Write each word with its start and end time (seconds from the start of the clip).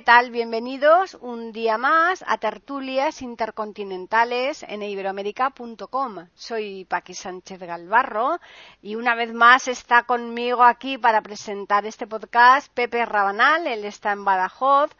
¿Qué 0.00 0.06
tal? 0.06 0.30
Bienvenidos 0.30 1.18
un 1.20 1.52
día 1.52 1.76
más 1.76 2.24
a 2.26 2.38
tertulias 2.38 3.20
intercontinentales 3.20 4.62
en 4.62 4.82
iberoamérica.com. 4.82 6.26
Soy 6.34 6.86
Paqui 6.86 7.12
Sánchez 7.12 7.60
Galvarro 7.60 8.40
y 8.80 8.94
una 8.94 9.14
vez 9.14 9.34
más 9.34 9.68
está 9.68 10.04
conmigo 10.04 10.62
aquí 10.62 10.96
para 10.96 11.20
presentar 11.20 11.84
este 11.84 12.06
podcast 12.06 12.72
Pepe 12.72 13.04
Rabanal, 13.04 13.66
él 13.66 13.84
está 13.84 14.12
en 14.12 14.24
Badajoz 14.24 14.90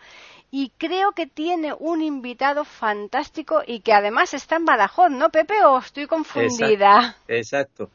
y 0.50 0.70
creo 0.76 1.12
que 1.12 1.26
tiene 1.26 1.72
un 1.72 2.02
invitado 2.02 2.66
fantástico 2.66 3.62
y 3.66 3.80
que 3.80 3.94
además 3.94 4.34
está 4.34 4.56
en 4.56 4.66
Badajoz, 4.66 5.10
¿no, 5.10 5.30
Pepe? 5.30 5.64
¿O 5.64 5.78
estoy 5.78 6.06
confundida? 6.08 7.16
Exacto. 7.26 7.88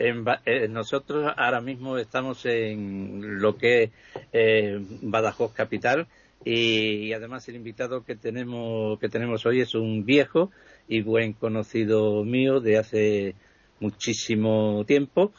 Eh, 0.00 0.68
nosotros 0.68 1.32
ahora 1.36 1.60
mismo 1.60 1.98
estamos 1.98 2.44
en 2.46 3.40
lo 3.40 3.56
que 3.56 3.84
es 3.84 3.90
eh, 4.32 4.78
Badajoz 5.02 5.52
Capital 5.52 6.08
y, 6.44 7.12
además 7.12 7.48
el 7.48 7.56
invitado 7.56 8.04
que 8.04 8.16
tenemos, 8.16 8.98
que 8.98 9.08
tenemos 9.08 9.44
hoy 9.46 9.60
es 9.60 9.74
un 9.74 10.04
viejo 10.04 10.50
y 10.88 11.02
buen 11.02 11.32
conocido 11.32 12.24
mío 12.24 12.60
de 12.60 12.78
hace 12.78 13.34
muchísimo 13.80 14.84
tiempo 14.86 15.32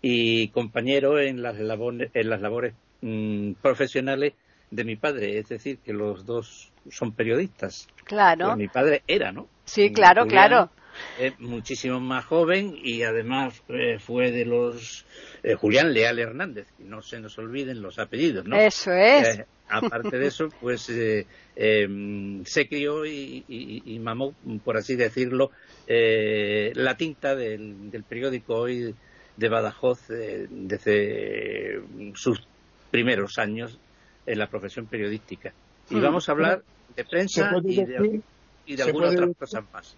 y 0.00 0.48
compañero 0.48 1.18
en 1.18 1.42
las 1.42 1.58
labores, 1.58 2.10
en 2.14 2.30
las 2.30 2.40
labores 2.40 2.74
mm, 3.00 3.52
profesionales 3.62 4.34
de 4.70 4.84
mi 4.84 4.96
padre, 4.96 5.38
es 5.38 5.48
decir, 5.48 5.78
que 5.78 5.92
los 5.92 6.26
dos 6.26 6.72
son 6.90 7.12
periodistas. 7.12 7.88
Claro. 8.04 8.46
Pues 8.46 8.58
mi 8.58 8.68
padre 8.68 9.02
era, 9.06 9.32
¿no? 9.32 9.48
Sí, 9.64 9.92
claro, 9.92 10.26
claro. 10.26 10.70
Es 11.18 11.38
muchísimo 11.40 12.00
más 12.00 12.24
joven 12.24 12.78
y 12.82 13.02
además 13.02 13.62
eh, 13.68 13.98
fue 13.98 14.30
de 14.30 14.44
los 14.44 15.04
eh, 15.42 15.54
Julián 15.54 15.92
Leal 15.92 16.18
Hernández. 16.18 16.66
Y 16.78 16.84
no 16.84 17.02
se 17.02 17.20
nos 17.20 17.38
olviden 17.38 17.82
los 17.82 17.98
apellidos, 17.98 18.46
¿no? 18.46 18.56
Eso 18.56 18.92
es. 18.92 19.38
Eh, 19.38 19.46
aparte 19.68 20.18
de 20.18 20.26
eso, 20.26 20.48
pues 20.60 20.88
eh, 20.90 21.26
em, 21.56 22.44
se 22.44 22.68
crió 22.68 23.04
y, 23.06 23.98
mamó, 24.00 24.34
por 24.64 24.76
así 24.76 24.96
decirlo, 24.96 25.50
eh, 25.86 26.72
la 26.74 26.96
tinta 26.96 27.34
del, 27.34 28.04
periódico 28.08 28.54
hoy 28.54 28.94
de 29.36 29.48
Badajoz 29.48 30.10
eh, 30.10 30.46
desde 30.50 31.82
sus 32.14 32.46
primeros 32.90 33.38
años 33.38 33.78
en 34.26 34.38
la 34.38 34.48
profesión 34.48 34.86
periodística. 34.86 35.52
Y 35.90 35.96
hmm. 35.96 36.02
vamos 36.02 36.28
a 36.28 36.32
hablar 36.32 36.62
de 36.94 37.04
prensa 37.04 37.50
y 37.64 37.84
de, 37.84 38.20
y 38.66 38.76
de 38.76 38.82
algunas 38.82 39.14
otras 39.14 39.36
cosas 39.36 39.64
más. 39.72 39.96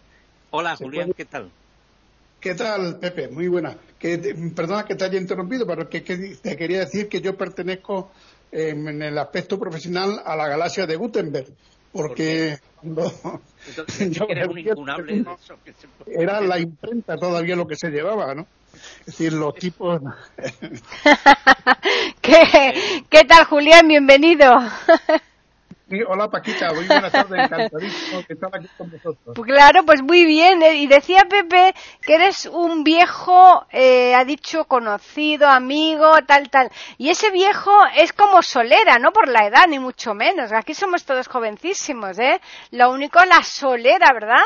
Hola, 0.59 0.75
Julián, 0.75 1.13
¿qué 1.15 1.27
tal? 1.27 1.51
¿Qué 2.41 2.55
tal, 2.55 2.99
Pepe? 2.99 3.29
Muy 3.29 3.47
buena. 3.47 3.77
Que, 3.99 4.17
perdona 4.57 4.87
que 4.87 4.95
te 4.95 5.05
haya 5.05 5.19
interrumpido, 5.19 5.67
pero 5.67 5.87
que, 5.87 6.01
te 6.01 6.57
quería 6.57 6.79
decir 6.79 7.11
que 7.11 7.21
yo 7.21 7.37
pertenezco 7.37 8.11
en 8.51 9.03
el 9.03 9.19
aspecto 9.19 9.59
profesional 9.59 10.23
a 10.25 10.35
la 10.35 10.49
galaxia 10.49 10.87
de 10.87 10.97
Gutenberg, 10.97 11.49
porque 11.93 12.59
era 16.07 16.41
la 16.41 16.59
imprenta 16.59 17.19
todavía 17.19 17.55
lo 17.55 17.67
que 17.67 17.77
se 17.77 17.91
llevaba, 17.91 18.35
¿no? 18.35 18.47
Es 19.01 19.19
decir, 19.19 19.35
los 19.35 19.55
tipos. 19.57 20.01
¿Qué, 22.23 23.05
¿Qué 23.11 23.25
tal, 23.25 23.45
Julián? 23.45 23.89
Bienvenido 23.89 24.59
hola 26.09 26.29
Paquita, 26.29 26.73
muy 26.73 26.85
buenas 26.85 27.13
tardes, 27.13 27.45
encantadísimo 27.45 28.23
que 28.27 28.33
estar 28.33 28.51
aquí 28.53 28.67
con 28.77 28.91
vosotros. 28.91 29.35
Pues 29.37 29.47
claro, 29.47 29.85
pues 29.85 30.03
muy 30.03 30.25
bien. 30.25 30.63
Eh, 30.63 30.75
y 30.75 30.87
decía 30.89 31.27
Pepe 31.29 31.75
que 32.03 32.15
eres 32.15 32.47
un 32.47 32.83
viejo, 32.83 33.67
eh, 33.71 34.15
ha 34.15 34.25
dicho 34.25 34.65
conocido, 34.65 35.49
amigo, 35.49 36.11
tal, 36.27 36.51
tal. 36.51 36.71
Y 36.99 37.11
ese 37.11 37.31
viejo 37.31 37.71
es 37.97 38.13
como 38.13 38.43
solera, 38.43 38.99
no 38.99 39.13
por 39.13 39.29
la 39.29 39.47
edad, 39.47 39.67
ni 39.69 39.79
mucho 39.79 40.15
menos. 40.15 40.53
Aquí 40.53 40.75
somos 40.75 41.05
todos 41.05 41.29
jovencísimos, 41.29 42.19
¿eh? 42.19 42.41
Lo 42.73 42.91
único, 42.91 43.25
la 43.25 43.43
solera, 43.43 44.13
¿verdad? 44.13 44.43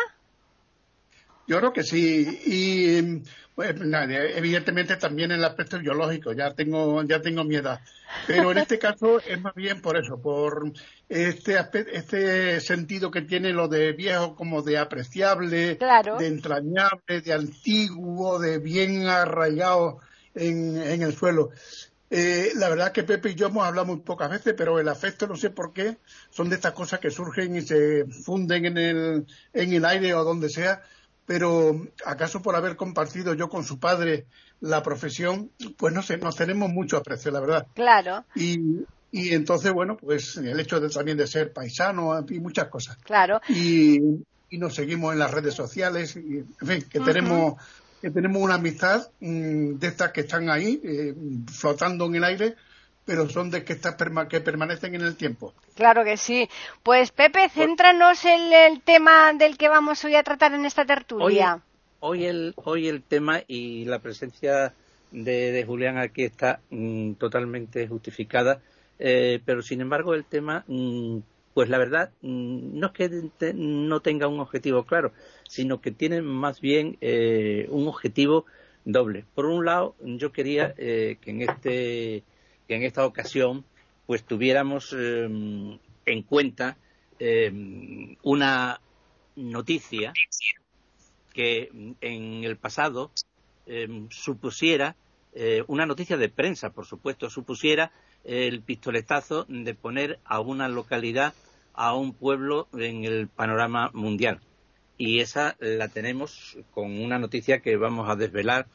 Yo 1.50 1.58
creo 1.58 1.72
que 1.72 1.82
sí. 1.82 2.40
Y 2.46 3.22
pues, 3.56 3.74
evidentemente 3.74 4.94
también 4.94 5.32
en 5.32 5.38
el 5.38 5.44
aspecto 5.44 5.80
biológico, 5.80 6.32
ya 6.32 6.54
tengo, 6.54 7.02
ya 7.02 7.20
tengo 7.20 7.42
mi 7.42 7.56
edad. 7.56 7.80
Pero 8.28 8.52
en 8.52 8.58
este 8.58 8.78
caso 8.78 9.18
es 9.18 9.40
más 9.40 9.56
bien 9.56 9.82
por 9.82 9.96
eso, 9.96 10.22
por 10.22 10.72
este, 11.08 11.58
este 11.92 12.60
sentido 12.60 13.10
que 13.10 13.22
tiene 13.22 13.52
lo 13.52 13.66
de 13.66 13.90
viejo 13.94 14.36
como 14.36 14.62
de 14.62 14.78
apreciable, 14.78 15.74
de 15.74 16.26
entrañable, 16.26 17.20
de 17.20 17.32
antiguo, 17.32 18.38
de 18.38 18.58
bien 18.58 19.08
arraigado 19.08 19.98
en, 20.36 20.80
en 20.80 21.02
el 21.02 21.16
suelo. 21.16 21.50
Eh, 22.10 22.52
la 22.54 22.68
verdad 22.68 22.92
que 22.92 23.02
Pepe 23.02 23.30
y 23.30 23.34
yo 23.34 23.48
hemos 23.48 23.66
hablado 23.66 23.86
muy 23.86 23.98
pocas 24.02 24.30
veces, 24.30 24.54
pero 24.56 24.78
el 24.78 24.88
afecto, 24.88 25.26
no 25.26 25.36
sé 25.36 25.50
por 25.50 25.72
qué, 25.72 25.98
son 26.30 26.48
de 26.48 26.54
estas 26.54 26.72
cosas 26.72 27.00
que 27.00 27.10
surgen 27.10 27.56
y 27.56 27.62
se 27.62 28.04
funden 28.06 28.66
en 28.66 28.78
el, 28.78 29.26
en 29.52 29.72
el 29.72 29.84
aire 29.84 30.14
o 30.14 30.22
donde 30.22 30.48
sea, 30.48 30.82
pero 31.30 31.86
acaso 32.04 32.42
por 32.42 32.56
haber 32.56 32.74
compartido 32.74 33.34
yo 33.34 33.48
con 33.48 33.62
su 33.62 33.78
padre 33.78 34.26
la 34.60 34.82
profesión, 34.82 35.52
pues 35.76 35.94
no 35.94 36.02
sé, 36.02 36.16
nos 36.16 36.34
tenemos 36.34 36.70
mucho 36.70 36.96
aprecio, 36.96 37.30
la 37.30 37.38
verdad. 37.38 37.68
Claro. 37.72 38.24
Y, 38.34 38.58
y 39.12 39.32
entonces, 39.32 39.72
bueno, 39.72 39.96
pues 39.96 40.36
el 40.38 40.58
hecho 40.58 40.80
de, 40.80 40.88
también 40.88 41.16
de 41.16 41.28
ser 41.28 41.52
paisano 41.52 42.26
y 42.28 42.40
muchas 42.40 42.66
cosas. 42.66 42.96
Claro. 43.04 43.40
Y, 43.48 44.00
y 44.50 44.58
nos 44.58 44.74
seguimos 44.74 45.12
en 45.12 45.20
las 45.20 45.30
redes 45.30 45.54
sociales, 45.54 46.16
y, 46.16 46.38
en 46.38 46.66
fin, 46.66 46.84
que 46.90 46.98
tenemos 46.98 47.54
que 48.02 48.10
tenemos 48.10 48.42
una 48.42 48.54
amistad 48.54 49.08
mm, 49.20 49.74
de 49.74 49.86
estas 49.86 50.10
que 50.10 50.22
están 50.22 50.50
ahí, 50.50 50.80
eh, 50.82 51.14
flotando 51.46 52.06
en 52.06 52.16
el 52.16 52.24
aire, 52.24 52.56
pero 53.10 53.28
son 53.28 53.50
de 53.50 53.64
que, 53.64 53.72
está, 53.72 53.96
que 54.28 54.40
permanecen 54.40 54.94
en 54.94 55.00
el 55.00 55.16
tiempo. 55.16 55.52
Claro 55.74 56.04
que 56.04 56.16
sí. 56.16 56.48
Pues 56.84 57.10
Pepe, 57.10 57.40
pues 57.40 57.52
céntranos 57.54 58.24
en 58.24 58.52
el 58.52 58.82
tema 58.82 59.32
del 59.32 59.58
que 59.58 59.68
vamos 59.68 60.04
hoy 60.04 60.14
a 60.14 60.22
tratar 60.22 60.54
en 60.54 60.64
esta 60.64 60.84
tertulia. 60.84 61.60
Hoy, 61.98 62.26
el, 62.26 62.54
hoy 62.54 62.86
el 62.86 63.02
tema 63.02 63.40
y 63.48 63.84
la 63.84 63.98
presencia 63.98 64.74
de, 65.10 65.64
Julián 65.66 65.98
aquí 65.98 66.22
está 66.22 66.60
mm, 66.70 67.14
totalmente 67.14 67.88
justificada, 67.88 68.60
eh, 69.00 69.40
pero 69.44 69.60
sin 69.60 69.80
embargo 69.80 70.14
el 70.14 70.24
tema, 70.24 70.62
mm, 70.68 71.18
pues 71.52 71.68
la 71.68 71.78
verdad, 71.78 72.12
mm, 72.22 72.78
no 72.78 72.86
es 72.86 72.92
que 72.92 73.52
no 73.56 73.98
tenga 74.02 74.28
un 74.28 74.38
objetivo 74.38 74.84
claro, 74.84 75.10
sino 75.48 75.80
que 75.80 75.90
tiene 75.90 76.22
más 76.22 76.60
bien 76.60 76.96
eh, 77.00 77.66
un 77.70 77.88
objetivo 77.88 78.44
doble. 78.84 79.24
Por 79.34 79.46
un 79.46 79.64
lado, 79.64 79.96
yo 79.98 80.30
quería 80.30 80.74
eh, 80.78 81.16
que 81.20 81.30
en 81.32 81.42
este 81.42 82.22
que 82.70 82.76
en 82.76 82.84
esta 82.84 83.04
ocasión 83.04 83.64
pues 84.06 84.22
tuviéramos 84.22 84.92
em, 84.92 85.76
en 86.06 86.22
cuenta 86.22 86.76
em, 87.18 88.14
una 88.22 88.80
noticia 89.34 90.12
que 91.34 91.68
en 92.00 92.44
el 92.44 92.56
pasado 92.56 93.10
em, 93.66 94.08
supusiera 94.10 94.94
eh, 95.34 95.64
una 95.66 95.84
noticia 95.84 96.16
de 96.16 96.28
prensa, 96.28 96.70
por 96.70 96.86
supuesto, 96.86 97.28
supusiera 97.28 97.90
el 98.22 98.62
pistoletazo 98.62 99.46
de 99.48 99.74
poner 99.74 100.20
a 100.24 100.38
una 100.38 100.68
localidad, 100.68 101.34
a 101.74 101.96
un 101.96 102.12
pueblo 102.12 102.68
en 102.72 103.04
el 103.04 103.26
panorama 103.26 103.90
mundial. 103.94 104.38
Y 104.96 105.18
esa 105.18 105.56
la 105.58 105.88
tenemos 105.88 106.56
con 106.70 107.00
una 107.00 107.18
noticia 107.18 107.62
que 107.62 107.76
vamos 107.76 108.08
a 108.08 108.14
desvelar 108.14 108.68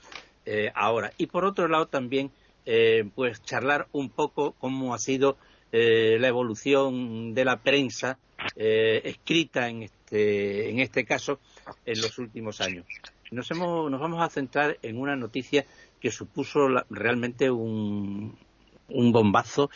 eh, 0.46 0.74
ahora. 0.76 1.14
Y 1.18 1.28
por 1.28 1.46
otro 1.46 1.70
lado 1.70 1.88
también 1.88 2.30
eh, 2.66 3.08
pues 3.14 3.44
charlar 3.44 3.88
un 3.92 4.10
poco 4.10 4.54
cómo 4.60 4.94
ha 4.94 5.00
sido 5.00 5.38
eh, 5.72 6.18
la 6.20 6.28
evolución 6.28 7.34
de 7.34 7.46
la 7.46 7.62
prensa 7.62 8.18
eh, 8.56 9.02
escrita 9.04 9.70
en 9.70 9.84
este, 9.84 10.70
en 10.70 10.80
este 10.80 11.06
caso 11.06 11.40
en 11.86 12.02
los 12.02 12.18
últimos 12.18 12.62
años. 12.62 12.86
Nos, 13.32 13.50
hemos, 13.52 13.90
nos 13.92 14.00
vamos 14.00 14.22
a 14.22 14.30
centrar 14.30 14.78
en 14.82 14.98
una 14.98 15.16
noticia 15.16 15.66
que 16.00 16.12
supuso 16.12 16.68
realmente 16.90 17.50
un, 17.52 18.38
un 18.90 19.12
bombazo 19.12 19.70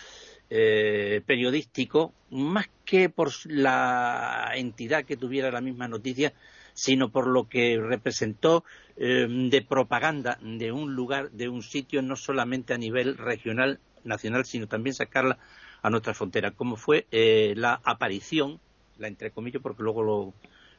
periodístico, 0.47 2.11
más 2.31 2.69
que 2.83 3.09
por 3.09 3.31
la 3.45 4.51
entidad 4.55 5.05
que 5.05 5.15
tuviera 5.15 5.51
la 5.51 5.61
misma 5.61 5.87
noticia, 5.87 6.33
sino 6.79 7.09
por 7.09 7.27
lo 7.27 7.49
que 7.49 7.77
representó 7.77 8.63
em, 8.95 9.49
de 9.49 9.61
propaganda 9.61 10.39
de 10.41 10.71
un 10.71 10.95
lugar, 10.95 11.29
de 11.31 11.49
un 11.49 11.61
sitio, 11.61 12.01
no 12.01 12.15
solamente 12.15 12.73
a 12.73 12.77
nivel 12.77 13.17
regional, 13.17 13.79
nacional, 14.05 14.45
sino 14.45 14.67
también 14.67 14.93
sacarla 14.93 15.37
a 15.81 15.89
nuestra 15.89 16.13
frontera, 16.13 16.51
como 16.51 16.77
fue 16.77 17.05
eh, 17.11 17.53
la 17.57 17.81
aparición, 17.83 18.61
la 18.97 19.09
entre 19.09 19.31
comillas, 19.31 19.61
porque 19.61 19.83
luego 19.83 20.33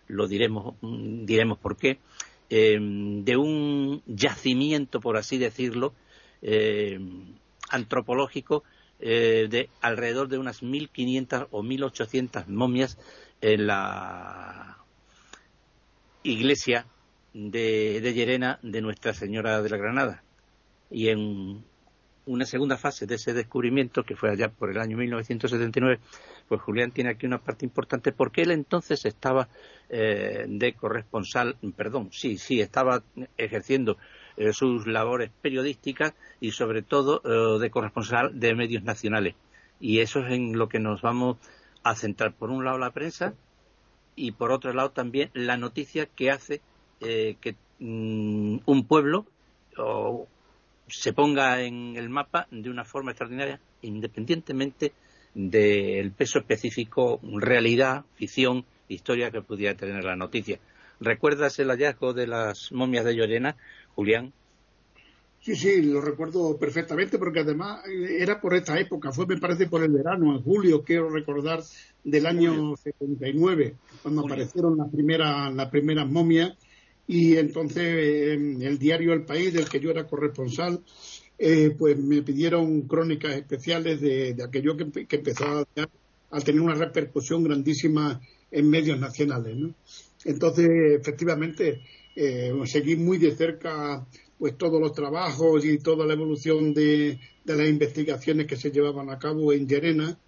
lo 0.07 0.27
diremos, 0.27 0.75
mm, 0.81 1.27
diremos 1.27 1.59
por 1.59 1.77
qué, 1.77 1.99
em, 2.49 3.23
de 3.23 3.37
un 3.37 4.03
yacimiento, 4.07 5.01
por 5.01 5.19
así 5.19 5.37
decirlo, 5.37 5.93
em, 6.41 7.35
antropológico 7.71 8.65
eh, 9.01 9.49
de 9.51 9.69
alrededor 9.83 10.29
de 10.29 10.39
unas 10.39 10.63
1.500 10.63 11.49
o 11.51 11.63
1.800 11.63 12.47
momias 12.49 12.99
en 13.41 13.67
la 13.67 14.80
iglesia 16.23 16.87
de, 17.33 18.13
Llerena 18.15 18.59
de 18.63 18.81
Nuestra 18.81 19.15
Señora 19.15 19.63
de 19.63 19.71
la 19.71 19.77
Granada. 19.77 20.23
Y 20.91 21.09
en 21.09 21.65
una 22.27 22.45
segunda 22.45 22.77
fase 22.77 23.07
de 23.07 23.15
ese 23.15 23.33
descubrimiento, 23.33 24.03
que 24.03 24.17
fue 24.17 24.31
allá 24.31 24.51
por 24.51 24.71
el 24.71 24.79
año 24.79 24.97
1979, 24.97 26.01
pues 26.49 26.61
Julián 26.61 26.91
tiene 26.91 27.11
aquí 27.11 27.27
una 27.27 27.39
parte 27.39 27.65
importante 27.65 28.13
porque 28.13 28.43
él 28.43 28.51
entonces 28.51 29.05
estaba 29.05 29.49
eh, 29.89 30.47
de 30.49 30.73
corresponsal, 30.75 31.57
perdón, 31.77 32.11
sí, 32.13 32.39
sí, 32.39 32.61
estaba 32.61 33.03
ejerciendo 33.37 33.97
eh, 34.37 34.53
sus 34.53 34.87
labores 34.87 35.31
periodísticas 35.41 36.15
y 36.41 36.51
sobre 36.51 36.83
todo 36.83 37.23
eh, 37.25 37.61
de 37.61 37.71
corresponsal 37.71 38.39
de 38.39 38.55
medios 38.55 38.83
nacionales. 38.83 39.35
Y 39.81 40.01
eso 40.01 40.21
es 40.21 40.33
en 40.33 40.59
lo 40.59 40.69
que 40.69 40.79
nos 40.79 41.03
vamos 41.03 41.39
a 41.83 41.95
centrar. 41.95 42.35
Por 42.35 42.51
un 42.51 42.65
lado 42.65 42.79
la 42.79 42.91
prensa 42.91 43.35
y 44.17 44.33
por 44.33 44.53
otro 44.53 44.73
lado 44.73 44.91
también 44.91 45.31
la 45.35 45.57
noticia 45.57 46.07
que 46.07 46.31
hace 46.31 46.61
que 47.01 47.57
mm, 47.79 48.59
un 48.67 48.87
pueblo 48.87 49.27
se 50.89 51.13
ponga 51.13 51.63
en 51.63 51.97
el 51.97 52.09
mapa 52.09 52.47
de 52.51 52.69
una 52.69 52.85
forma 52.85 53.13
extraordinaria, 53.13 53.61
independientemente 53.83 54.93
del 55.35 56.11
peso 56.13 56.41
específico, 56.41 57.21
realidad, 57.23 58.05
ficción, 58.15 58.65
historia 58.89 59.31
que 59.31 59.43
pudiera 59.43 59.77
tener 59.77 60.05
la 60.05 60.17
noticia. 60.17 60.59
¿Recuerdas 60.99 61.59
el 61.59 61.69
hallazgo 61.69 62.13
de 62.13 62.27
las 62.27 62.73
momias 62.73 63.05
de 63.05 63.15
Llorena, 63.15 63.57
Julián? 63.95 64.33
Sí, 65.43 65.57
sí, 65.57 65.81
lo 65.83 66.03
recuerdo 66.03 66.59
perfectamente 66.59 67.19
porque 67.19 67.41
además 67.41 67.83
eh, 67.89 68.19
era 68.21 68.41
por 68.41 68.55
esta 68.55 68.79
época, 68.79 69.11
fue 69.11 69.27
me 69.27 69.39
parece 69.39 69.67
por 69.69 69.83
el 69.83 69.91
verano, 69.91 70.37
en 70.37 70.43
julio, 70.43 70.85
quiero 70.85 71.09
recordar, 71.09 71.63
del 72.05 72.27
año 72.27 72.77
79, 72.77 73.75
cuando 74.03 74.21
aparecieron 74.23 74.77
las 74.77 74.91
primeras, 74.91 75.55
las 75.55 75.71
primeras 75.71 76.07
momias 76.09 76.53
y 77.07 77.37
entonces 77.37 78.39
el 78.39 78.79
diario 78.79 79.13
El 79.13 79.25
País, 79.25 79.53
del 79.53 79.69
que 79.69 79.81
yo 79.81 79.91
era 79.91 80.07
corresponsal, 80.07 80.81
eh, 81.39 81.75
pues 81.77 81.97
me 81.99 82.21
pidieron 82.23 82.83
crónicas 82.83 83.35
especiales 83.35 84.01
de, 84.01 84.37
aquello 84.47 84.77
que, 84.77 84.85
empezó 85.17 85.67
a, 86.31 86.41
tener 86.41 86.61
una 86.61 86.75
repercusión 86.75 87.43
grandísima 87.43 88.21
en 88.51 88.69
medios 88.69 89.01
nacionales. 89.01 89.57
¿no? 89.57 89.75
Entonces, 90.25 90.69
efectivamente, 91.01 91.81
eh, 92.15 92.53
seguí 92.67 92.97
muy 92.97 93.17
de 93.17 93.35
cerca 93.35 94.07
pues 94.41 94.57
todos 94.57 94.81
los 94.81 94.95
trabajos 94.95 95.67
y 95.67 95.79
toda 95.79 96.07
la 96.07 96.15
evolución 96.15 96.73
de, 96.73 97.21
las 97.45 97.69
investigaciones 97.69 98.47
que 98.47 98.57
se 98.57 98.71
llevaban 98.71 99.11
a 99.11 99.19
cabo 99.19 99.53
en 99.53 99.69
Llerena. 99.69 100.19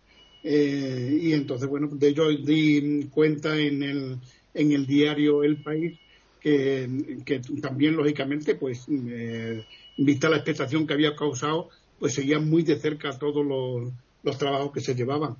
Eh, 0.44 1.19
y 1.23 1.32
entonces, 1.32 1.67
bueno, 1.67 1.88
de 1.91 2.09
ello 2.09 2.29
di 2.29 3.09
cuenta 3.11 3.59
en 3.59 3.82
el, 3.82 4.19
en 4.53 4.73
el 4.73 4.87
diario 4.87 5.43
El 5.43 5.62
País 5.62 5.99
que, 6.38 7.41
también, 7.62 7.97
lógicamente, 7.97 8.55
pues, 8.55 8.85
eh, 8.91 9.64
vista 9.97 10.29
la 10.29 10.37
expectación 10.37 10.87
que 10.87 10.93
había 10.93 11.17
causado, 11.17 11.70
pues 11.99 12.12
seguían 12.12 12.50
muy 12.50 12.65
de 12.65 12.79
cerca 12.79 13.17
todos 13.19 13.47
los, 13.47 14.38
trabajos 14.38 14.73
que 14.73 14.81
se 14.81 14.94
llevaban. 14.94 15.37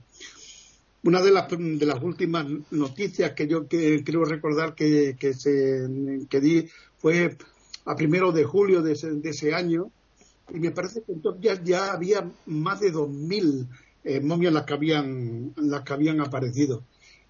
Una 1.03 1.21
de 1.21 1.33
las, 1.33 1.49
de 1.51 1.87
las 1.87 2.03
últimas 2.03 2.47
noticias 2.71 3.33
que 3.33 3.49
yo 3.49 3.69
que, 3.69 4.03
creo 4.03 4.25
recordar 4.25 4.75
que, 4.75 5.17
que, 5.19 5.35
se, 5.35 5.89
que 6.31 6.41
di 6.41 6.69
fue 6.97 7.37
a 7.85 7.97
primero 7.97 8.33
de 8.33 8.45
julio 8.45 8.83
de 8.83 8.93
ese, 8.93 9.55
año, 9.55 9.91
y 10.53 10.61
me 10.61 10.71
parece 10.71 11.03
que 11.03 11.13
entonces 11.13 11.43
ya, 11.43 11.63
ya 11.63 11.93
había 11.93 12.31
más 12.47 12.81
de 12.81 12.93
2.000 12.93 13.67
eh, 14.05 14.21
momias 14.21 14.53
las 14.53 14.65
que 14.65 14.75
habían, 14.75 15.53
las 15.57 15.83
que 15.83 15.93
habían 15.93 16.21
aparecido 16.21 16.83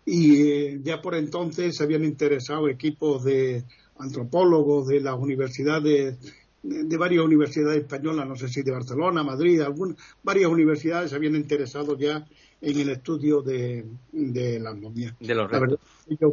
y 0.04 0.43
eh, 0.43 0.81
ya 0.82 1.00
por 1.00 1.14
entonces 1.14 1.76
se 1.76 1.84
habían 1.84 2.04
interesado 2.04 2.69
equipos 2.69 3.25
de 3.25 3.64
antropólogos 3.99 4.88
de 4.88 5.00
las 5.00 5.16
universidades 5.19 6.19
de, 6.62 6.96
varias 6.96 7.25
universidades 7.25 7.82
españolas, 7.82 8.26
no 8.26 8.37
sé 8.37 8.48
si 8.48 8.62
de 8.62 8.70
Barcelona, 8.70 9.25
Madrid, 9.25 9.60
algunas, 9.60 9.96
varias 10.22 10.48
universidades 10.48 11.10
se 11.10 11.16
habían 11.16 11.34
interesado 11.34 11.98
ya 11.98 12.25
en 12.60 12.78
el 12.78 12.90
estudio 12.90 13.43
de, 13.43 13.84
de 14.12 14.60
las 14.60 14.76
momias. 14.76 15.14
De 15.19 15.34
los 15.34 15.50
La 15.50 15.58
verdad 15.58 15.78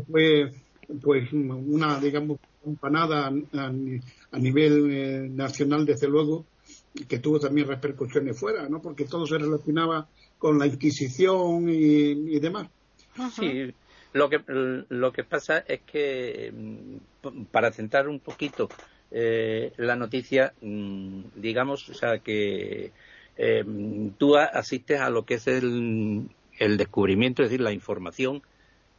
fue 0.08 0.52
pues 1.02 1.34
una, 1.34 2.00
digamos, 2.00 2.40
campanada 2.64 3.28
a, 3.28 4.40
nivel 4.40 4.92
eh, 4.92 5.28
nacional, 5.30 5.86
desde 5.86 6.08
luego, 6.08 6.46
que 7.08 7.20
tuvo 7.20 7.40
también 7.40 7.68
repercusiones 7.68 8.40
fuera, 8.40 8.68
¿no? 8.68 8.82
Porque 8.82 9.06
todo 9.06 9.26
se 9.26 9.38
relacionaba 9.38 10.08
con 10.38 10.58
la 10.60 10.68
Inquisición 10.68 11.68
y 11.70 12.40
demás. 12.40 12.68
Sí, 13.36 13.74
lo 14.14 14.30
que, 14.30 14.42
lo 14.48 15.12
que 15.12 15.24
pasa 15.24 15.60
es 15.60 15.82
que, 15.82 16.52
mm, 16.52 17.44
para 17.52 17.72
centrar 17.72 18.08
un 18.08 18.20
poquito 18.20 18.70
eh, 19.12 19.72
la 19.78 19.96
noticia, 19.96 20.54
mm, 20.62 21.22
digamos, 21.36 21.90
o 21.90 21.94
sea, 21.94 22.20
que 22.20 22.92
eh, 23.38 23.66
tú 24.18 24.36
asistes 24.36 25.00
a 25.00 25.10
lo 25.10 25.26
que 25.26 25.36
es 25.36 25.48
el, 25.48 26.28
el 26.58 26.78
descubrimiento, 26.78 27.44
es 27.44 27.50
decir, 27.50 27.62
la 27.62 27.72
información 27.72 28.42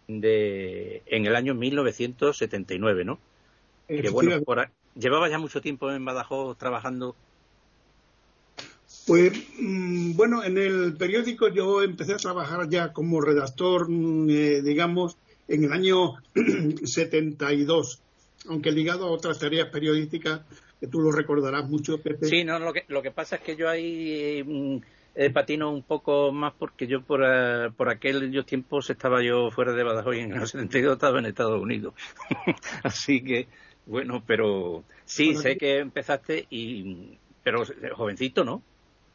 de 0.07 1.03
en 1.07 1.27
el 1.27 1.37
año 1.37 1.55
1979, 1.55 3.05
¿no? 3.05 3.19
Que 3.91 4.11
bueno, 4.11 4.37
llevaba 4.95 5.29
ya 5.29 5.39
mucho 5.39 5.61
tiempo 5.61 5.91
en 5.91 6.05
Badajoz 6.05 6.57
trabajando 6.57 7.17
pues 9.07 9.33
mm, 9.59 10.15
bueno, 10.15 10.45
en 10.45 10.59
el 10.59 10.97
periódico 10.97 11.49
yo 11.49 11.83
empecé 11.83 12.15
a 12.15 12.19
trabajar 12.19 12.69
ya 12.69 12.93
como 12.93 13.21
redactor, 13.21 13.89
mm, 13.89 14.31
eh, 14.31 14.63
digamos, 14.63 15.17
en 15.49 15.65
el 15.65 15.73
año 15.73 16.15
72, 16.85 18.01
aunque 18.49 18.71
ligado 18.71 19.07
a 19.07 19.11
otras 19.11 19.39
tareas 19.39 19.69
periodísticas 19.69 20.43
que 20.79 20.87
tú 20.87 21.01
lo 21.01 21.13
recordarás 21.13 21.69
mucho, 21.69 21.99
Pepe. 21.99 22.27
Sí, 22.27 22.45
no, 22.45 22.59
lo 22.59 22.73
que, 22.73 22.85
lo 22.89 23.03
que 23.03 23.11
pasa 23.11 23.37
es 23.37 23.43
que 23.43 23.57
yo 23.57 23.69
ahí 23.69 24.43
mm, 24.45 24.77
eh, 25.17 25.31
patino 25.31 25.73
un 25.73 25.83
poco 25.83 26.31
más 26.31 26.53
porque 26.59 26.87
yo 26.87 27.03
por, 27.03 27.21
uh, 27.21 27.73
por 27.77 27.89
aquellos 27.89 28.47
tiempos 28.47 28.91
estaba 28.91 29.23
yo 29.23 29.51
fuera 29.51 29.73
de 29.73 29.83
Badajoz 29.83 30.17
y 30.17 30.21
en 30.21 30.33
el 30.35 30.47
72 30.47 30.95
estaba 30.95 31.19
en 31.19 31.27
Estados 31.27 31.61
Unidos. 31.61 31.95
Así 32.83 33.23
que, 33.23 33.49
bueno, 33.87 34.23
pero 34.27 34.85
sí, 35.05 35.35
sé 35.35 35.57
que 35.57 35.79
empezaste 35.79 36.47
y 36.51 37.19
pero 37.43 37.65
jovencito, 37.97 38.45
¿no? 38.45 38.63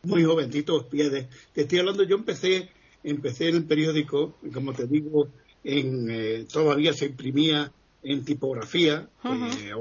muy 0.05 0.23
jovencito, 0.23 0.85
Te 0.85 1.27
estoy 1.61 1.79
hablando, 1.79 2.03
yo 2.03 2.15
empecé, 2.15 2.69
empecé 3.03 3.49
en 3.49 3.55
el 3.55 3.65
periódico, 3.65 4.35
como 4.53 4.73
te 4.73 4.87
digo, 4.87 5.29
en, 5.63 6.07
eh, 6.09 6.45
todavía 6.51 6.93
se 6.93 7.07
imprimía 7.07 7.71
en 8.03 8.23
tipografía, 8.23 9.09
eh, 9.23 9.73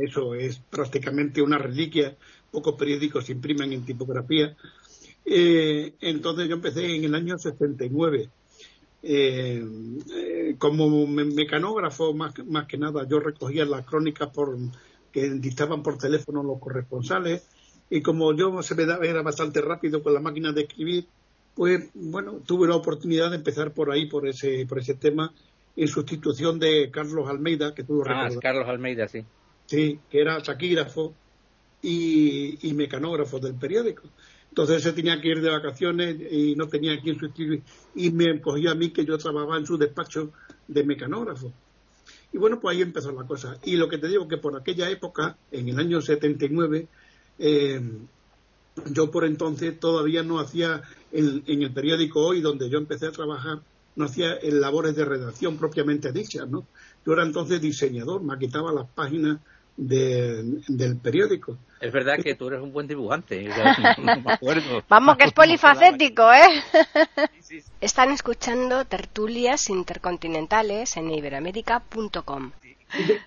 eso 0.00 0.34
es 0.34 0.58
prácticamente 0.58 1.42
una 1.42 1.58
reliquia, 1.58 2.16
pocos 2.50 2.76
periódicos 2.76 3.26
se 3.26 3.32
imprimen 3.32 3.72
en 3.72 3.84
tipografía. 3.84 4.56
Eh, 5.24 5.94
entonces 6.00 6.48
yo 6.48 6.54
empecé 6.54 6.94
en 6.94 7.04
el 7.04 7.14
año 7.14 7.38
69. 7.38 8.28
Como 10.58 11.06
mecanógrafo, 11.06 12.14
más, 12.14 12.32
más 12.46 12.66
que 12.66 12.78
nada, 12.78 13.06
yo 13.08 13.20
recogía 13.20 13.64
las 13.64 13.86
crónicas 13.86 14.28
por, 14.30 14.56
que 15.10 15.30
dictaban 15.30 15.82
por 15.82 15.98
teléfono 15.98 16.42
los 16.42 16.58
corresponsales, 16.58 17.46
y 17.90 18.00
como 18.00 18.32
yo 18.34 18.62
se 18.62 18.74
me 18.74 18.86
daba, 18.86 19.04
era 19.04 19.22
bastante 19.22 19.60
rápido 19.60 20.02
con 20.02 20.14
la 20.14 20.20
máquina 20.20 20.52
de 20.52 20.62
escribir, 20.62 21.06
pues 21.54 21.90
bueno, 21.94 22.40
tuve 22.46 22.66
la 22.66 22.76
oportunidad 22.76 23.30
de 23.30 23.36
empezar 23.36 23.72
por 23.72 23.90
ahí, 23.90 24.06
por 24.06 24.26
ese, 24.26 24.66
por 24.66 24.78
ese 24.78 24.94
tema, 24.94 25.32
en 25.76 25.88
sustitución 25.88 26.58
de 26.58 26.90
Carlos 26.90 27.28
Almeida, 27.28 27.74
que 27.74 27.84
tú 27.84 28.02
ah, 28.06 28.28
Carlos 28.40 28.68
Almeida, 28.68 29.08
sí. 29.08 29.24
Sí, 29.66 30.00
que 30.10 30.20
era 30.20 30.42
taquígrafo 30.42 31.14
y, 31.82 32.72
mecanógrafo 32.74 33.38
del 33.38 33.54
periódico. 33.54 34.02
Entonces 34.52 34.82
se 34.82 34.92
tenía 34.92 35.18
que 35.18 35.28
ir 35.28 35.40
de 35.40 35.48
vacaciones 35.48 36.14
y 36.30 36.54
no 36.56 36.68
tenía 36.68 37.00
quien 37.00 37.18
sustituir. 37.18 37.62
Y 37.94 38.10
me 38.10 38.38
cogió 38.38 38.70
a 38.70 38.74
mí 38.74 38.90
que 38.90 39.02
yo 39.02 39.16
trabajaba 39.16 39.56
en 39.56 39.64
su 39.64 39.78
despacho 39.78 40.30
de 40.68 40.84
mecanógrafo. 40.84 41.50
Y 42.34 42.36
bueno, 42.36 42.60
pues 42.60 42.76
ahí 42.76 42.82
empezó 42.82 43.12
la 43.12 43.26
cosa. 43.26 43.56
Y 43.64 43.76
lo 43.76 43.88
que 43.88 43.96
te 43.96 44.08
digo 44.08 44.28
que 44.28 44.36
por 44.36 44.54
aquella 44.54 44.90
época, 44.90 45.38
en 45.50 45.70
el 45.70 45.78
año 45.78 46.02
79, 46.02 46.86
eh, 47.38 47.80
yo 48.90 49.10
por 49.10 49.24
entonces 49.24 49.80
todavía 49.80 50.22
no 50.22 50.38
hacía 50.38 50.82
en, 51.12 51.42
el 51.46 51.72
periódico 51.72 52.20
Hoy, 52.20 52.42
donde 52.42 52.68
yo 52.68 52.76
empecé 52.76 53.06
a 53.06 53.12
trabajar, 53.12 53.60
no 53.96 54.04
hacía 54.04 54.36
labores 54.42 54.94
de 54.94 55.06
redacción 55.06 55.56
propiamente 55.56 56.12
dichas, 56.12 56.46
¿no? 56.46 56.66
Yo 57.06 57.14
era 57.14 57.24
entonces 57.24 57.58
diseñador, 57.58 58.22
maquetaba 58.22 58.70
las 58.70 58.88
páginas 58.90 59.40
del 59.76 60.98
periódico. 61.02 61.58
Es 61.80 61.92
verdad 61.92 62.18
que 62.22 62.34
tú 62.34 62.48
eres 62.48 62.60
un 62.60 62.72
buen 62.72 62.86
dibujante. 62.86 63.48
Vamos, 64.88 65.16
que 65.16 65.24
es 65.24 65.32
polifacético, 65.32 66.30
¿eh? 66.32 66.62
Están 67.80 68.10
escuchando 68.10 68.84
tertulias 68.84 69.68
intercontinentales 69.68 70.96
en 70.96 71.10
iberoamérica.com. 71.10 72.52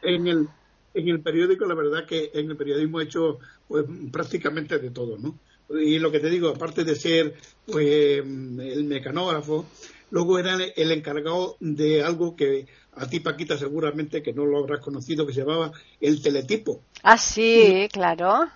En 0.03 0.27
el, 0.27 0.47
en 0.93 1.09
el 1.09 1.19
periódico, 1.21 1.65
la 1.65 1.75
verdad 1.75 2.05
que 2.05 2.31
en 2.33 2.49
el 2.49 2.55
periodismo 2.55 3.01
he 3.01 3.05
hecho 3.05 3.39
pues, 3.67 3.85
prácticamente 4.11 4.79
de 4.79 4.91
todo, 4.91 5.17
¿no? 5.17 5.37
Y 5.69 5.97
lo 5.97 6.11
que 6.11 6.19
te 6.19 6.29
digo, 6.29 6.49
aparte 6.49 6.83
de 6.83 6.95
ser 6.95 7.35
pues, 7.65 8.19
el 8.19 8.83
mecanógrafo, 8.85 9.65
luego 10.15 10.39
era 10.39 10.55
el 10.77 10.91
encargado 10.93 11.57
de 11.59 12.01
algo 12.01 12.37
que 12.37 12.67
a 12.93 13.05
ti, 13.05 13.19
Paquita, 13.19 13.57
seguramente 13.57 14.23
que 14.23 14.31
no 14.31 14.45
lo 14.45 14.59
habrás 14.59 14.79
conocido, 14.79 15.27
que 15.27 15.33
se 15.33 15.41
llamaba 15.41 15.73
el 15.99 16.23
teletipo. 16.23 16.79
Ah, 17.03 17.17
sí, 17.17 17.89
claro. 17.91 18.47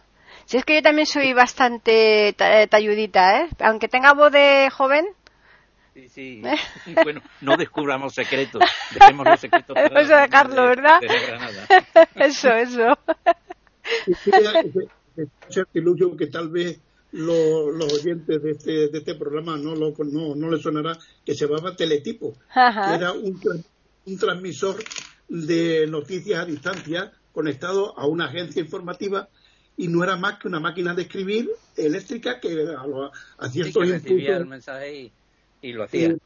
Si 0.45 0.55
es 0.55 0.63
que 0.63 0.75
yo 0.75 0.81
también 0.81 1.05
soy 1.05 1.33
bastante 1.33 2.33
talludita, 2.69 3.41
¿eh? 3.41 3.49
Aunque 3.59 3.89
tenga 3.89 4.13
voz 4.13 4.31
de 4.31 4.69
joven. 4.71 5.05
Sí, 5.93 6.07
sí. 6.07 6.41
¿Eh? 6.45 6.95
Bueno, 7.03 7.21
no 7.41 7.57
descubramos 7.57 8.13
secretos. 8.13 8.63
Dejemos 8.93 9.27
los 9.27 9.39
secretos 9.41 9.73
para 9.73 9.89
Vamos 9.93 10.11
a 10.11 10.21
dejarlo, 10.21 10.63
¿verdad? 10.63 11.01
eso, 12.15 12.53
eso. 12.53 12.97
Ese 14.07 15.65
ilusión 15.73 16.15
que 16.15 16.27
tal 16.27 16.47
vez 16.47 16.79
los, 17.11 17.93
oyentes 17.93 18.41
de 18.41 18.51
este, 18.51 18.71
de 18.89 18.97
este 18.97 19.15
programa 19.15 19.57
no, 19.57 19.75
lo, 19.75 19.93
no, 20.05 20.35
no 20.35 20.49
les 20.49 20.61
sonará, 20.61 20.97
que 21.25 21.33
se 21.33 21.47
llamaba 21.47 21.75
Teletipo. 21.75 22.35
era 22.55 23.13
un, 23.13 23.39
un 24.05 24.17
transmisor 24.17 24.77
de 25.27 25.87
noticias 25.87 26.39
a 26.39 26.45
distancia 26.45 27.11
conectado 27.31 27.97
a 27.97 28.07
una 28.07 28.25
agencia 28.25 28.61
informativa 28.61 29.29
y 29.77 29.87
no 29.87 30.03
era 30.03 30.17
más 30.17 30.39
que 30.39 30.47
una 30.47 30.59
máquina 30.59 30.93
de 30.93 31.03
escribir 31.03 31.49
eléctrica 31.77 32.39
que 32.39 32.67
a, 32.67 32.83
a 33.37 33.49
ciertos 33.49 33.85
sí, 33.85 33.91
recibía 33.91 34.37
el 34.37 34.45
mensaje 34.45 35.11
y, 35.61 35.71
lo 35.71 35.83
hacía. 35.83 36.17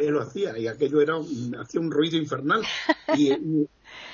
Y, 0.00 0.06
lo 0.08 0.20
hacía 0.20 0.56
y 0.58 0.68
aquello 0.68 1.00
era 1.00 1.14
hacía 1.60 1.80
un 1.80 1.90
ruido 1.90 2.16
infernal 2.16 2.62
y, 3.16 3.32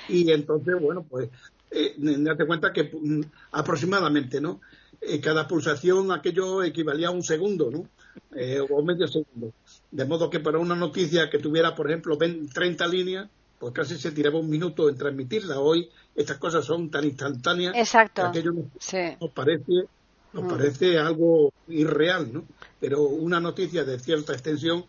y, 0.09 0.31
entonces 0.31 0.75
bueno 0.79 1.05
pues 1.07 1.29
eh, 1.69 1.93
date 1.97 2.45
cuenta 2.47 2.73
que 2.73 2.83
mm, 2.83 3.21
aproximadamente 3.51 4.41
no 4.41 4.61
eh, 5.01 5.19
cada 5.19 5.47
pulsación 5.47 6.11
aquello 6.11 6.63
equivalía 6.63 7.07
a 7.07 7.11
un 7.11 7.23
segundo 7.23 7.71
no 7.71 7.87
eh, 8.35 8.59
o 8.59 8.83
medio 8.83 9.07
segundo 9.07 9.53
de 9.93 10.05
modo 10.05 10.29
que 10.29 10.39
para 10.39 10.57
una 10.57 10.75
noticia 10.75 11.29
que 11.29 11.37
tuviera, 11.37 11.75
por 11.75 11.87
ejemplo, 11.87 12.17
30 12.17 12.87
líneas, 12.87 13.29
pues 13.59 13.73
casi 13.73 13.95
se 13.95 14.11
tiraba 14.11 14.39
un 14.39 14.49
minuto 14.49 14.89
en 14.89 14.97
transmitirla. 14.97 15.59
Hoy 15.59 15.87
estas 16.15 16.37
cosas 16.37 16.65
son 16.65 16.89
tan 16.89 17.05
instantáneas 17.05 17.75
Exacto. 17.75 18.23
que 18.23 18.27
aquello 18.27 18.53
nos, 18.53 19.31
parece, 19.31 19.85
nos 20.33 20.43
mm. 20.43 20.47
parece 20.47 20.97
algo 20.97 21.53
irreal, 21.67 22.33
¿no? 22.33 22.43
Pero 22.79 23.03
una 23.03 23.39
noticia 23.39 23.83
de 23.83 23.99
cierta 23.99 24.33
extensión, 24.33 24.83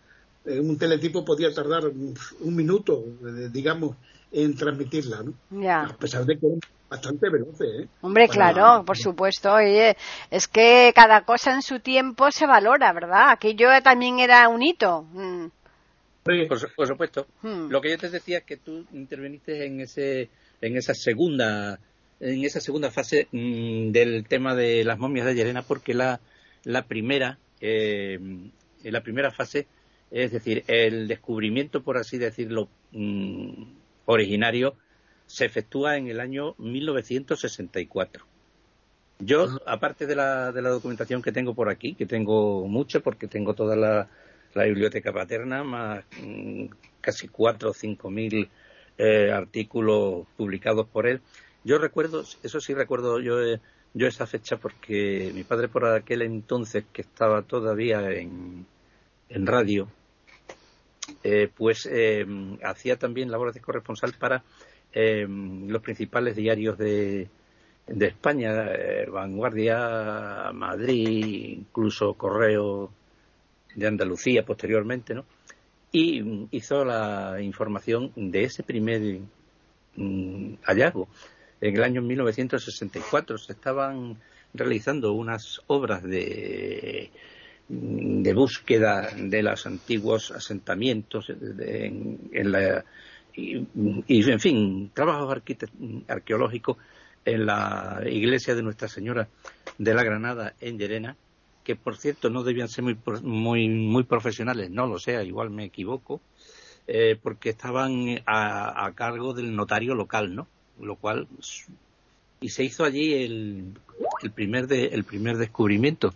eh, 0.47 0.59
un 0.59 0.79
teletipo 0.79 1.23
podía 1.23 1.53
tardar 1.53 1.87
un, 1.87 2.57
minuto, 2.57 3.05
eh, 3.27 3.51
digamos, 3.53 3.97
en 4.33 4.57
transmitirla, 4.57 5.23
¿no? 5.23 5.71
A 5.71 5.97
pesar 5.99 6.25
de 6.25 6.39
que 6.39 6.47
bastante 6.95 7.29
veloces, 7.29 7.69
¿eh? 7.81 7.89
Hombre, 8.01 8.29
claro, 8.29 8.85
por 8.85 8.97
supuesto. 8.97 9.53
Oye, 9.53 9.97
es 10.31 10.49
que 10.49 10.93
cada 10.95 11.25
cosa 11.25 11.53
en 11.53 11.63
su 11.63 11.81
tiempo 11.81 12.31
se 12.31 12.47
valora, 12.47 12.93
¿verdad? 12.93 13.31
Aquello 13.31 13.69
también 13.83 14.21
era 14.21 14.49
un 14.49 14.63
hito. 14.63 15.03
Mm. 15.13 15.47
Por, 16.23 16.87
supuesto. 16.87 17.27
Hmm. 17.43 17.69
Lo 17.69 17.83
que 17.83 17.91
yo 17.91 17.99
te 17.99 18.09
decía 18.09 18.39
es 18.39 18.45
que 18.45 18.57
tú 18.57 18.87
interveniste 18.95 19.67
en 19.67 19.81
ese, 19.81 20.31
en 20.63 20.77
esa 20.77 20.95
segunda, 20.95 21.79
en 22.19 22.45
esa 22.45 22.61
segunda 22.61 22.91
fase 22.91 23.29
mm, 23.31 23.91
del 23.91 24.25
tema 24.27 24.55
de 24.55 24.85
las 24.85 24.99
momias 24.99 25.27
de 25.27 25.35
Llerena, 25.35 25.63
porque 25.63 25.93
la, 25.93 26.21
la 26.65 26.87
primera, 26.87 27.39
eh, 27.61 28.19
la 28.85 29.03
primera 29.03 29.33
fase, 29.33 29.67
es 30.11 30.33
decir, 30.33 30.65
el 30.67 31.09
descubrimiento, 31.09 31.83
por 31.83 31.99
así 31.99 32.17
decirlo, 32.17 32.69
mm, 32.93 33.65
originario, 34.07 34.77
se 35.27 35.45
efectúa 35.45 35.97
en 35.97 36.09
el 36.09 36.21
año 36.21 36.55
1964. 36.59 38.27
Yo, 39.21 39.61
aparte 39.67 40.07
de 40.07 40.17
la, 40.17 40.53
de 40.53 40.61
la 40.61 40.71
documentación 40.71 41.23
que 41.23 41.33
tengo 41.33 41.55
por 41.55 41.69
aquí, 41.69 41.95
que 41.95 42.07
tengo 42.07 42.67
mucho 42.67 43.01
porque 43.01 43.29
tengo 43.29 43.55
toda 43.55 43.77
la, 43.77 44.09
biblioteca 44.55 45.13
paterna, 45.13 45.65
más 45.65 46.05
mm, 46.21 46.67
casi 47.01 47.29
cuatro 47.29 47.71
o 47.71 47.75
cinco 47.75 48.11
mil 48.11 48.49
eh, 48.99 49.31
artículos 49.33 50.27
publicados 50.37 50.87
por 50.89 51.07
él, 51.07 51.21
yo 51.65 51.79
recuerdo, 51.79 52.25
eso 52.43 52.61
sí 52.61 52.75
recuerdo 52.75 53.21
yo, 53.21 53.43
eh, 53.43 53.61
yo 53.95 54.07
esa 54.07 54.27
fecha 54.27 54.59
porque 54.59 55.33
mi 55.35 55.45
padre 55.45 55.69
por 55.69 55.87
aquel 55.87 56.23
entonces, 56.23 56.85
que 56.93 57.03
estaba 57.03 57.43
todavía 57.43 58.11
en, 58.11 58.67
en 59.29 59.47
radio, 59.47 59.89
eh, 61.23 61.51
pues 61.57 61.89
hacía 62.63 62.99
también 62.99 63.31
labores 63.31 63.55
de 63.55 63.61
corresponsal 63.61 64.13
para 64.15 64.43
eh, 64.95 65.27
los 65.29 65.83
principales 65.83 66.37
diarios 66.37 66.79
de, 66.79 67.29
de 67.87 68.07
España, 68.07 68.67
eh, 68.73 69.07
Vanguardia, 69.11 70.53
Madrid, 70.55 71.59
incluso 71.59 72.15
Correo 72.15 72.93
de 73.75 73.87
Andalucía 73.89 74.45
posteriormente, 74.45 75.15
¿no? 75.15 75.25
Y 75.91 76.47
hizo 76.53 76.85
la 76.85 77.41
información 77.41 78.13
de 78.15 78.45
ese 78.45 78.63
primer 78.63 79.19
mm, 79.97 80.55
hallazgo. 80.63 81.09
En 81.61 81.75
el 81.77 81.83
año 81.83 82.03
1964 82.03 83.39
se 83.39 83.53
estaban 83.53 84.17
realizando 84.53 85.13
unas 85.13 85.61
obras 85.67 86.05
de, 86.05 87.11
de 87.69 88.35
búsqueda 88.35 89.11
de 89.17 89.43
los 89.43 89.67
antiguos 89.67 90.31
asentamientos 90.31 91.31
en 91.31 92.53
la 92.53 92.85
y, 93.37 94.31
en 94.31 94.41
fin, 94.41 94.91
trabajos 94.95 95.43
arqueológicos 96.09 96.77
en 97.25 97.47
la 97.47 98.03
iglesia 98.07 98.55
de 98.55 98.63
Nuestra 98.63 98.89
Señora 98.89 99.29
de 99.79 99.95
la 99.95 100.05
Granada 100.05 100.55
en 100.61 100.79
Llerena, 100.79 101.17
que 101.65 101.77
por 101.77 101.97
cierto 101.97 102.31
no 102.31 102.43
debían 102.43 102.69
ser 102.69 102.85
muy, 102.85 102.97
muy, 103.23 103.69
muy 103.69 104.05
profesionales, 104.05 104.71
no 104.71 104.87
lo 104.87 104.99
sé, 104.99 105.25
igual 105.25 105.51
me 105.51 105.65
equivoco, 105.65 106.21
eh, 106.87 107.19
porque 107.21 107.51
estaban 107.51 108.21
a, 108.27 108.91
cargo 108.95 109.33
del 109.33 109.57
notario 109.57 109.95
local, 109.95 110.35
¿no? 110.35 110.47
Lo 110.81 110.97
cual 110.97 111.27
y 112.41 112.49
se 112.51 112.65
hizo 112.65 112.85
allí 112.85 113.15
el, 113.15 113.73
el 114.23 114.31
primer 114.31 114.67
de, 114.67 114.87
el 114.87 115.05
primer 115.05 115.39
descubrimiento 115.39 116.13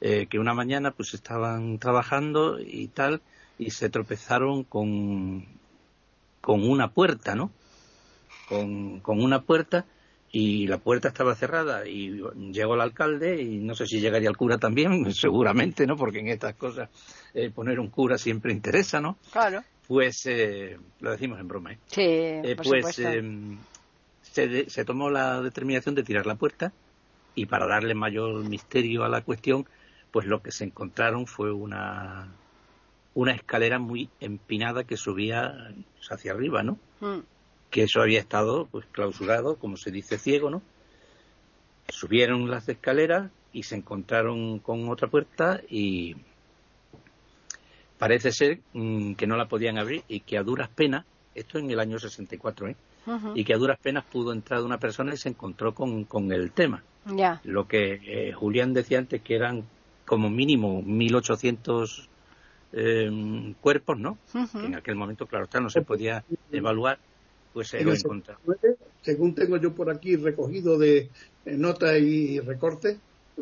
eh, 0.00 0.26
que 0.28 0.38
una 0.38 0.54
mañana 0.54 0.90
pues 0.90 1.14
estaban 1.14 1.78
trabajando 1.78 2.58
y 2.60 2.88
tal 2.88 3.20
y 3.58 3.70
se 3.70 3.88
tropezaron 3.88 4.64
con 4.64 5.46
con 6.42 6.68
una 6.68 6.88
puerta, 6.88 7.34
¿no? 7.34 7.50
Con, 8.48 9.00
con 9.00 9.22
una 9.22 9.40
puerta 9.40 9.86
y 10.30 10.66
la 10.66 10.78
puerta 10.78 11.08
estaba 11.08 11.34
cerrada 11.34 11.86
y 11.86 12.22
llegó 12.52 12.74
el 12.74 12.80
alcalde 12.80 13.40
y 13.40 13.58
no 13.58 13.74
sé 13.74 13.86
si 13.86 14.00
llegaría 14.00 14.28
el 14.28 14.36
cura 14.36 14.58
también, 14.58 15.12
seguramente, 15.14 15.86
¿no? 15.86 15.96
Porque 15.96 16.20
en 16.20 16.28
estas 16.28 16.54
cosas 16.54 16.90
eh, 17.32 17.50
poner 17.50 17.78
un 17.78 17.88
cura 17.88 18.18
siempre 18.18 18.52
interesa, 18.52 19.00
¿no? 19.00 19.16
Claro. 19.30 19.62
Pues 19.86 20.26
eh, 20.26 20.78
lo 21.00 21.10
decimos 21.10 21.38
en 21.38 21.48
broma, 21.48 21.72
¿eh? 21.72 21.78
Sí, 21.86 22.02
eh, 22.02 22.56
pues 22.62 22.98
em, 22.98 23.58
se, 24.22 24.68
se 24.68 24.84
tomó 24.84 25.10
la 25.10 25.40
determinación 25.42 25.94
de 25.94 26.02
tirar 26.02 26.26
la 26.26 26.34
puerta 26.34 26.72
y 27.34 27.46
para 27.46 27.66
darle 27.66 27.94
mayor 27.94 28.42
misterio 28.44 29.04
a 29.04 29.08
la 29.08 29.22
cuestión, 29.22 29.66
pues 30.10 30.26
lo 30.26 30.42
que 30.42 30.50
se 30.50 30.64
encontraron 30.64 31.26
fue 31.26 31.52
una 31.52 32.28
una 33.14 33.32
escalera 33.32 33.78
muy 33.78 34.08
empinada 34.20 34.84
que 34.84 34.96
subía 34.96 35.72
hacia 36.10 36.32
arriba, 36.32 36.62
¿no? 36.62 36.78
Hmm. 37.00 37.20
Que 37.70 37.84
eso 37.84 38.00
había 38.00 38.20
estado 38.20 38.66
pues 38.66 38.86
clausurado, 38.92 39.56
como 39.56 39.76
se 39.76 39.90
dice 39.90 40.18
ciego, 40.18 40.50
¿no? 40.50 40.62
Subieron 41.88 42.50
las 42.50 42.68
escaleras 42.68 43.30
y 43.52 43.64
se 43.64 43.76
encontraron 43.76 44.58
con 44.60 44.88
otra 44.88 45.08
puerta 45.08 45.60
y 45.68 46.16
parece 47.98 48.32
ser 48.32 48.60
mm, 48.72 49.14
que 49.14 49.26
no 49.26 49.36
la 49.36 49.46
podían 49.46 49.78
abrir 49.78 50.02
y 50.08 50.20
que 50.20 50.38
a 50.38 50.42
duras 50.42 50.68
penas, 50.68 51.04
esto 51.34 51.58
en 51.58 51.70
el 51.70 51.80
año 51.80 51.98
64, 51.98 52.68
¿eh? 52.68 52.76
Y 53.34 53.44
que 53.44 53.54
a 53.54 53.58
duras 53.58 53.78
penas 53.80 54.04
pudo 54.04 54.32
entrar 54.32 54.62
una 54.62 54.78
persona 54.78 55.12
y 55.12 55.16
se 55.16 55.28
encontró 55.28 55.74
con, 55.74 56.04
con 56.04 56.30
el 56.32 56.52
tema. 56.52 56.84
Ya. 57.04 57.40
Lo 57.42 57.66
que 57.66 58.00
eh, 58.04 58.32
Julián 58.32 58.72
decía 58.72 58.98
antes 58.98 59.22
que 59.22 59.34
eran 59.34 59.64
como 60.04 60.30
mínimo 60.30 60.82
1800 60.82 62.08
eh, 62.72 63.54
cuerpos, 63.60 63.98
¿no? 63.98 64.18
en 64.54 64.74
aquel 64.74 64.94
momento, 64.94 65.26
claro 65.26 65.44
está, 65.44 65.60
no 65.60 65.70
se 65.70 65.82
podía 65.82 66.24
evaluar, 66.50 66.98
pues 67.52 67.68
se 67.68 67.82
lo 67.82 67.94
encontró. 67.94 68.36
Según 69.02 69.34
tengo 69.34 69.56
yo 69.56 69.74
por 69.74 69.90
aquí 69.90 70.16
recogido 70.16 70.78
de 70.78 71.10
nota 71.44 71.98
y 71.98 72.40
recorte, 72.40 72.98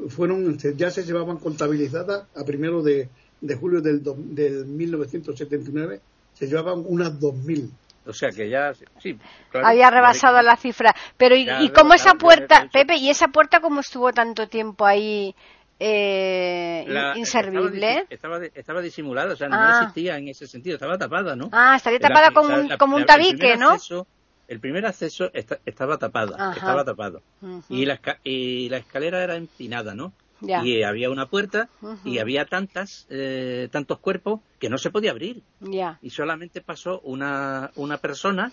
fueron 0.09 0.57
ya 0.77 0.91
se 0.91 1.05
llevaban 1.05 1.39
contabilizadas 1.39 2.27
a 2.35 2.45
primero 2.45 2.83
de, 2.83 3.09
de 3.41 3.55
julio 3.55 3.81
del, 3.81 4.03
del 4.03 4.67
1979, 4.67 6.01
se 6.35 6.47
llevaban 6.47 6.85
unas 6.87 7.19
2.000. 7.21 7.71
O 8.07 8.13
sea 8.13 8.31
que 8.31 8.49
ya, 8.49 8.73
sí, 8.99 9.19
había 9.53 9.91
rebasado 9.91 10.41
la 10.43 10.57
cifra. 10.57 10.95
Pero 11.17 11.37
¿y, 11.37 11.47
y 11.61 11.69
cómo 11.69 11.95
esa 11.95 12.15
puerta, 12.15 12.69
Pepe, 12.73 12.97
y 12.97 13.11
esa 13.11 13.29
puerta 13.29 13.61
cómo 13.61 13.81
estuvo 13.81 14.13
tanto 14.13 14.49
tiempo 14.49 14.87
ahí 14.87 15.35
eh, 15.81 16.85
inservible. 17.17 18.07
Estaba, 18.11 18.45
estaba, 18.45 18.81
disimulada, 18.83 19.33
o 19.33 19.37
sea, 19.37 19.49
no 19.49 19.57
Ah. 19.59 19.81
existía 19.81 20.17
en 20.19 20.29
ese 20.29 20.47
sentido, 20.47 20.75
estaba 20.77 20.99
tapada, 20.99 21.35
¿no? 21.35 21.49
Ah, 21.53 21.75
estaría 21.77 21.99
La- 21.99 22.09
tapada 22.09 22.31
sea, 22.47 22.61
un, 22.61 22.69
la- 22.69 22.79
como 22.79 22.97
un 22.97 23.01
la- 23.01 23.03
el 23.03 23.07
tabique, 23.07 23.37
primer 23.39 23.59
¿no? 23.59 23.71
acceso- 23.71 24.07
el 24.49 24.61
primer 24.61 24.85
acceso 24.87 25.31
esta- 25.33 25.59
estaba 25.65 25.97
tapada, 25.97 26.37
Ajá. 26.39 26.53
estaba 26.55 26.85
tapado. 26.85 27.23
Y 27.69 27.87
la, 27.87 28.01
y 28.25 28.69
la 28.69 28.77
escalera 28.79 29.23
era 29.25 29.37
empinada, 29.37 29.95
¿no? 29.95 30.13
Ya. 30.41 30.65
Y 30.65 30.83
había 30.83 31.11
una 31.11 31.27
puerta 31.27 31.69
y 32.05 32.19
había 32.19 32.47
tantas, 32.47 33.07
eh, 33.11 33.69
tantos 33.71 33.99
cuerpos 33.99 34.41
que 34.59 34.69
no 34.71 34.79
se 34.79 34.91
podía 34.91 35.11
abrir. 35.11 35.43
Ya. 35.61 35.99
Y 36.03 36.11
solamente 36.11 36.61
pasó 36.61 37.01
una, 37.01 37.71
una 37.77 37.99
persona, 37.99 38.53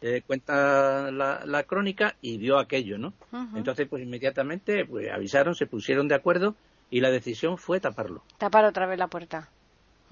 eh, 0.00 0.22
cuenta 0.26 1.10
la, 1.10 1.42
la 1.44 1.62
crónica, 1.64 2.14
y 2.20 2.38
vio 2.38 2.58
aquello, 2.58 2.98
¿no? 2.98 3.12
Entonces, 3.54 3.86
pues 3.88 4.02
inmediatamente 4.02 4.84
pues, 4.84 5.10
avisaron, 5.10 5.54
se 5.54 5.66
pusieron 5.66 6.08
de 6.08 6.14
acuerdo 6.14 6.54
y 6.90 7.00
la 7.00 7.10
decisión 7.10 7.58
fue 7.58 7.80
taparlo. 7.80 8.22
Tapar 8.38 8.64
otra 8.64 8.86
vez 8.86 8.98
la 8.98 9.08
puerta. 9.08 9.48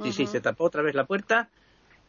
Sí, 0.02 0.12
sí, 0.12 0.26
se 0.26 0.40
tapó 0.40 0.64
otra 0.64 0.82
vez 0.82 0.94
la 0.94 1.06
puerta, 1.06 1.48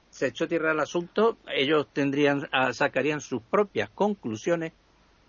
se 0.09 0.27
echó 0.27 0.47
tierra 0.47 0.71
al 0.71 0.79
asunto, 0.79 1.37
ellos 1.47 1.87
tendrían, 1.93 2.47
ah, 2.51 2.73
sacarían 2.73 3.21
sus 3.21 3.41
propias 3.41 3.89
conclusiones 3.89 4.73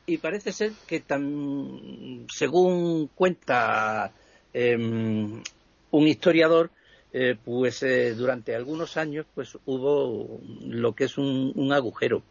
y 0.09 0.17
parece 0.17 0.53
ser 0.53 0.73
que 0.87 1.01
tan, 1.01 2.27
según 2.33 3.09
cuenta 3.15 4.11
em, 4.55 5.43
un 5.91 6.09
historiador, 6.09 6.71
eh, 7.13 7.37
pues 7.45 7.83
eh, 7.83 8.15
durante 8.15 8.55
algunos 8.55 8.97
años 8.97 9.27
pues 9.35 9.59
hubo 9.67 10.41
lo 10.67 10.95
que 10.95 11.05
es 11.05 11.19
un, 11.19 11.71
agujero 11.73 12.23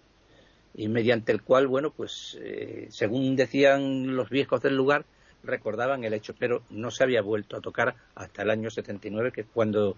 y 0.76 0.88
mediante 0.88 1.32
el 1.32 1.44
cual, 1.44 1.68
bueno, 1.68 1.92
pues 1.92 2.38
eh, 2.42 2.88
según 2.90 3.36
decían 3.36 4.16
los 4.16 4.30
viejos 4.32 4.62
del 4.62 4.76
lugar, 4.76 5.06
recordaban 5.44 6.04
el 6.04 6.16
hecho, 6.16 6.34
pero 6.38 6.64
no 6.72 6.90
se 6.90 7.04
había 7.04 7.22
vuelto 7.22 7.58
a 7.58 7.62
tocar 7.62 7.96
hasta 8.16 8.42
el 8.42 8.50
año 8.50 8.72
79, 8.72 9.32
que 9.32 9.42
es 9.42 9.48
cuando 9.54 9.96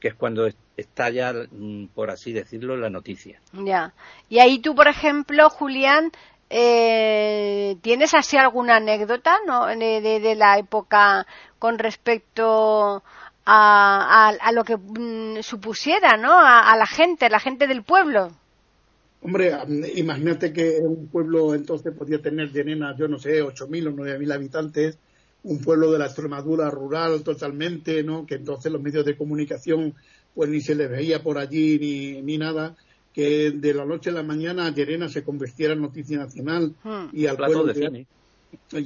que 0.00 0.08
es 0.08 0.14
cuando 0.14 0.46
est- 0.46 0.58
estalla, 0.76 1.32
mm, 1.50 1.86
por 1.88 2.10
así 2.10 2.32
decirlo, 2.32 2.76
la 2.76 2.88
noticia. 2.88 3.40
Ya. 3.52 3.92
Y 4.28 4.38
ahí 4.38 4.60
tú, 4.60 4.74
por 4.74 4.86
ejemplo, 4.86 5.50
Julián, 5.50 6.12
eh, 6.50 7.76
¿tienes 7.82 8.14
así 8.14 8.36
alguna 8.36 8.76
anécdota 8.76 9.36
¿no? 9.46 9.66
de, 9.66 10.34
la 10.36 10.58
época 10.58 11.26
con 11.58 11.78
respecto 11.78 13.02
a, 13.44 14.50
lo 14.52 14.64
que 14.64 14.76
mm, 14.76 15.42
supusiera, 15.42 16.16
¿no? 16.16 16.32
A, 16.32 16.76
la 16.76 16.86
gente, 16.86 17.28
la 17.28 17.40
gente 17.40 17.66
del 17.66 17.82
pueblo. 17.82 18.30
Hombre, 19.20 19.52
imagínate 19.96 20.52
que 20.52 20.78
un 20.80 21.08
pueblo 21.08 21.54
entonces 21.54 21.92
podía 21.92 22.20
tener 22.22 22.54
nena, 22.64 22.94
yo 22.96 23.08
no 23.08 23.18
sé, 23.18 23.42
8.000 23.42 23.88
o 23.88 23.90
9.000 23.90 24.32
habitantes, 24.32 24.98
un 25.42 25.60
pueblo 25.60 25.90
de 25.90 25.98
la 25.98 26.06
Extremadura 26.06 26.70
rural 26.70 27.22
totalmente, 27.22 28.02
¿no? 28.02 28.26
Que 28.26 28.36
entonces 28.36 28.70
los 28.70 28.82
medios 28.82 29.04
de 29.04 29.16
comunicación 29.16 29.94
pues 30.34 30.50
ni 30.50 30.60
se 30.60 30.76
les 30.76 30.88
veía 30.88 31.22
por 31.22 31.36
allí 31.36 31.78
ni, 31.80 32.22
ni 32.22 32.38
nada, 32.38 32.76
que 33.18 33.50
de 33.50 33.74
la 33.74 33.84
noche 33.84 34.10
a 34.10 34.12
la 34.12 34.22
mañana 34.22 34.72
Llerena 34.72 35.08
se 35.08 35.24
convirtiera 35.24 35.72
en 35.72 35.82
noticia 35.82 36.18
nacional 36.18 36.72
Hmm. 36.84 37.06
y 37.12 37.26
al 37.26 37.36
pueblo 37.36 37.64
de 37.64 37.74
llegara- 37.74 37.90
cine. 37.96 38.06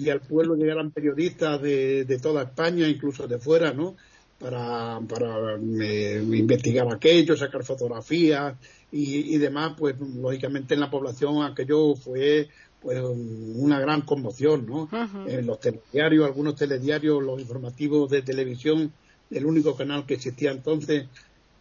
y 0.04 0.08
al 0.08 0.20
pueblo 0.22 0.54
llegaran 0.56 0.90
periodistas 0.90 1.60
de, 1.60 2.06
de 2.06 2.18
toda 2.18 2.44
España, 2.44 2.88
incluso 2.88 3.28
de 3.28 3.38
fuera, 3.38 3.74
¿no? 3.74 3.94
Para, 4.38 5.00
para 5.06 5.56
eh, 5.82 6.24
investigar 6.32 6.86
aquello, 6.90 7.36
sacar 7.36 7.62
fotografías 7.62 8.54
y, 8.90 9.34
y 9.34 9.36
demás, 9.36 9.74
pues 9.78 9.96
lógicamente 10.00 10.72
en 10.72 10.80
la 10.80 10.90
población 10.90 11.42
aquello 11.42 11.94
fue 11.94 12.48
pues 12.80 12.98
una 13.02 13.78
gran 13.80 14.00
conmoción, 14.00 14.64
¿no? 14.66 14.88
En 15.28 15.46
los 15.46 15.60
telediarios, 15.60 16.24
algunos 16.24 16.56
telediarios, 16.56 17.22
los 17.22 17.38
informativos 17.38 18.10
de 18.10 18.22
televisión, 18.22 18.90
el 19.30 19.44
único 19.44 19.76
canal 19.76 20.06
que 20.06 20.14
existía 20.14 20.50
entonces, 20.52 21.04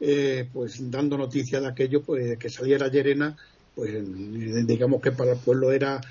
eh, 0.02 0.50
pues 0.52 0.90
dando 0.90 1.18
noticias 1.18 1.62
de 1.62 1.68
aquello, 1.70 2.04
pues 2.04 2.38
que 2.40 2.50
saliera 2.50 2.88
Llerena, 2.90 3.38
pues 3.76 4.04
digamos 4.68 5.00
que 5.02 5.12
para 5.12 5.34
el 5.34 5.40
pueblo 5.40 5.72
era, 5.72 6.02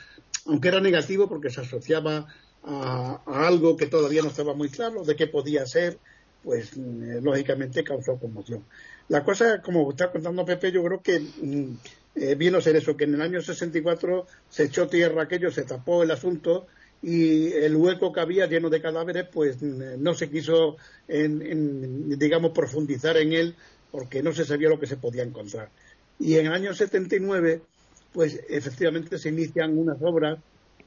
aunque 0.47 0.69
era 0.69 0.81
negativo 0.81 1.29
porque 1.29 1.51
se 1.51 1.61
asociaba 1.61 2.27
a, 2.63 3.23
a 3.27 3.47
algo 3.49 3.77
que 3.77 3.87
todavía 3.87 4.23
no 4.23 4.29
estaba 4.29 4.55
muy 4.55 4.71
claro 4.71 5.05
de 5.05 5.17
qué 5.17 5.27
podía 5.27 5.67
ser, 5.67 5.99
pues 6.41 6.73
eh, 6.77 7.21
lógicamente 7.23 7.85
causó 7.85 8.19
conmoción. 8.19 8.67
La 9.09 9.25
cosa, 9.25 9.61
como 9.61 9.91
está 9.91 10.11
contando 10.13 10.45
Pepe, 10.45 10.71
yo 10.73 10.85
creo 10.85 11.03
que 11.03 11.19
mm, 11.21 11.75
eh, 12.15 12.35
vino 12.37 12.59
a 12.59 12.63
ser 12.63 12.77
eso, 12.77 12.97
que 12.97 13.05
en 13.05 13.15
el 13.15 13.23
año 13.23 13.41
64 13.41 14.27
se 14.49 14.65
echó 14.65 14.89
tierra 14.89 15.23
aquello, 15.25 15.51
se 15.51 15.65
tapó 15.65 16.03
el 16.03 16.11
asunto 16.13 16.67
y 17.03 17.49
el 17.53 17.77
hueco 17.77 18.13
que 18.13 18.21
había 18.21 18.47
lleno 18.47 18.69
de 18.71 18.81
cadáveres, 18.83 19.27
pues 19.33 19.61
mm, 19.63 20.01
no 20.03 20.15
se 20.15 20.31
quiso, 20.31 20.77
en- 21.09 21.43
en, 21.43 22.09
digamos, 22.19 22.53
profundizar 22.53 23.17
en 23.17 23.33
él 23.33 23.57
porque 23.91 24.23
no 24.23 24.33
se 24.33 24.45
sabía 24.45 24.69
lo 24.69 24.79
que 24.81 24.87
se 24.87 24.97
podía 24.97 25.23
encontrar. 25.23 25.69
Y 26.19 26.37
en 26.37 26.47
el 26.47 26.53
año 26.53 26.75
79, 26.75 27.63
pues 28.13 28.41
efectivamente 28.49 29.19
se 29.19 29.31
inician 29.31 29.77
unas 29.79 29.99
obras, 30.01 30.39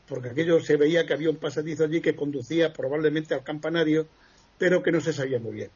porque 0.07 0.29
aquello 0.29 0.59
se 0.59 0.77
veía 0.77 1.05
que 1.05 1.13
había 1.13 1.29
un 1.29 1.37
pasadizo 1.37 1.85
allí 1.85 2.01
que 2.01 2.15
conducía 2.15 2.73
probablemente 2.73 3.33
al 3.33 3.43
campanario, 3.43 4.05
pero 4.57 4.83
que 4.83 4.91
no 4.91 5.01
se 5.01 5.13
sabía 5.13 5.39
muy 5.39 5.53
bien. 5.53 5.69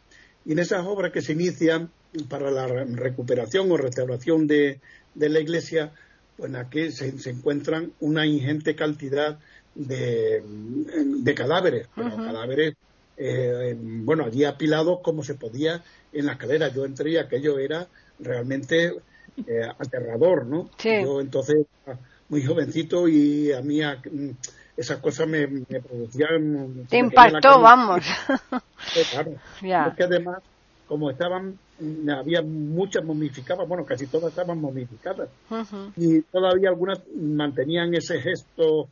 Y 0.45 0.51
en 0.53 0.59
esas 0.59 0.85
obras 0.85 1.11
que 1.11 1.21
se 1.21 1.33
inician 1.33 1.89
para 2.29 2.51
la 2.51 2.67
re- 2.67 2.85
recuperación 2.85 3.71
o 3.71 3.77
restauración 3.77 4.47
de, 4.47 4.79
de 5.15 5.29
la 5.29 5.39
iglesia, 5.39 5.91
pues 6.37 6.53
aquí 6.55 6.91
se, 6.91 7.17
se 7.19 7.31
encuentran 7.31 7.91
una 7.99 8.25
ingente 8.25 8.75
cantidad 8.75 9.39
de, 9.75 10.41
de 10.43 11.33
cadáveres, 11.35 11.87
pero 11.95 12.09
cadáveres, 12.15 12.75
eh, 13.17 13.75
bueno, 13.79 14.25
allí 14.25 14.43
apilados 14.45 14.99
como 15.03 15.23
se 15.23 15.35
podía 15.35 15.83
en 16.13 16.25
la 16.25 16.33
escalera. 16.33 16.67
Yo 16.69 16.85
entré 16.85 17.11
y 17.11 17.17
aquello 17.17 17.59
era 17.59 17.87
realmente 18.19 18.93
eh, 19.45 19.61
aterrador, 19.77 20.45
¿no? 20.45 20.69
Sí. 20.77 21.01
Yo 21.03 21.21
entonces 21.21 21.65
muy 22.29 22.43
jovencito 22.43 23.07
y 23.07 23.51
a 23.51 23.61
mí 23.61 23.81
a- 23.81 23.95
mm, 24.11 24.29
esas 24.75 24.99
cosas 24.99 25.27
me, 25.27 25.47
me 25.47 25.81
producían... 25.81 26.85
Te 26.89 26.97
impactó, 26.97 27.61
vamos. 27.61 28.05
Sí, 28.93 28.99
claro. 29.11 29.31
Ya. 29.61 29.87
Es 29.87 29.95
que 29.95 30.03
además, 30.03 30.37
como 30.87 31.09
estaban, 31.09 31.57
mm, 31.79 32.09
había 32.09 32.41
muchas 32.41 33.03
momificadas, 33.03 33.67
bueno, 33.67 33.85
casi 33.85 34.07
todas 34.07 34.29
estaban 34.29 34.59
momificadas, 34.59 35.29
y 35.95 36.21
todavía 36.21 36.69
algunas 36.69 36.99
mantenían 37.15 37.93
ese 37.95 38.19
gesto 38.21 38.87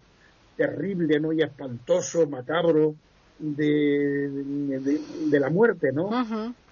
terrible, 0.58 1.20
¿no? 1.20 1.34
Y 1.34 1.42
espantoso, 1.42 2.28
macabro, 2.28 2.96
de, 3.38 4.30
de, 4.80 5.02
de 5.30 5.40
la 5.40 5.50
muerte, 5.50 5.92
¿no? 5.92 6.10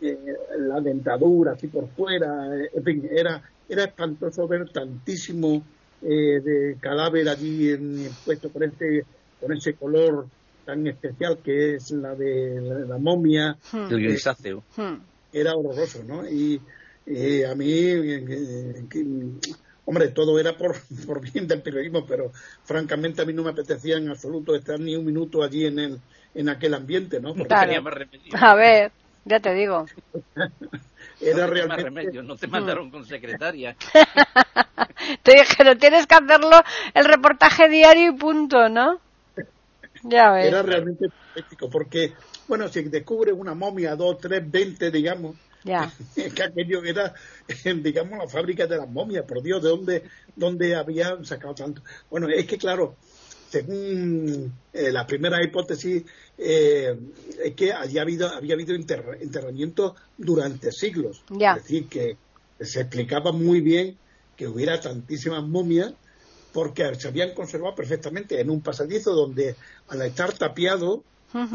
Eh, 0.02 0.18
la 0.60 0.82
dentadura 0.82 1.54
así 1.54 1.68
por 1.68 1.88
fuera, 1.96 2.28
eh, 2.58 2.70
en 2.74 2.84
fin, 2.84 3.10
era, 3.12 3.42
era 3.68 3.84
espantoso 3.86 4.48
ver 4.48 4.70
tantísimo 4.72 5.64
eh, 6.02 6.42
de 6.42 6.78
cadáver 6.82 7.30
allí 7.30 7.70
en- 7.70 8.10
puesto 8.26 8.52
con 8.52 8.64
este, 8.64 9.06
con 9.40 9.54
ese 9.54 9.76
color 9.76 10.28
tan 10.66 10.86
especial 10.88 11.40
que 11.44 11.76
es 11.76 11.92
la 11.92 12.16
de 12.16 12.60
la, 12.62 12.76
de 12.76 12.88
la 12.88 12.98
momia, 12.98 13.58
Hmm. 13.72 13.88
El 13.92 14.04
grisáceo. 14.04 14.64
Hmm. 14.76 14.96
era 15.32 15.54
horroroso, 15.56 16.04
¿no? 16.04 16.30
Y 16.30 16.62
eh, 17.06 17.46
a 17.46 17.56
mí, 17.56 17.66
que, 18.90 19.06
hombre, 19.86 20.10
todo 20.10 20.40
era 20.40 20.58
por, 20.58 20.76
por 21.08 21.22
bien 21.22 21.48
del 21.48 21.62
periodismo, 21.62 22.06
pero 22.06 22.32
francamente 22.64 23.22
a 23.22 23.26
mí 23.26 23.34
no 23.34 23.44
me 23.44 23.50
apetecía 23.52 23.98
en 23.98 24.10
absoluto 24.10 24.56
estar 24.56 24.80
ni 24.80 24.96
un 24.96 25.06
minuto 25.06 25.44
allí 25.44 25.66
en 25.66 25.80
el 25.80 26.00
en 26.36 26.50
aquel 26.50 26.74
ambiente, 26.74 27.20
¿no? 27.20 27.30
Porque 27.34 27.48
Claro. 27.48 27.66
tenía 27.68 27.82
más 27.82 27.94
remedio. 27.94 28.34
A 28.40 28.56
ver, 28.56 28.92
ya 29.26 29.40
te 29.40 29.54
digo. 29.54 29.86
era 31.22 31.48
no 31.48 31.54
tenía 31.54 31.68
más 31.68 31.78
realmente 31.78 31.84
remedio, 31.84 32.24
no 32.24 32.36
te 32.36 32.48
mandaron 32.48 32.90
con 32.92 33.06
secretaria. 33.06 33.76
Te 35.24 35.34
dijeron, 35.34 35.78
tienes 35.78 36.08
que 36.08 36.16
hacerlo 36.16 36.62
el 36.94 37.06
reportaje 37.06 37.68
diario 37.68 38.12
y 38.12 38.16
punto, 38.16 38.70
¿no? 38.70 39.00
Ya 40.04 40.32
ves. 40.32 40.48
era 40.48 40.62
realmente 40.62 41.08
patético, 41.10 41.70
porque, 41.70 42.14
bueno, 42.48 42.68
si 42.68 42.84
descubre 42.84 43.32
una 43.32 43.54
momia, 43.54 43.96
dos, 43.96 44.18
tres, 44.20 44.50
veinte, 44.50 44.92
digamos, 44.92 45.36
Ya. 45.64 45.90
que 46.16 46.44
aquello 46.44 46.84
era, 46.84 47.14
digamos, 47.76 48.18
la 48.18 48.28
fábrica 48.28 48.66
de 48.68 48.78
las 48.78 48.90
momias, 48.90 49.26
por 49.26 49.42
Dios, 49.42 49.62
¿de 49.64 49.70
dónde, 49.70 50.04
dónde 50.36 50.76
habían 50.76 51.26
sacado 51.26 51.56
tanto? 51.56 51.82
Bueno, 52.10 52.28
es 52.30 52.46
que, 52.46 52.58
claro, 52.58 52.96
según 53.54 54.52
eh, 54.74 54.92
la 54.92 55.06
primera 55.06 55.44
hipótesis, 55.44 56.04
eh, 56.40 56.98
es 57.44 57.54
que 57.54 57.72
había 57.72 58.02
habido, 58.02 58.28
había 58.28 58.56
habido 58.56 58.74
enterra- 58.74 59.18
enterramientos 59.22 59.94
durante 60.18 60.72
siglos. 60.72 61.24
Es 61.58 61.64
decir, 61.64 61.88
que 61.88 62.18
se 62.60 62.82
explicaba 62.82 63.32
muy 63.32 63.62
bien 63.62 63.96
que 64.36 64.48
hubiera 64.48 64.82
tantísimas 64.82 65.44
momias 65.44 65.94
porque 66.52 66.84
se 66.96 67.08
habían 67.08 67.34
conservado 67.36 67.76
perfectamente 67.76 68.40
en 68.42 68.50
un 68.50 68.62
pasadizo 68.62 69.14
donde 69.14 69.56
al 69.88 70.02
estar 70.02 70.34
tapiado 70.34 71.04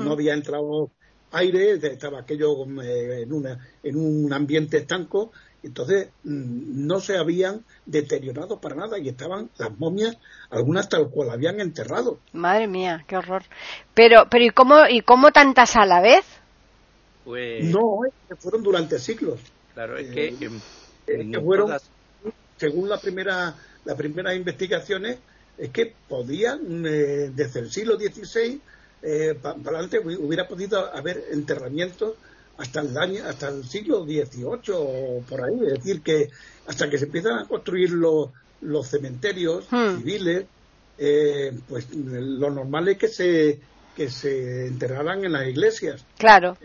no 0.04 0.12
había 0.12 0.34
entrado 0.34 0.90
aire, 1.32 1.74
estaba 1.82 2.20
aquello 2.20 2.64
eh, 2.82 3.22
en, 3.22 3.32
una, 3.32 3.58
en 3.82 3.96
un 3.96 4.32
ambiente 4.32 4.78
estanco, 4.78 5.30
entonces 5.62 6.08
mm, 6.24 6.86
no 6.86 7.00
se 7.00 7.16
habían 7.16 7.64
deteriorado 7.86 8.60
para 8.60 8.76
nada 8.76 8.98
y 8.98 9.08
estaban 9.08 9.50
las 9.58 9.76
momias, 9.78 10.16
algunas 10.50 10.88
tal 10.88 11.08
cual 11.08 11.30
habían 11.30 11.60
enterrado. 11.60 12.18
Madre 12.32 12.66
mía, 12.66 13.04
qué 13.06 13.16
horror. 13.16 13.42
Pero, 13.94 14.28
pero 14.30 14.44
¿y 14.44 14.50
cómo, 14.50 14.86
y 14.88 15.00
cómo 15.02 15.32
tantas 15.32 15.76
a 15.76 15.84
la 15.84 16.00
vez? 16.00 16.24
Pues... 17.24 17.64
No, 17.64 18.00
fueron 18.38 18.62
durante 18.62 18.98
siglos. 18.98 19.40
Claro, 19.74 19.96
es 19.96 20.10
que, 20.10 20.50
eh, 21.06 21.40
fueron, 21.42 21.72
según 22.56 22.88
la 22.88 22.98
primera, 22.98 23.54
las 23.84 23.96
primeras 23.96 24.34
investigaciones, 24.36 25.18
es 25.56 25.70
que 25.70 25.94
podían, 26.08 26.86
eh, 26.86 27.30
desde 27.34 27.60
el 27.60 27.70
siglo 27.70 27.96
XVI 27.98 28.60
eh, 29.02 29.38
para 29.40 29.54
adelante, 29.54 29.98
hubiera 29.98 30.48
podido 30.48 30.92
haber 30.94 31.24
enterramientos 31.30 32.14
hasta 32.58 32.80
el 32.80 32.96
año, 32.98 33.22
hasta 33.24 33.48
el 33.48 33.64
siglo 33.64 34.04
XVIII 34.04 34.74
o 34.74 35.22
por 35.28 35.42
ahí. 35.42 35.58
Es 35.66 35.74
decir, 35.74 36.02
que 36.02 36.28
hasta 36.66 36.90
que 36.90 36.98
se 36.98 37.06
empiezan 37.06 37.38
a 37.38 37.44
construir 37.46 37.90
los, 37.90 38.30
los 38.60 38.86
cementerios 38.88 39.66
hmm. 39.70 39.98
civiles, 39.98 40.44
eh, 40.98 41.56
pues 41.68 41.88
lo 41.94 42.50
normal 42.50 42.88
es 42.88 42.98
que 42.98 43.08
se, 43.08 43.60
que 43.96 44.10
se 44.10 44.66
enterraran 44.66 45.24
en 45.24 45.32
las 45.32 45.46
iglesias. 45.46 46.04
Claro. 46.18 46.58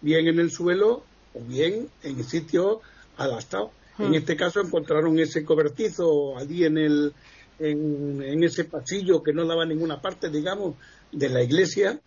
Bien, 0.00 0.26
en 0.26 0.40
el 0.40 0.50
suelo 0.50 1.04
o 1.34 1.40
bien 1.40 1.88
en 2.02 2.24
sitios 2.24 2.78
adaptados. 3.18 3.70
En 3.98 4.10
hmm. 4.10 4.14
este 4.14 4.36
caso 4.36 4.60
encontraron 4.60 5.18
ese 5.18 5.44
cobertizo 5.44 6.38
allí 6.38 6.64
en 6.64 6.78
el 6.78 7.12
en, 7.58 8.22
en, 8.22 8.42
ese 8.42 8.64
pasillo 8.64 9.22
que 9.22 9.32
no 9.32 9.46
daba 9.46 9.64
ninguna 9.66 10.00
parte, 10.00 10.30
digamos, 10.30 10.74
de 11.12 11.28
la 11.28 11.42
iglesia 11.42 12.00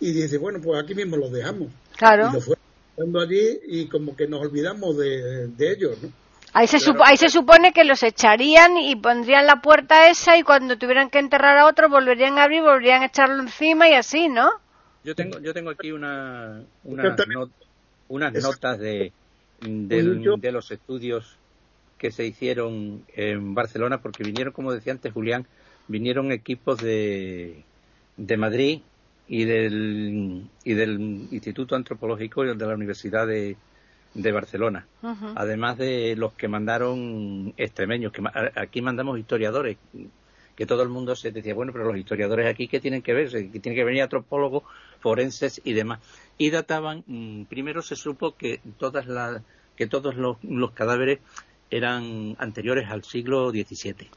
y 0.00 0.12
dice, 0.12 0.38
bueno, 0.38 0.60
pues 0.62 0.82
aquí 0.82 0.94
mismo 0.94 1.16
los 1.16 1.30
dejamos. 1.30 1.68
Claro. 2.00 2.30
Y 2.30 2.32
lo 2.32 2.40
fueron 2.40 3.16
allí 3.22 3.60
y 3.66 3.86
como 3.88 4.16
que 4.16 4.26
nos 4.26 4.40
olvidamos 4.40 4.96
de, 4.96 5.48
de 5.48 5.72
ellos, 5.72 6.02
¿no? 6.02 6.08
Ahí 6.52 6.66
se, 6.66 6.78
ahí 7.04 7.16
se 7.16 7.28
supone 7.28 7.72
que 7.72 7.84
los 7.84 8.02
echarían 8.02 8.76
y 8.76 8.96
pondrían 8.96 9.46
la 9.46 9.60
puerta 9.60 10.08
esa 10.08 10.36
y 10.36 10.42
cuando 10.42 10.78
tuvieran 10.78 11.10
que 11.10 11.20
enterrar 11.20 11.58
a 11.58 11.66
otro 11.66 11.88
volverían 11.88 12.38
a 12.38 12.44
abrir, 12.44 12.62
volverían 12.62 13.02
a 13.02 13.06
echarlo 13.06 13.40
encima 13.40 13.88
y 13.88 13.92
así, 13.92 14.28
¿no? 14.28 14.50
Yo 15.04 15.14
tengo, 15.14 15.38
yo 15.38 15.52
tengo 15.54 15.70
aquí 15.70 15.92
una, 15.92 16.62
unas 18.08 18.42
notas 18.42 18.78
de, 18.78 19.12
de 19.60 20.52
los 20.52 20.70
estudios 20.70 21.36
que 21.98 22.10
se 22.10 22.24
hicieron 22.24 23.04
en 23.14 23.54
Barcelona 23.54 24.00
porque 24.00 24.24
vinieron, 24.24 24.52
como 24.52 24.72
decía 24.72 24.92
antes 24.92 25.12
Julián, 25.12 25.46
vinieron 25.86 26.32
equipos 26.32 26.78
de, 26.78 27.62
de 28.16 28.36
Madrid 28.36 28.80
y 29.32 29.44
del, 29.44 30.44
y 30.64 30.74
del 30.74 31.00
Instituto 31.30 31.76
Antropológico 31.76 32.42
de 32.42 32.66
la 32.66 32.74
Universidad 32.74 33.28
de, 33.28 33.56
de 34.12 34.32
Barcelona, 34.32 34.88
además 35.36 35.78
de 35.78 36.16
los 36.16 36.32
que 36.32 36.48
mandaron 36.48 37.54
extremeños, 37.56 38.12
que 38.12 38.22
aquí 38.56 38.82
mandamos 38.82 39.20
historiadores, 39.20 39.78
que 40.56 40.66
todo 40.66 40.82
el 40.82 40.88
mundo 40.88 41.14
se 41.14 41.30
decía, 41.30 41.54
bueno, 41.54 41.72
pero 41.72 41.84
los 41.84 41.96
historiadores 41.96 42.48
aquí, 42.48 42.66
¿qué 42.66 42.80
tienen 42.80 43.02
que 43.02 43.14
ver? 43.14 43.30
Que 43.30 43.60
tienen 43.60 43.76
que 43.76 43.84
venir 43.84 44.02
antropólogos, 44.02 44.64
forenses 44.98 45.60
y 45.64 45.74
demás. 45.74 46.00
Y 46.36 46.50
databan, 46.50 47.04
mm, 47.06 47.44
primero 47.44 47.82
se 47.82 47.94
supo 47.94 48.34
que, 48.34 48.60
todas 48.78 49.06
las, 49.06 49.42
que 49.76 49.86
todos 49.86 50.16
los, 50.16 50.38
cadáveres 50.72 51.20
eran 51.70 52.34
anteriores 52.40 52.90
al 52.90 53.04
siglo 53.04 53.50
XVII. 53.50 54.10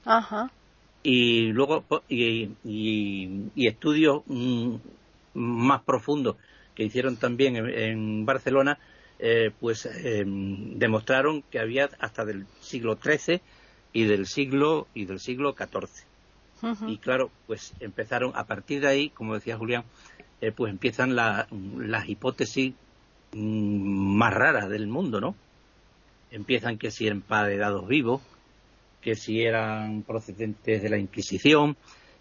Y 1.04 1.52
luego, 1.52 1.84
y, 2.10 2.50
y, 2.64 3.68
estudios 3.68 4.24
mm, 4.26 4.76
más 5.34 5.82
profundos 5.84 6.36
que 6.76 6.84
hicieron 6.84 7.18
también 7.18 7.56
en 7.56 8.26
Barcelona, 8.26 8.80
eh, 9.20 9.52
pues 9.60 9.86
em, 9.86 10.78
demostraron 10.78 11.44
que 11.44 11.60
había 11.60 11.90
hasta 12.00 12.26
del 12.26 12.46
siglo 12.60 12.98
XIII 13.02 13.42
y 13.94 14.06
del 14.06 14.26
siglo 14.26 14.88
y 14.94 15.06
del 15.06 15.20
siglo 15.20 15.56
XIV. 15.58 16.06
Y 16.88 16.98
claro, 16.98 17.30
pues 17.46 17.74
empezaron 17.82 18.32
a 18.36 18.46
partir 18.46 18.80
de 18.82 18.88
ahí, 18.88 19.10
como 19.10 19.34
decía 19.34 19.58
Julián, 19.58 19.84
eh, 20.40 20.54
pues 20.54 20.72
empiezan 20.72 21.14
las 21.14 22.10
hipótesis 22.10 22.74
mm, 23.34 24.16
más 24.18 24.34
raras 24.34 24.70
del 24.70 24.88
mundo, 24.88 25.20
¿no? 25.20 25.36
Empiezan 26.32 26.78
que 26.78 26.90
si 26.90 27.08
emparedados 27.08 27.86
vivos, 27.88 28.22
que 29.02 29.16
si 29.16 29.42
eran 29.42 30.04
procedentes 30.04 30.82
de 30.82 30.90
la 30.90 30.98
Inquisición, 30.98 31.76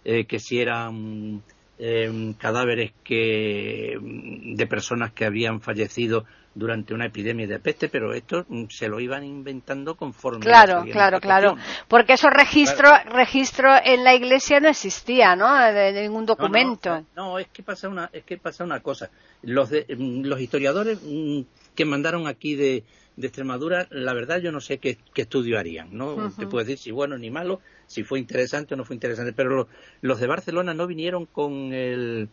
eh, 0.04 0.24
que 0.26 0.40
si 0.40 0.60
eran 0.60 1.42
em, 1.84 2.32
cadáveres 2.34 2.92
que, 3.02 3.98
de 4.00 4.66
personas 4.68 5.12
que 5.12 5.24
habían 5.24 5.60
fallecido 5.60 6.24
durante 6.54 6.94
una 6.94 7.06
epidemia 7.06 7.48
de 7.48 7.58
peste, 7.58 7.88
pero 7.88 8.14
esto 8.14 8.44
mm, 8.48 8.66
se 8.68 8.86
lo 8.86 9.00
iban 9.00 9.24
inventando 9.24 9.96
conforme. 9.96 10.40
Claro, 10.44 10.84
claro, 10.92 11.20
claro. 11.20 11.56
Porque 11.88 12.12
esos 12.12 12.30
registros 12.30 12.92
registro 13.06 13.68
en 13.84 14.04
la 14.04 14.14
iglesia 14.14 14.60
no 14.60 14.68
existía, 14.68 15.34
¿no? 15.34 15.58
De, 15.58 15.92
ningún 16.02 16.24
documento. 16.24 17.04
No, 17.16 17.40
es 17.40 17.48
que 17.48 17.64
pasa 17.64 17.88
una, 17.88 18.08
es 18.12 18.22
que 18.22 18.36
pasa 18.38 18.62
una 18.62 18.78
cosa. 18.78 19.10
Los, 19.42 19.70
mm, 19.72 20.22
los 20.22 20.40
historiadores 20.40 21.00
mm, 21.02 21.40
que 21.74 21.84
mandaron 21.84 22.28
aquí 22.28 22.54
de, 22.54 22.84
de 23.16 23.26
Extremadura, 23.26 23.86
la 23.90 24.14
verdad 24.14 24.40
yo 24.40 24.52
no 24.52 24.60
sé 24.60 24.78
qué, 24.78 24.98
estudio 25.14 25.58
harían, 25.58 25.96
¿no? 25.96 26.30
Te 26.30 26.46
puedo 26.46 26.64
decir 26.64 26.78
si 26.78 26.90
bueno 26.90 27.18
ni 27.18 27.30
malo, 27.30 27.60
si 27.86 28.04
fue 28.04 28.18
interesante 28.18 28.74
o 28.74 28.76
no 28.76 28.84
fue 28.84 28.96
interesante, 28.96 29.32
pero 29.32 29.68
los 30.00 30.20
de 30.20 30.26
Barcelona 30.26 30.72
no 30.72 30.86
vinieron 30.86 31.26
con 31.26 31.72
el, 31.74 32.28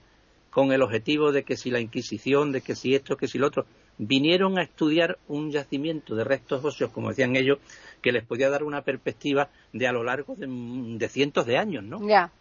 con 0.49 0.71
el 0.71 0.81
objetivo 0.81 1.31
de 1.31 1.43
que 1.43 1.57
si 1.57 1.69
la 1.69 1.79
Inquisición, 1.79 2.51
de 2.51 2.61
que 2.61 2.75
si 2.75 2.95
esto, 2.95 3.17
que 3.17 3.27
si 3.27 3.37
lo 3.37 3.47
otro, 3.47 3.65
vinieron 3.97 4.57
a 4.57 4.63
estudiar 4.63 5.19
un 5.27 5.51
yacimiento 5.51 6.15
de 6.15 6.23
restos 6.23 6.63
óseos, 6.63 6.91
como 6.91 7.09
decían 7.09 7.35
ellos, 7.35 7.59
que 8.01 8.13
les 8.13 8.25
podía 8.25 8.49
dar 8.49 8.63
una 8.63 8.81
perspectiva 8.81 9.49
de 9.73 9.87
a 9.87 9.91
lo 9.91 10.03
largo 10.03 10.35
de, 10.37 11.09
cientos 11.09 11.45
de 11.45 11.57
años, 11.57 11.83
¿no? 11.83 12.07
Ya. 12.07 12.31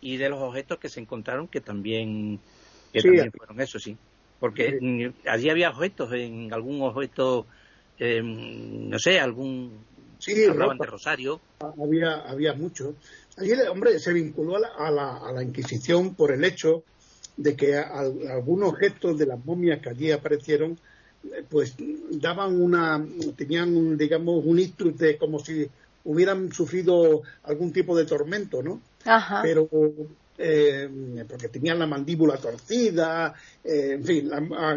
Y 0.00 0.16
de 0.16 0.30
los 0.30 0.40
objetos 0.40 0.78
que 0.78 0.88
se 0.88 1.00
encontraron 1.00 1.48
que 1.48 1.60
también, 1.60 2.40
que 2.92 3.02
también 3.02 3.32
fueron 3.32 3.60
eso, 3.60 3.78
sí. 3.78 3.96
Porque 4.40 5.12
allí 5.26 5.50
había 5.50 5.70
objetos, 5.70 6.12
en 6.12 6.52
algún 6.52 6.80
objeto, 6.82 7.46
em, 7.98 8.88
no 8.88 8.98
sé, 8.98 9.18
algún... 9.18 9.72
Sí, 10.18 10.44
hablaban 10.44 10.78
de 10.78 10.86
Rosario. 10.86 11.40
Había, 11.60 12.20
había 12.20 12.52
mucho. 12.54 12.94
Allí, 13.36 13.52
hombre, 13.70 13.98
se 13.98 14.12
vinculó 14.12 14.56
a 14.56 14.90
la, 14.90 15.16
a 15.16 15.32
la 15.32 15.42
Inquisición 15.42 16.14
por 16.14 16.32
el 16.32 16.44
hecho 16.44 16.84
de 17.38 17.54
que 17.54 17.76
algunos 17.76 18.70
objetos 18.70 19.16
de 19.16 19.26
las 19.26 19.42
momias 19.44 19.80
que 19.80 19.90
allí 19.90 20.10
aparecieron 20.10 20.76
eh, 21.24 21.44
pues 21.48 21.76
daban 22.10 22.60
una 22.60 23.04
tenían 23.36 23.76
un, 23.76 23.96
digamos 23.96 24.44
un 24.44 24.58
instrute 24.58 25.16
como 25.16 25.38
si 25.38 25.68
hubieran 26.04 26.52
sufrido 26.52 27.22
algún 27.44 27.72
tipo 27.72 27.96
de 27.96 28.06
tormento 28.06 28.60
no 28.60 28.80
Ajá. 29.04 29.40
pero 29.42 29.68
eh, 30.38 30.88
porque 31.28 31.48
tenían 31.48 31.78
la 31.78 31.86
mandíbula 31.86 32.36
torcida 32.36 33.34
eh, 33.64 33.92
en 33.94 34.04
fin 34.04 34.30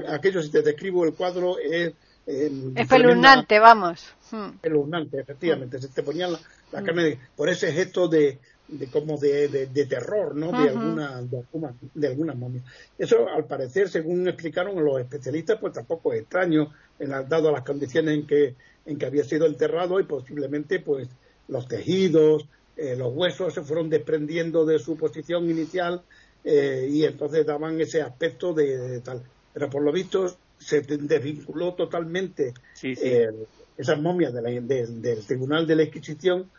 aquello 0.10 0.42
si 0.42 0.50
te 0.50 0.62
describo 0.62 1.06
el 1.06 1.14
cuadro 1.14 1.58
es 1.60 1.94
espeluznante 2.26 3.60
vamos 3.60 4.08
hmm. 4.32 4.56
espeluznante 4.56 5.20
efectivamente 5.22 5.80
se 5.80 5.90
te 5.90 6.04
ponían 6.04 6.34
la, 6.34 6.40
la 6.72 6.84
carne 6.84 7.20
por 7.36 7.48
ese 7.50 7.72
gesto 7.72 8.08
de 8.08 8.40
de 8.72 8.88
como 8.88 9.18
de, 9.18 9.50
de, 9.50 9.86
terror, 9.86 10.36
¿no? 10.36 10.52
De 10.52 10.70
alguna, 10.70 11.22
de 11.22 11.38
alguna, 11.40 11.74
de 11.94 12.08
alguna 12.08 12.34
momia. 12.34 12.62
Eso, 12.98 13.28
al 13.28 13.46
parecer, 13.46 13.90
según 13.90 14.28
explicaron 14.28 14.84
los 14.84 15.00
especialistas, 15.00 15.60
pues 15.60 15.74
tampoco 15.74 16.14
es 16.14 16.22
extraño, 16.22 16.72
en 16.98 17.10
dado 17.10 17.52
las 17.52 17.64
condiciones 17.64 18.16
en 18.16 18.26
que, 18.26 18.56
en 18.86 18.98
que 18.98 19.06
había 19.06 19.26
sido 19.26 19.46
enterrado 19.46 20.00
y 20.00 20.04
posiblemente, 20.04 20.80
pues, 20.80 21.10
los 21.50 21.68
tejidos, 21.68 22.46
eh, 22.78 22.96
los 22.96 23.14
huesos 23.14 23.54
se 23.54 23.62
fueron 23.62 23.90
desprendiendo 23.90 24.66
de 24.66 24.80
su 24.80 24.98
posición 24.98 25.50
inicial 25.50 26.02
eh, 26.44 26.88
y 26.90 27.06
entonces 27.06 27.46
daban 27.46 27.80
ese 27.80 28.02
aspecto 28.02 28.54
de, 28.54 29.02
tal. 29.02 29.22
Pero 29.54 29.70
por 29.70 29.84
lo 29.84 29.92
visto 29.92 30.38
se 30.58 30.82
desvinculó 30.82 31.74
totalmente 31.74 32.54
eh, 32.84 33.30
esas 33.78 34.00
momias 34.00 34.34
del 34.34 35.26
Tribunal 35.26 35.66
de 35.66 35.76
la 35.76 35.84
Inquisición 35.84 36.50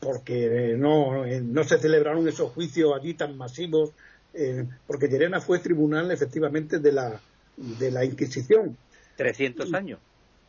porque 0.00 0.74
no, 0.76 1.24
no 1.24 1.64
se 1.64 1.78
celebraron 1.78 2.26
esos 2.28 2.50
juicios 2.50 2.92
allí 2.98 3.14
tan 3.14 3.36
masivos, 3.36 3.92
eh, 4.34 4.64
porque 4.86 5.08
Llerena 5.08 5.40
fue 5.40 5.60
tribunal 5.60 6.10
efectivamente 6.10 6.78
de 6.78 6.92
la, 6.92 7.20
de 7.56 7.90
la 7.90 8.04
Inquisición. 8.04 8.76
300 9.16 9.72
años. 9.74 10.00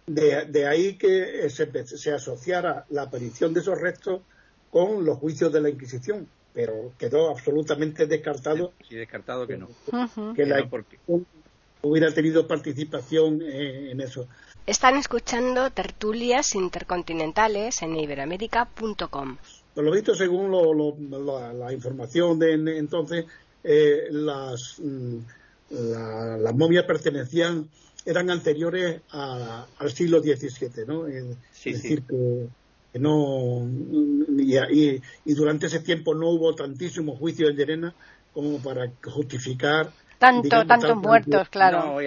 De, 0.07 0.45
de 0.45 0.65
ahí 0.65 0.95
que 0.95 1.47
se, 1.49 1.85
se, 1.85 2.11
asociara 2.11 2.85
la 2.89 3.03
aparición 3.03 3.53
de 3.53 3.59
esos 3.59 3.79
restos 3.79 4.21
con 4.71 5.05
los 5.05 5.17
juicios 5.17 5.51
de 5.51 5.61
la 5.61 5.69
Inquisición, 5.69 6.27
pero 6.53 6.91
quedó 6.97 7.29
absolutamente 7.29 8.05
descartado. 8.07 8.73
Sí, 8.87 8.95
descartado 8.95 9.47
que 9.47 9.57
no. 9.57 9.67
Que 10.35 10.45
la 10.45 10.61
Inquisición 10.61 11.25
hubiera 11.81 12.13
tenido 12.13 12.47
participación 12.47 13.41
en 13.41 14.01
eso. 14.01 14.27
Están 14.65 14.97
escuchando 14.97 15.71
tertulias 15.71 16.53
intercontinentales 16.53 17.81
en 17.81 17.95
iberoamérica.com. 17.95 19.37
Por 19.73 19.83
lo 19.83 19.91
visto, 19.91 20.13
según 20.13 20.51
la, 21.59 21.73
información 21.73 22.37
de 22.37 22.77
entonces, 22.77 23.25
eh, 23.63 24.07
las, 24.11 24.75
mm, 24.79 25.17
las 25.69 26.55
momias 26.55 26.85
pertenecían, 26.85 27.69
eran 28.05 28.29
anteriores 28.29 29.01
al 29.11 29.91
siglo 29.91 30.21
XVII, 30.21 30.85
¿no? 30.87 31.07
Es, 31.07 31.25
decir, 31.63 32.03
que, 32.03 32.47
no. 32.93 33.67
Y, 34.37 35.33
durante 35.33 35.67
ese 35.67 35.79
tiempo 35.79 36.15
no 36.15 36.29
hubo 36.29 36.55
tantísimos 36.55 37.17
juicios 37.17 37.51
en 37.51 37.55
Llerena 37.55 37.93
como 38.33 38.59
para 38.59 38.91
justificar 39.03 39.91
tanto, 40.17 40.65
tantos 40.65 40.95
muertos, 40.97 41.49
claro. 41.49 41.97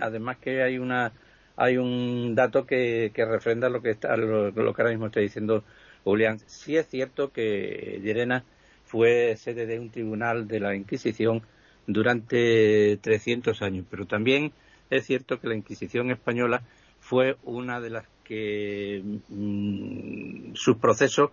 Además 0.00 0.38
que 0.38 0.62
hay 0.62 0.78
una 0.78 1.12
hay 1.56 1.76
un 1.76 2.34
dato 2.34 2.66
que, 2.66 3.12
que 3.14 3.24
refrenda 3.24 3.68
lo 3.68 3.82
que 3.82 3.90
está 3.90 4.16
lo, 4.16 4.52
que 4.52 4.60
ahora 4.60 4.90
mismo 4.90 5.06
estoy 5.06 5.24
diciendo 5.24 5.64
Julián. 6.04 6.38
Sí 6.46 6.76
es 6.76 6.86
cierto 6.88 7.32
que 7.32 8.00
Llerena 8.02 8.44
fue 8.84 9.36
sede 9.36 9.66
de 9.66 9.78
un 9.78 9.90
tribunal 9.90 10.48
de 10.48 10.60
la 10.60 10.74
Inquisición 10.74 11.42
durante 11.86 12.96
300 12.98 13.60
años, 13.62 13.86
pero 13.90 14.06
también 14.06 14.52
es 14.90 15.06
cierto 15.06 15.40
que 15.40 15.48
la 15.48 15.54
Inquisición 15.54 16.10
española 16.10 16.62
fue 17.00 17.36
una 17.42 17.80
de 17.80 17.90
las 17.90 18.06
que 18.24 19.02
mm, 19.28 20.54
sus 20.54 20.76
procesos 20.76 21.30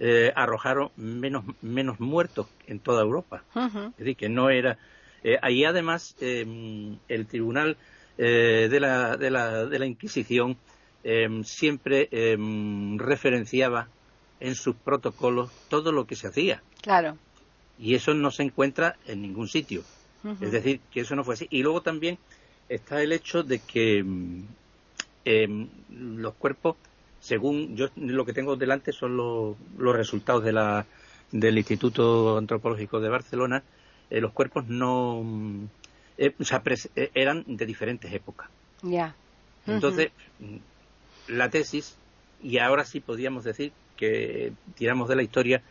eh, 0.00 0.32
arrojaron 0.36 0.90
menos, 0.96 1.44
menos 1.60 1.98
muertos 1.98 2.46
en 2.66 2.78
toda 2.78 3.02
Europa. 3.02 3.42
Es 3.54 3.96
decir, 3.98 4.16
que 4.16 4.28
no 4.28 4.50
era. 4.50 4.78
Eh, 5.24 5.36
ahí 5.42 5.64
además 5.64 6.14
em, 6.20 6.98
el 7.08 7.26
tribunal 7.26 7.76
eh, 8.16 8.68
de, 8.70 8.80
la, 8.80 9.16
de, 9.16 9.30
la, 9.30 9.66
de, 9.66 9.78
la, 9.78 9.86
Inquisición 9.86 10.56
em, 11.02 11.42
siempre 11.42 12.08
em, 12.12 12.96
referenciaba 12.96 13.88
en 14.38 14.54
sus 14.54 14.76
protocolos 14.76 15.50
todo 15.68 15.90
lo 15.90 16.06
que 16.06 16.14
se 16.14 16.28
hacía. 16.28 16.62
Claro. 16.80 17.18
Y 17.76 17.96
eso 17.96 18.14
no 18.14 18.30
se 18.30 18.44
encuentra 18.44 18.96
en 19.06 19.22
ningún 19.22 19.48
sitio. 19.48 19.82
Es 20.40 20.52
decir, 20.52 20.80
que 20.92 21.00
eso 21.00 21.14
no 21.14 21.24
fue 21.24 21.34
así. 21.34 21.46
Y 21.50 21.62
luego 21.62 21.80
también 21.80 22.18
está 22.68 23.02
el 23.02 23.12
hecho 23.12 23.42
de 23.42 23.60
que 23.60 24.04
los 25.24 26.34
cuerpos 26.34 26.76
según 27.20 27.76
yo 27.76 27.88
lo 27.96 28.24
que 28.24 28.32
tengo 28.32 28.56
delante 28.56 28.92
son 28.92 29.16
los, 29.16 29.56
resultados 29.78 30.44
de 30.44 30.52
la, 30.52 30.86
del 31.32 31.58
Instituto 31.58 32.38
Antropológico 32.38 33.00
de 33.00 33.08
Barcelona, 33.08 33.62
eh, 34.10 34.20
los 34.20 34.32
cuerpos 34.32 34.66
no 34.68 35.22
eh, 36.16 36.34
eh, 36.38 37.10
eran 37.14 37.44
de 37.46 37.66
diferentes 37.66 38.12
épocas. 38.12 38.48
Ya. 38.82 39.14
Entonces, 39.66 40.12
la 41.26 41.50
tesis, 41.50 41.96
y 42.42 42.58
ahora 42.58 42.84
sí 42.84 43.00
podríamos 43.00 43.44
decir 43.44 43.72
que 43.96 44.52
tiramos 44.76 45.08
de 45.08 45.16
la 45.16 45.22
historia, 45.22 45.62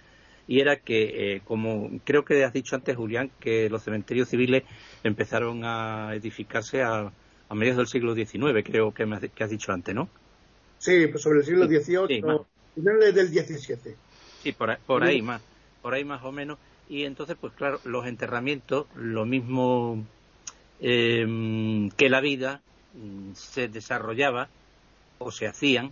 y 0.48 0.60
era 0.60 0.78
que, 0.78 1.42
como 1.46 1.90
creo 2.06 2.24
que 2.24 2.44
has 2.44 2.54
dicho 2.54 2.76
antes, 2.76 2.96
Julián, 2.96 3.32
que 3.40 3.70
los 3.70 3.84
cementerios 3.84 4.30
civiles 4.30 4.64
empezaron 5.04 5.64
a 5.66 6.12
edificarse 6.14 6.84
a, 6.84 7.12
a 7.50 7.56
mediados 7.56 7.78
del 7.78 7.88
siglo 7.88 8.16
XIX, 8.16 8.64
creo 8.64 8.94
que, 8.94 9.06
me, 9.06 9.20
que 9.20 9.44
has 9.44 9.50
dicho 9.50 9.72
antes, 9.72 9.94
¿no? 9.96 10.10
Sí, 10.80 11.08
pues 11.08 11.24
sobre 11.24 11.40
el 11.40 11.46
siglo 11.46 11.66
XVIII, 11.66 12.22
finales 12.76 13.16
del 13.16 13.28
XVII. 13.28 13.96
Sí, 14.44 14.52
por, 14.52 14.78
por 14.80 15.04
ahí 15.04 15.22
más, 15.22 15.42
por 15.82 15.94
ahí 15.94 16.04
más 16.04 16.24
o 16.24 16.32
menos. 16.32 16.58
Y 16.90 17.04
entonces, 17.04 17.36
pues 17.40 17.54
claro, 17.54 17.80
los 17.84 18.06
enterramientos, 18.06 18.88
lo 18.96 19.26
mismo 19.26 20.06
em, 20.80 21.90
que 21.92 22.10
la 22.10 22.22
vida, 22.22 22.62
mm, 22.94 23.34
se 23.34 23.68
desarrollaba 23.68 24.48
o 25.18 25.32
se 25.32 25.48
hacían 25.48 25.92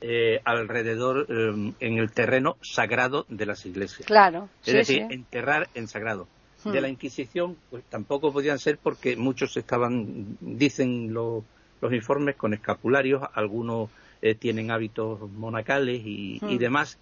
eh, 0.00 0.40
alrededor 0.44 1.26
em, 1.28 1.72
en 1.80 1.98
el 1.98 2.10
terreno 2.10 2.56
sagrado 2.62 3.26
de 3.28 3.46
las 3.46 3.64
iglesias. 3.66 4.06
Claro. 4.06 4.48
Es 4.64 4.74
decir, 4.74 5.06
enterrar 5.10 5.68
en 5.74 5.88
sagrado. 5.88 6.26
De 6.64 6.80
la 6.80 6.88
hmm. 6.88 6.90
Inquisición, 6.90 7.56
pues 7.70 7.84
tampoco 7.84 8.32
podían 8.32 8.58
ser 8.58 8.78
porque 8.78 9.16
muchos 9.16 9.56
estaban, 9.56 10.36
dicen 10.40 11.12
los 11.12 11.44
informes, 11.92 12.36
con 12.36 12.54
escapularios, 12.54 13.22
algunos 13.34 13.90
eh, 14.22 14.34
tienen 14.34 14.70
hábitos 14.70 15.20
monacales 15.32 16.02
y, 16.04 16.38
hmm. 16.40 16.56
demás. 16.56 16.98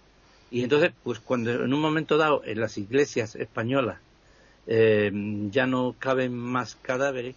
Y 0.51 0.63
entonces, 0.63 0.91
pues 1.03 1.19
cuando 1.19 1.51
en 1.51 1.73
un 1.73 1.81
momento 1.81 2.17
dado 2.17 2.43
en 2.45 2.59
las 2.59 2.77
iglesias 2.77 3.35
españolas 3.35 3.99
eh, 4.67 5.11
ya 5.49 5.65
no 5.65 5.95
caben 5.97 6.37
más 6.37 6.75
cadáveres, 6.75 7.35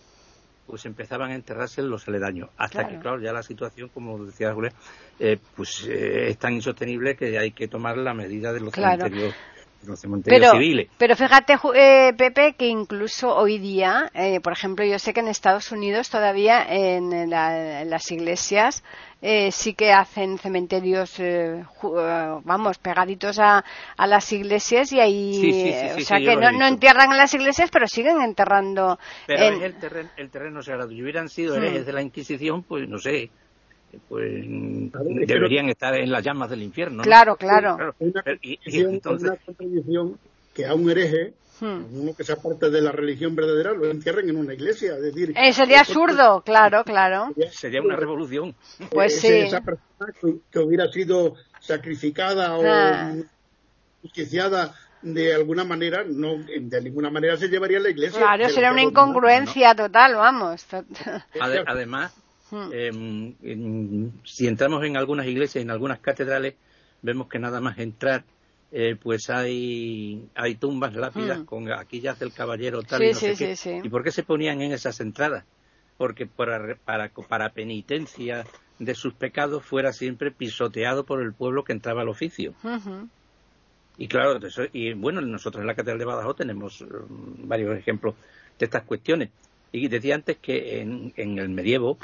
pues 0.67 0.85
empezaban 0.85 1.31
a 1.31 1.35
enterrarse 1.35 1.81
en 1.81 1.89
los 1.89 2.07
aledaños. 2.09 2.51
Hasta 2.57 2.89
que, 2.89 2.99
claro, 2.99 3.21
ya 3.21 3.33
la 3.33 3.43
situación, 3.43 3.89
como 3.89 4.25
decía 4.25 4.53
Julia, 4.53 4.73
eh, 5.21 5.39
pues 5.55 5.85
es 5.87 6.37
tan 6.39 6.55
insostenible 6.55 7.17
que 7.17 7.39
hay 7.39 7.53
que 7.53 7.69
tomar 7.69 7.97
la 7.97 8.13
medida 8.13 8.53
de 8.53 8.61
los 8.61 8.75
cementerios 8.75 9.35
pero, 10.25 10.53
Pero 10.99 11.17
fíjate, 11.17 11.55
eh, 11.75 12.13
Pepe, 12.17 12.55
que 12.55 12.67
incluso 12.67 13.35
hoy 13.35 13.59
día, 13.59 14.11
eh, 14.15 14.41
por 14.41 14.53
ejemplo, 14.53 14.85
yo 14.85 14.99
sé 14.99 15.13
que 15.13 15.21
en 15.21 15.29
Estados 15.29 15.73
Unidos 15.73 16.11
todavía 16.11 16.67
en, 16.69 17.31
las 17.31 18.11
iglesias 18.11 18.83
eh, 19.23 19.51
sí 19.51 19.75
que 19.75 19.93
hacen 19.93 20.39
cementerios, 20.39 21.21
vamos, 22.45 22.79
pegaditos 22.79 23.39
a, 23.39 23.65
las 23.99 24.33
iglesias 24.33 24.93
y 24.93 25.01
ahí, 25.01 25.95
o 25.97 26.01
sea, 26.01 26.19
que 26.19 26.37
no, 26.37 26.67
entierran 26.67 27.13
en 27.13 27.19
las 27.19 27.33
iglesias, 27.35 27.71
pero 27.71 27.87
siguen 27.87 28.21
enterrando. 28.21 28.99
Pero 29.27 29.43
en... 29.43 29.63
el, 29.63 29.75
terreno, 29.75 30.11
el 30.17 30.31
terreno 30.31 30.63
sagrado. 30.63 30.91
Si 30.91 31.03
hubieran 31.03 31.29
sido 31.29 31.57
herejes 31.57 31.83
hmm. 31.83 31.87
de 31.87 31.93
la 31.93 32.03
Inquisición, 32.03 32.63
pues 32.63 32.89
no 32.89 32.99
sé, 32.99 33.31
pues 34.09 34.45
deberían 35.27 35.69
estar 35.69 35.95
en 35.95 36.11
las 36.11 36.25
llamas 36.25 36.51
del 36.51 36.63
infierno. 36.63 37.03
Claro, 37.03 37.37
claro. 37.37 37.95
Una, 37.99 38.23
y, 38.43 38.85
una 38.85 39.01
contradicción 39.01 40.19
que 40.55 40.67
a 40.67 40.75
un 40.75 40.91
hereje, 40.91 41.35
hmm. 41.61 41.85
uno 41.93 42.15
que 42.17 42.25
sea 42.25 42.37
parte 42.37 42.71
de 42.71 42.81
la 42.81 42.93
religión 42.93 43.35
verdadera, 43.35 43.73
lo 43.73 43.91
entierren 43.91 44.29
en 44.29 44.37
una 44.37 44.55
iglesia. 44.55 44.95
Es 44.97 45.03
decir, 45.03 45.35
eh, 45.37 45.53
sería 45.53 45.81
absurdo, 45.81 46.43
claro, 46.43 46.85
claro. 46.85 47.29
Sería 47.51 47.83
una 47.83 47.97
revolución. 47.97 48.55
Pues 48.91 49.21
sí. 49.21 49.29
Esa 49.29 49.61
persona 49.61 50.13
que, 50.51 50.59
hubiera 50.59 50.91
sido 50.91 51.35
sacrificada 51.61 52.57
o 52.57 52.63
ah. 52.65 53.15
justiciada 54.03 54.75
de 55.03 55.35
alguna 55.35 55.65
manera, 55.65 56.05
no, 56.07 56.39
de 56.39 56.81
ninguna 56.83 57.11
manera 57.11 57.37
se 57.37 57.49
llevaría 57.49 57.79
a 57.79 57.83
la 57.83 57.91
iglesia. 57.91 58.19
Claro, 58.19 58.49
sería 58.49 58.73
una 58.73 58.83
incongruencia 58.83 59.75
total, 59.75 60.15
vamos. 60.17 60.67
Además, 61.67 62.13
Hmm. 62.51 62.71
Em, 62.73 64.13
si 64.25 64.47
entramos 64.47 64.85
en 64.85 64.97
algunas 64.97 65.27
iglesias, 65.27 65.63
en 65.63 65.71
algunas 65.71 65.99
catedrales, 65.99 66.55
vemos 67.03 67.29
que 67.29 67.39
nada 67.39 67.61
más 67.61 67.79
entrar, 67.79 68.25
eh, 68.73 68.97
pues 69.01 69.31
hay, 69.31 70.29
hay 70.35 70.55
tumbas 70.57 70.95
lápidas 70.95 71.41
hmm. 71.41 71.45
con 71.45 71.73
aquí 71.73 72.01
yace 72.01 72.25
el 72.25 72.33
caballero 72.33 72.83
tal 72.83 73.03
y 73.03 73.13
no 73.13 73.15
sé 73.15 73.35
qué. 73.37 73.81
¿Y 73.83 73.89
por 73.89 74.05
qué 74.05 74.13
se 74.13 74.23
ponían 74.23 74.61
en 74.63 74.73
esas 74.73 75.01
entradas? 75.01 75.45
Porque 75.99 76.27
para, 76.27 76.77
para, 76.85 77.09
para 77.09 77.51
penitencia 77.51 78.45
de 78.79 78.95
sus 78.95 79.15
pecados 79.15 79.65
fuera 79.65 79.93
siempre 79.93 80.31
pisoteado 80.31 81.05
por 81.05 81.23
el 81.23 81.33
pueblo 81.33 81.65
que 81.65 81.73
entraba 81.73 82.03
al 82.03 82.09
oficio. 82.09 82.55
Y 83.99 84.09
claro, 84.09 84.39
y 84.73 84.93
bueno, 84.93 85.23
nosotros 85.23 85.63
en 85.63 85.67
la 85.67 85.75
Catedral 85.75 85.99
de 85.99 86.05
Badajoz 86.05 86.37
tenemos 86.37 86.83
mm, 86.83 87.49
varios 87.49 87.79
ejemplos 87.79 88.15
de 88.59 88.67
estas 88.67 88.83
cuestiones. 88.83 89.31
Y 89.73 89.89
decía 89.89 90.15
antes 90.15 90.37
que 90.37 90.81
en, 90.81 91.13
en 91.17 91.39
el 91.39 91.49
medievo 91.49 91.99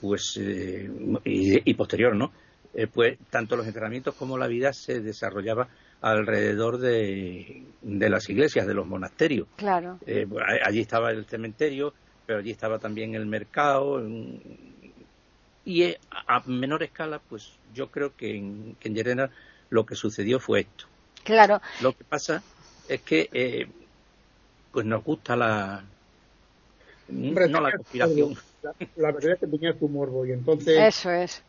pues 0.00 0.38
eh, 0.40 0.88
y, 1.24 1.74
posterior, 1.74 2.14
¿no? 2.14 2.32
Eh, 2.74 2.86
pues 2.86 3.18
tanto 3.30 3.56
los 3.56 3.66
entrenamientos 3.66 4.14
como 4.14 4.38
la 4.38 4.46
vida 4.46 4.72
se 4.72 5.00
desarrollaba 5.00 5.68
alrededor 6.00 6.78
de, 6.78 7.64
las 7.82 8.28
iglesias, 8.30 8.66
de 8.66 8.74
los 8.74 8.86
monasterios. 8.86 9.46
Claro. 9.56 9.98
Pues, 10.04 10.44
allí 10.64 10.80
estaba 10.80 11.10
el 11.10 11.26
cementerio, 11.26 11.92
pero 12.26 12.38
allí 12.38 12.50
estaba 12.50 12.78
también 12.78 13.14
el 13.14 13.26
mercado. 13.26 14.02
y 15.64 15.94
a 16.10 16.42
menor 16.46 16.82
escala, 16.82 17.20
pues 17.28 17.52
yo 17.74 17.90
creo 17.90 18.16
que 18.16 18.36
en, 18.36 18.76
que 18.80 18.88
en 18.88 19.30
lo 19.70 19.84
que 19.84 19.94
sucedió 19.94 20.40
fue 20.40 20.60
esto. 20.60 20.86
Claro. 21.24 21.60
Lo 21.82 21.92
que 21.92 22.04
pasa 22.04 22.42
es 22.88 23.02
que 23.02 23.68
pues 24.72 24.86
nos 24.86 25.04
gusta 25.04 25.36
la, 25.36 25.84
no 27.08 27.60
la 27.60 27.72
conspiración 27.72 28.36
la, 28.96 29.12
verdad 29.12 29.32
es 29.32 29.40
que 29.40 29.46
tenía 29.46 29.76
su 29.78 29.88
morbo 29.88 30.26
y 30.26 30.32
entonces... 30.32 30.78
Eso 30.78 31.10
es. 31.10 31.42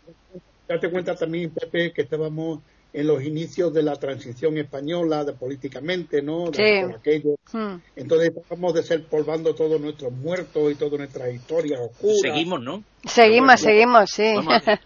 Date 0.68 0.90
cuenta 0.90 1.16
también, 1.16 1.52
Pepe, 1.52 1.92
que 1.92 2.04
estábamos 2.04 2.60
en 2.94 3.08
los 3.08 3.24
inicios 3.24 3.74
de 3.74 3.84
la 3.84 3.96
transición 3.96 4.58
española, 4.58 5.24
de 5.24 5.34
políticamente, 5.34 6.22
¿no? 6.22 6.52
De 6.52 6.58
sí. 6.58 6.94
aquello. 6.96 7.36
Hmm. 7.52 7.78
Entonces 7.96 8.32
estábamos 8.36 8.74
polvando 9.10 9.56
todos 9.56 9.82
nuestros 9.82 10.12
muertos 10.12 10.72
y 10.72 10.76
toda 10.76 10.98
nuestra 10.98 11.30
historia 11.30 11.80
oscura. 11.82 12.14
Seguimos, 12.22 12.62
¿no? 12.62 12.84
Seguimos, 13.04 13.62
seguimos, 13.62 14.10
sí. 14.12 14.36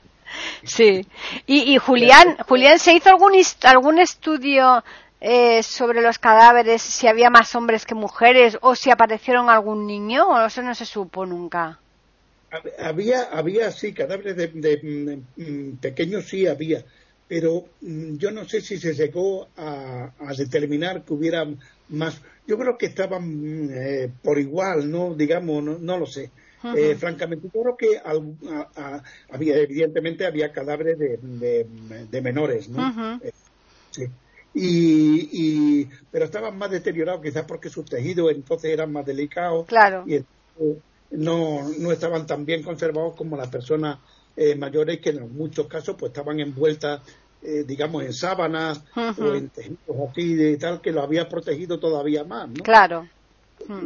sí. 0.64 1.06
Y, 1.46 1.74
y 1.74 1.78
Julián, 1.78 2.38
Julián, 2.48 2.80
¿se 2.80 2.94
hizo 2.94 3.10
algún, 3.10 3.34
algún 3.64 4.00
estudio 4.00 4.84
eh, 5.20 5.64
sobre 5.64 6.02
los 6.02 6.20
cadáveres, 6.20 6.82
si 6.82 7.08
había 7.08 7.30
más 7.30 7.56
hombres 7.56 7.86
que 7.86 7.96
mujeres 7.96 8.58
o 8.62 8.76
si 8.76 8.92
aparecieron 8.92 9.50
algún 9.50 9.88
niño? 9.88 10.28
¿O 10.30 10.46
eso 10.46 10.62
no 10.62 10.76
se 10.76 10.86
supo 10.86 11.26
nunca? 11.26 11.80
Había, 12.80 13.24
había 13.24 13.72
sí, 13.72 13.94
cadáveres 13.94 14.38
de, 14.38 15.24
mm, 15.36 15.78
pequeños 15.78 16.30
sí 16.30 16.48
había, 16.48 16.86
pero 17.28 17.66
mm, 17.82 18.16
yo 18.16 18.32
no 18.32 18.46
sé 18.46 18.62
si 18.62 18.78
se 18.78 18.94
llegó 18.94 19.50
a, 19.58 20.12
determinar 20.38 21.04
que 21.04 21.14
hubiera 21.14 21.46
más. 21.90 22.22
Yo 22.46 22.58
creo 22.58 22.78
que 22.78 22.86
estaban 22.86 23.24
mm, 23.24 23.70
eh, 23.74 24.10
por 24.22 24.40
igual, 24.40 24.90
no, 24.90 25.14
digamos, 25.16 25.64
no, 25.64 25.98
lo 25.98 26.06
sé. 26.06 26.30
Eh, 26.76 26.96
francamente, 26.96 27.50
yo 27.54 27.62
creo 27.62 27.78
que 27.78 28.02
había, 29.30 29.58
evidentemente, 29.58 30.26
había 30.26 30.52
cadáveres 30.52 30.98
de, 31.00 32.22
menores, 32.22 32.70
¿no? 32.70 33.20
Eh, 33.24 33.32
sí. 33.92 34.08
Y, 34.60 35.88
pero 36.12 36.26
estaban 36.26 36.58
más 36.58 36.72
deteriorados 36.72 37.22
quizás 37.22 37.46
porque 37.46 37.70
sus 37.70 37.86
tejidos 37.86 38.32
entonces 38.32 38.72
eran 38.72 38.92
más 38.92 39.06
delicados 39.06 39.68
claro. 39.68 40.04
y 40.08 40.24
no, 41.12 41.70
no 41.78 41.92
estaban 41.92 42.26
tan 42.26 42.46
bien 42.46 42.64
conservados 42.64 43.16
como 43.16 43.38
las 43.38 43.50
personas 43.50 44.00
eh, 44.36 44.56
mayores 44.56 45.00
que 45.00 45.12
en 45.12 45.36
muchos 45.36 45.68
casos 45.68 45.96
pues 45.98 46.10
estaban 46.10 46.40
envueltas 46.40 47.02
eh, 47.44 47.64
digamos 47.68 48.04
en 48.04 48.14
sábanas 48.14 48.84
o 48.96 49.34
en 49.36 49.50
tejidos 49.50 50.10
así 50.10 50.34
de 50.34 50.58
tal 50.58 50.82
que 50.82 50.92
lo 50.92 51.04
había 51.04 51.30
protegido 51.30 51.80
todavía 51.80 52.24
más 52.24 52.50
¿no? 52.50 52.64
claro 52.64 53.08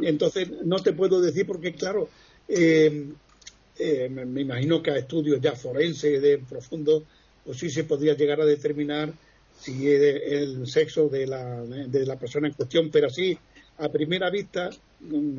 entonces 0.01 0.49
no 0.63 0.77
te 0.77 0.93
puedo 0.93 1.19
decir 1.19 1.45
porque 1.45 1.73
claro 1.73 2.07
eh, 2.47 3.09
me, 4.09 4.41
imagino 4.41 4.81
que 4.81 4.91
a 4.91 4.97
estudios 4.97 5.41
ya 5.41 5.53
forenses 5.53 6.21
de 6.21 6.37
profundo 6.37 7.03
pues 7.43 7.57
sí 7.57 7.69
se 7.69 7.83
podría 7.83 8.13
llegar 8.15 8.39
a 8.39 8.45
determinar 8.45 9.11
si 9.61 9.87
el 9.87 10.67
sexo 10.67 11.07
de 11.07 11.27
la, 11.27 11.61
de 11.61 12.05
la 12.05 12.17
persona 12.17 12.47
en 12.47 12.53
cuestión, 12.53 12.89
pero 12.91 13.07
así 13.07 13.37
a 13.77 13.89
primera 13.89 14.29
vista, 14.29 14.69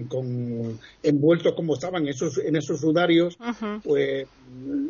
con, 0.09 0.79
envueltos 1.03 1.55
como 1.55 1.75
estaban 1.75 2.07
esos, 2.09 2.39
en 2.39 2.57
esos 2.57 2.81
sudarios, 2.81 3.39
pues 3.85 4.27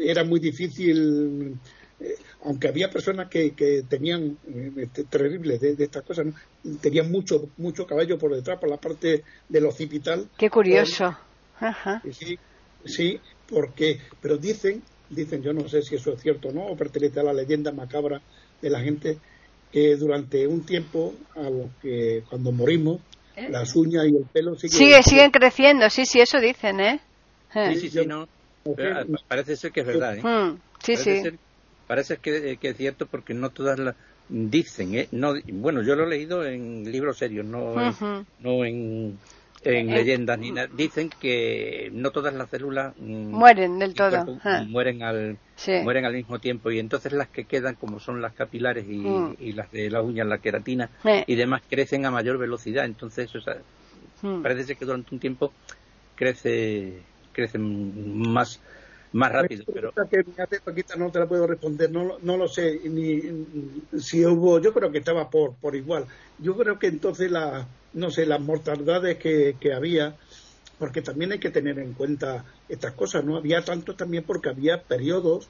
era 0.01 0.25
muy 0.25 0.41
difícil, 0.41 1.59
eh, 2.01 2.15
aunque 2.45 2.69
había 2.69 2.91
personas 2.91 3.29
que, 3.29 3.53
que 3.53 3.83
tenían 3.89 4.39
eh, 4.49 4.73
este, 4.77 5.05
terribles 5.05 5.61
de, 5.61 5.77
estas 5.79 6.03
cosas, 6.03 6.27
tenían 6.81 7.11
mucho, 7.11 7.51
mucho 7.59 7.87
cabello 7.87 8.19
por 8.19 8.35
detrás, 8.35 8.59
por 8.59 8.71
la 8.71 8.79
parte 8.79 9.23
del 9.49 9.67
occipital. 9.67 10.29
Qué 10.37 10.49
curioso. 10.49 11.17
Sí, 12.11 12.39
sí, 12.85 13.21
porque, 13.49 14.01
pero 14.21 14.37
dicen, 14.39 14.83
dicen, 15.11 15.43
yo 15.43 15.53
no 15.53 15.69
sé 15.69 15.83
si 15.83 15.97
eso 15.97 16.13
es 16.13 16.23
cierto 16.23 16.49
o 16.49 16.53
no, 16.53 16.67
o 16.67 16.77
pertenece 16.77 17.21
a 17.21 17.25
la 17.25 17.33
leyenda 17.33 17.71
macabra 17.71 18.23
de 18.63 18.71
la 18.71 18.81
gente 18.81 19.19
que 19.71 19.97
durante 19.97 20.47
un 20.47 20.65
tiempo, 20.65 21.15
a 21.35 21.43
lo 21.43 21.71
que 21.83 22.23
cuando 22.29 22.53
morimos, 22.53 23.01
¿Eh? 23.37 23.49
las 23.51 23.75
uñas 23.75 24.07
y 24.07 24.17
el 24.17 24.25
pelo 24.25 24.57
siguen, 24.57 25.03
siguen 25.03 25.31
creciendo, 25.31 25.89
sí, 25.91 26.07
sí, 26.07 26.21
eso 26.21 26.39
dicen, 26.41 26.81
¿eh? 26.81 27.01
Sí, 27.53 27.81
sí, 27.81 27.91
sí, 27.91 28.07
no. 28.07 28.29
parece 29.29 29.57
ser 29.57 29.73
que 29.73 29.81
es 29.81 29.87
verdad, 29.87 30.17
¿eh? 30.17 30.23
Mm, 30.23 30.59
sí, 30.83 30.93
parece 30.95 31.31
sí. 31.31 31.39
parece 31.87 32.17
que, 32.19 32.57
que, 32.59 32.69
es 32.69 32.77
cierto 32.77 33.07
porque 33.07 33.35
no 33.35 33.51
todas 33.51 33.79
las 33.79 33.97
dicen, 34.29 34.95
¿eh? 34.95 35.09
No, 35.11 35.35
bueno, 35.53 35.83
yo 35.83 35.97
lo 35.97 36.05
he 36.05 36.11
leído 36.11 36.47
en 36.47 36.91
libros 36.91 37.19
serios, 37.19 37.47
no, 37.47 37.75
no 38.41 38.65
en 38.65 39.19
en 39.65 39.91
eh, 39.91 39.95
leyendas 39.95 40.39
ni 40.39 40.53
dicen 40.75 41.11
que 41.21 41.91
no 41.93 42.11
todas 42.11 42.35
las 42.35 42.51
células 42.51 42.95
mm, 42.99 43.31
mueren 43.31 43.79
del 43.79 43.95
todo 43.95 44.39
ah. 44.45 44.65
mueren 44.67 45.03
al 45.03 45.39
mueren 45.83 46.05
al 46.05 46.15
mismo 46.15 46.39
tiempo 46.39 46.71
y 46.71 46.79
entonces 46.79 47.13
las 47.13 47.29
que 47.29 47.45
quedan 47.45 47.75
como 47.75 48.01
son 48.01 48.21
las 48.21 48.33
capilares 48.33 48.85
y, 48.89 48.99
mm. 48.99 49.37
las 49.55 49.71
de 49.73 49.91
las 49.91 50.05
uñas 50.05 50.27
la 50.27 50.39
queratina 50.39 50.91
y 51.27 51.35
demás 51.35 51.63
crecen 51.69 52.07
a 52.07 52.11
mayor 52.11 52.39
velocidad 52.39 52.85
entonces 52.85 53.31
mm. 54.23 54.43
parece 54.43 54.77
que 54.77 54.85
durante 54.85 55.15
un 55.15 55.21
tiempo 55.21 55.53
crece 56.17 57.03
crecen 57.33 58.29
más 58.33 58.61
más 59.13 59.31
rápido. 59.31 59.65
Pero... 59.73 59.93
Que 60.11 60.25
Paquita, 60.61 60.97
no 60.97 61.11
te 61.11 61.19
la 61.19 61.27
puedo 61.27 61.47
responder, 61.47 61.91
no, 61.91 62.19
no 62.21 62.37
lo 62.37 62.49
sé 62.49 62.81
ni 62.85 63.21
si 63.99 64.25
hubo, 64.25 64.59
yo 64.59 64.73
creo 64.73 64.91
que 64.91 64.99
estaba 64.99 65.29
por, 65.31 65.55
por 65.55 65.77
igual. 65.77 66.07
Yo 66.39 66.57
creo 66.57 66.79
que 66.79 66.89
entonces 66.89 67.31
la, 67.31 67.67
no 67.93 68.11
sé, 68.11 68.27
las 68.27 68.41
mortandades 68.41 69.19
que, 69.19 69.57
que 69.61 69.73
había, 69.73 70.17
porque 70.83 71.01
también 71.01 71.31
hay 71.31 71.39
que 71.39 71.53
tener 71.53 71.79
en 71.79 71.93
cuenta 71.93 72.45
estas 72.69 72.93
cosas, 72.95 73.25
¿no? 73.25 73.37
Había 73.37 73.65
tanto 73.65 73.95
también 73.95 74.25
porque 74.25 74.49
había 74.49 74.83
periodos 74.83 75.47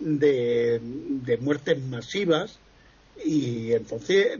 de, 0.00 0.78
de 0.82 1.38
muertes 1.38 1.82
masivas 1.82 2.58
y 3.24 3.72
entonces 3.72 4.38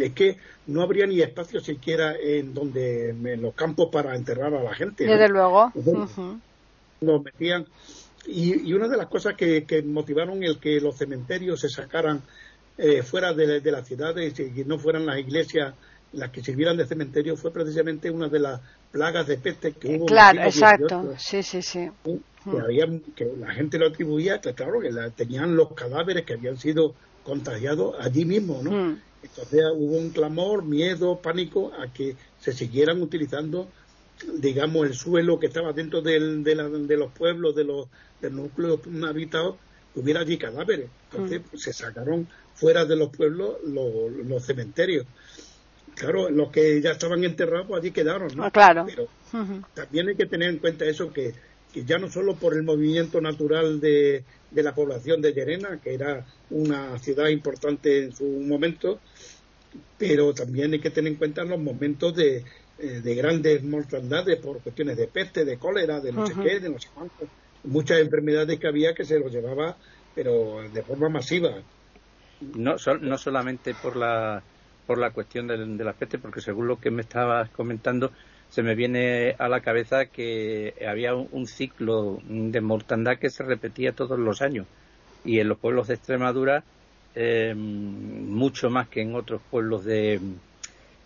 es 0.00 0.12
que 0.14 0.38
no 0.68 0.80
habría 0.80 1.06
ni 1.06 1.20
espacio 1.20 1.60
siquiera 1.60 2.16
en 2.16 2.54
donde 2.54 3.10
en 3.10 3.42
los 3.42 3.52
campos 3.52 3.90
para 3.92 4.16
enterrar 4.16 4.54
a 4.54 4.62
la 4.62 4.74
gente. 4.74 5.04
Desde 5.04 5.28
luego. 5.28 5.70
Los 7.02 7.22
metían 7.22 7.66
y, 8.26 8.66
y, 8.66 8.72
una 8.72 8.88
de 8.88 8.96
las 8.96 9.08
cosas 9.08 9.34
que, 9.34 9.64
que, 9.64 9.82
motivaron 9.82 10.42
el 10.42 10.58
que 10.60 10.80
los 10.80 10.96
cementerios 10.96 11.60
se 11.60 11.68
sacaran 11.68 12.22
eh, 12.78 13.02
fuera 13.02 13.34
de, 13.34 13.60
de, 13.60 13.70
las 13.70 13.86
ciudades 13.86 14.40
y 14.40 14.64
no 14.64 14.78
fueran 14.78 15.04
las 15.04 15.18
iglesias 15.18 15.74
las 16.14 16.30
que 16.30 16.42
sirvieran 16.42 16.76
de 16.76 16.86
cementerio 16.86 17.36
fue 17.36 17.52
precisamente 17.52 18.10
una 18.10 18.28
de 18.28 18.38
las 18.38 18.60
plagas 18.90 19.26
de 19.26 19.36
peste 19.36 19.72
que 19.72 19.96
hubo. 19.96 20.06
Claro, 20.06 20.42
exacto, 20.42 21.14
sí, 21.18 21.42
sí, 21.42 21.62
sí. 21.62 21.90
Que, 22.04 22.50
mm. 22.50 22.56
había, 22.56 22.86
que 23.16 23.32
la 23.38 23.52
gente 23.52 23.78
lo 23.78 23.88
atribuía, 23.88 24.40
que 24.40 24.54
claro, 24.54 24.80
que 24.80 24.90
tenían 25.16 25.56
los 25.56 25.72
cadáveres 25.72 26.24
que 26.24 26.34
habían 26.34 26.58
sido 26.58 26.94
contagiados 27.22 27.96
allí 28.00 28.24
mismo, 28.24 28.60
¿no? 28.62 28.70
Mm. 28.70 29.00
Entonces 29.22 29.62
hubo 29.74 29.96
un 29.96 30.10
clamor, 30.10 30.64
miedo, 30.64 31.18
pánico 31.20 31.72
a 31.74 31.92
que 31.92 32.14
se 32.40 32.52
siguieran 32.52 33.00
utilizando, 33.00 33.68
digamos, 34.38 34.86
el 34.86 34.94
suelo 34.94 35.40
que 35.40 35.46
estaba 35.46 35.72
dentro 35.72 36.02
del, 36.02 36.44
de, 36.44 36.54
de, 36.54 36.96
los 36.96 37.10
pueblos, 37.12 37.54
de 37.54 37.64
los 37.64 37.88
del 38.20 38.36
núcleo 38.36 38.80
habitados, 39.08 39.56
hubiera 39.94 40.20
allí 40.20 40.36
cadáveres. 40.36 40.90
Entonces 41.10 41.40
mm. 41.40 41.56
se 41.56 41.72
sacaron 41.72 42.28
fuera 42.54 42.84
de 42.84 42.96
los 42.96 43.10
pueblos 43.10 43.56
los, 43.66 44.12
los 44.12 44.44
cementerios 44.44 45.06
claro, 45.94 46.30
los 46.30 46.50
que 46.50 46.80
ya 46.80 46.92
estaban 46.92 47.24
enterrados 47.24 47.66
pues 47.66 47.80
allí 47.80 47.90
quedaron, 47.90 48.34
¿no? 48.36 48.44
Ah, 48.44 48.50
claro. 48.50 48.84
Pero 48.86 49.08
también 49.74 50.08
hay 50.08 50.16
que 50.16 50.26
tener 50.26 50.50
en 50.50 50.58
cuenta 50.58 50.84
eso 50.84 51.12
que, 51.12 51.34
que 51.72 51.84
ya 51.84 51.98
no 51.98 52.10
solo 52.10 52.34
por 52.34 52.54
el 52.54 52.62
movimiento 52.62 53.20
natural 53.20 53.80
de, 53.80 54.24
de, 54.50 54.62
la 54.62 54.74
población 54.74 55.20
de 55.20 55.32
Llerena, 55.32 55.80
que 55.82 55.94
era 55.94 56.24
una 56.50 56.98
ciudad 56.98 57.28
importante 57.28 58.04
en 58.04 58.14
su 58.14 58.24
momento, 58.24 59.00
pero 59.98 60.32
también 60.32 60.72
hay 60.72 60.80
que 60.80 60.90
tener 60.90 61.12
en 61.12 61.18
cuenta 61.18 61.44
los 61.44 61.58
momentos 61.58 62.14
de, 62.14 62.44
eh, 62.78 63.00
de 63.02 63.14
grandes 63.14 63.62
mortandades 63.62 64.38
por 64.38 64.60
cuestiones 64.60 64.96
de 64.96 65.06
peste, 65.06 65.44
de 65.44 65.58
cólera, 65.58 66.00
de 66.00 66.12
no 66.12 66.26
sé 66.26 66.34
qué, 66.42 66.60
de 66.60 66.70
no 66.70 66.78
sé 66.78 66.88
cuánto. 66.94 67.26
Muchas 67.64 68.00
enfermedades 68.00 68.58
que 68.58 68.66
había 68.66 68.94
que 68.94 69.04
se 69.04 69.18
los 69.18 69.32
llevaba, 69.32 69.76
pero 70.14 70.60
de 70.72 70.82
forma 70.82 71.08
masiva. 71.08 71.54
No, 72.40 72.76
no 73.00 73.18
solamente 73.18 73.74
por 73.74 73.96
la 73.96 74.42
por 74.86 74.98
la 74.98 75.10
cuestión 75.10 75.46
del, 75.46 75.76
la 75.78 75.92
peste, 75.92 76.18
porque 76.18 76.40
según 76.40 76.68
lo 76.68 76.78
que 76.78 76.90
me 76.90 77.02
estabas 77.02 77.50
comentando, 77.50 78.12
se 78.48 78.62
me 78.62 78.74
viene 78.74 79.34
a 79.38 79.48
la 79.48 79.60
cabeza 79.60 80.06
que 80.06 80.74
había 80.86 81.14
un, 81.14 81.46
ciclo 81.46 82.20
de 82.28 82.60
mortandad 82.60 83.18
que 83.18 83.30
se 83.30 83.42
repetía 83.42 83.92
todos 83.92 84.18
los 84.18 84.42
años. 84.42 84.66
Y 85.24 85.40
en 85.40 85.48
los 85.48 85.58
pueblos 85.58 85.88
de 85.88 85.94
Extremadura, 85.94 86.62
eh, 87.14 87.54
mucho 87.54 88.70
más 88.70 88.88
que 88.88 89.00
en 89.02 89.14
otros 89.14 89.40
pueblos 89.50 89.84
de, 89.84 90.20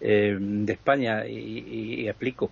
eh, 0.01 0.37
de 0.39 0.73
España, 0.73 1.27
y, 1.27 2.09
explico. 2.09 2.51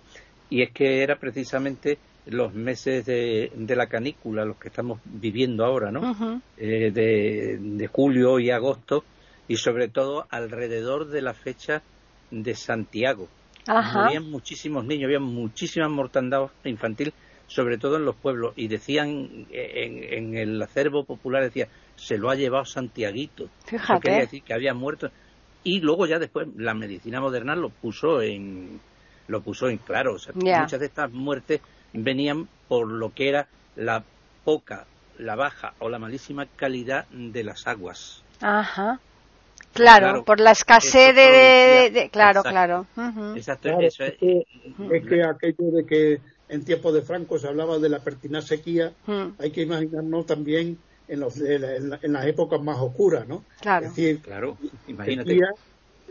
Y 0.49 0.61
es 0.61 0.71
que 0.71 1.03
era 1.03 1.17
precisamente 1.17 1.97
los 2.25 2.53
meses 2.53 3.05
de, 3.05 3.51
de, 3.55 3.75
la 3.75 3.87
canícula, 3.87 4.45
los 4.45 4.57
que 4.57 4.69
estamos 4.69 4.99
viviendo 5.05 5.63
ahora, 5.63 5.91
¿no? 5.91 6.41
Eh, 6.57 6.91
de, 6.91 7.57
de 7.59 7.87
julio 7.87 8.39
y 8.39 8.49
agosto, 8.49 9.03
y 9.47 9.57
sobre 9.57 9.87
todo 9.87 10.25
alrededor 10.29 11.07
de 11.07 11.21
la 11.21 11.33
fecha 11.33 11.81
de 12.31 12.55
Santiago. 12.55 13.27
Había 13.67 14.21
muchísimos 14.21 14.85
niños, 14.85 15.05
había 15.05 15.19
muchísima 15.19 15.89
mortandad 15.89 16.49
infantil, 16.63 17.13
sobre 17.47 17.77
todo 17.77 17.97
en 17.97 18.05
los 18.05 18.15
pueblos, 18.15 18.53
y 18.55 18.67
decían 18.67 19.47
en, 19.51 20.37
el 20.37 20.61
acervo 20.61 21.03
popular, 21.03 21.43
decía, 21.43 21.67
se 21.95 22.17
lo 22.17 22.29
ha 22.29 22.35
llevado 22.35 22.65
Santiaguito. 22.65 23.49
Fíjate. 23.65 24.01
quería 24.01 24.19
decir 24.19 24.43
que 24.43 24.53
había 24.53 24.73
muerto. 24.73 25.09
Y 25.63 25.81
luego 25.81 26.05
ya 26.05 26.17
después 26.17 26.47
la 26.55 26.73
medicina 26.73 27.19
moderna 27.19 27.55
lo 27.55 27.69
puso 27.69 28.21
en, 28.21 28.79
lo 29.27 29.41
puso 29.41 29.67
en 29.67 29.77
claro. 29.77 30.15
Muchas 30.33 30.79
de 30.79 30.85
estas 30.85 31.11
muertes 31.11 31.61
venían 31.93 32.47
por 32.67 32.87
lo 32.87 33.13
que 33.13 33.29
era 33.29 33.47
la 33.75 34.03
poca, 34.45 34.85
la 35.17 35.35
baja 35.35 35.73
o 35.79 35.89
la 35.89 35.99
malísima 35.99 36.45
calidad 36.45 37.05
de 37.09 37.43
las 37.43 37.67
aguas. 37.67 38.23
Ajá. 38.39 38.99
Claro, 39.77 40.25
por 40.25 40.39
la 40.39 40.51
escasez 40.51 41.15
de, 41.15 42.09
Claro, 42.11 42.43
claro. 42.43 42.85
Exacto, 43.35 43.79
eso 43.79 44.03
es. 44.03 44.13
Es 44.19 45.05
que, 45.05 45.23
aquello 45.23 45.71
de 45.71 45.85
que 45.85 46.19
en 46.49 46.63
tiempos 46.63 46.93
de 46.93 47.01
Franco 47.01 47.37
se 47.39 47.47
hablaba 47.47 47.77
de 47.79 47.89
la 47.89 47.99
pertinaz 47.99 48.45
sequía, 48.45 48.93
hay 49.39 49.51
que 49.51 49.61
imaginarnos 49.61 50.25
también 50.25 50.77
en, 51.07 51.19
los, 51.19 51.39
en, 51.39 51.89
las 51.89 52.25
épocas 52.25 52.61
más 52.61 52.77
oscuras, 52.79 53.27
¿no? 53.27 53.43
Claro. 53.61 53.87
Es 53.87 53.95
decir, 53.95 54.19
claro, 54.21 54.57
imagínate. 54.87 55.39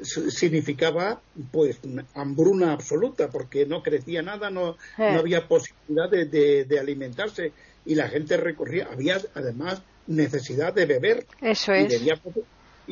significaba 0.02 1.20
pues 1.50 1.80
hambruna 2.14 2.72
absoluta 2.72 3.28
porque 3.28 3.66
no 3.66 3.82
crecía 3.82 4.22
nada, 4.22 4.50
no, 4.50 4.76
no 4.98 5.18
había 5.18 5.48
posibilidad 5.48 6.08
de, 6.10 6.64
de, 6.64 6.78
alimentarse 6.78 7.52
y 7.84 7.94
la 7.94 8.08
gente 8.08 8.36
recorría, 8.36 8.88
había 8.92 9.18
además 9.34 9.82
necesidad 10.06 10.72
de 10.72 10.86
beber. 10.86 11.26
Eso 11.40 11.72
es 11.72 12.02
y 12.02 12.10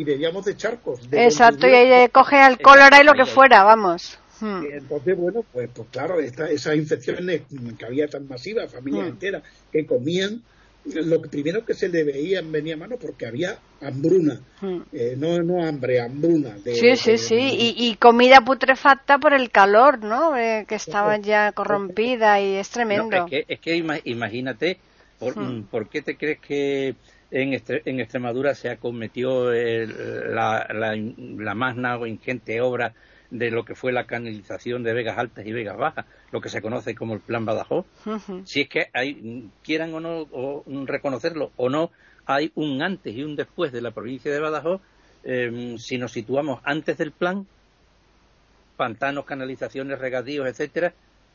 bebíamos 0.03 0.45
de 0.45 0.57
charcos. 0.57 1.01
Exacto, 1.13 1.69
y 1.69 1.75
ahí 1.75 2.09
coge 2.09 2.37
alcohol 2.37 2.81
y 3.01 3.05
lo 3.05 3.13
que 3.13 3.27
fuera, 3.27 3.63
vamos. 3.63 4.19
Hmm. 4.41 4.65
Entonces, 4.73 5.17
bueno, 5.17 5.45
pues, 5.53 5.71
pues 5.73 5.89
claro, 5.91 6.19
esta, 6.21 6.51
esas 6.51 6.75
infecciones 6.77 7.43
que 7.79 7.87
había 7.87 8.09
tan 8.09 8.27
masivas, 8.27 8.73
familias 8.73 9.07
hmm. 9.07 9.11
enteras, 9.11 9.43
que 9.71 9.87
comían, 9.87 10.43
lo 10.85 11.23
primero 11.23 11.65
que 11.65 11.73
se 11.73 11.89
le 11.89 12.05
veía 12.05 12.43
venía 12.43 12.75
a 12.75 12.77
mano 12.77 12.97
porque 13.01 13.27
había 13.27 13.59
hambruna, 13.81 14.41
hmm. 14.61 14.81
eh, 14.93 15.15
no, 15.17 15.41
no 15.43 15.65
hambre, 15.65 16.01
hambruna. 16.01 16.59
sí, 16.65 16.97
sí, 16.97 17.17
sí, 17.17 17.75
y, 17.79 17.95
comida 17.97 18.41
putrefacta 18.41 19.19
por 19.19 19.33
el 19.33 19.51
calor, 19.51 20.01
¿no? 20.01 20.37
Eh, 20.37 20.67
que 20.69 20.75
estaba 20.75 21.17
ya 21.19 21.53
corrompida 21.53 22.41
y 22.41 22.57
es 22.57 22.69
tremendo. 22.71 23.27
es 23.31 23.61
que, 23.61 23.77
imagínate, 24.05 24.79
hmm. 25.21 25.63
por, 25.71 25.89
qué 25.89 26.03
te 26.03 26.17
crees 26.17 26.41
que 26.41 26.97
en, 27.35 27.61
en 27.67 28.01
Extremadura 28.01 28.55
se 28.55 28.71
acometió 28.71 29.51
la, 29.51 30.67
la, 30.73 30.97
la 30.97 31.55
más 31.55 31.77
ingente 32.07 32.61
obra 32.61 32.95
de 33.31 33.51
lo 33.51 33.65
que 33.65 33.75
fue 33.75 33.93
la 33.93 34.07
canalización 34.07 34.85
de 34.85 34.95
Vegas 34.95 35.19
Altas 35.19 35.45
y 35.45 35.53
Vegas 35.53 35.77
Bajas, 35.77 36.07
lo 36.31 36.41
que 36.41 36.49
se 36.49 36.63
conoce 36.63 36.95
como 36.95 37.15
el 37.15 37.21
Plan 37.21 37.45
Badajoz. 37.45 37.87
Si 38.45 38.61
es 38.61 38.69
que 38.69 38.87
hay, 38.93 39.51
quieran 39.65 39.93
o 39.95 40.01
no 40.01 40.87
reconocerlo 40.87 41.51
o 41.57 41.69
no, 41.69 41.91
hay 42.27 42.53
un 42.55 42.81
antes 42.83 43.15
y 43.15 43.25
un 43.25 43.35
después 43.35 43.73
de 43.73 43.83
la 43.83 43.91
provincia 43.91 44.33
de 44.33 44.41
Badajoz. 44.41 44.81
Em, 45.25 45.79
si 45.79 45.99
nos 45.99 46.13
situamos 46.13 46.61
antes 46.65 46.99
del 46.99 47.11
plan, 47.11 47.47
pantanos, 48.77 49.25
canalizaciones, 49.25 49.99
regadíos, 49.99 50.47
etcétera, 50.47 50.93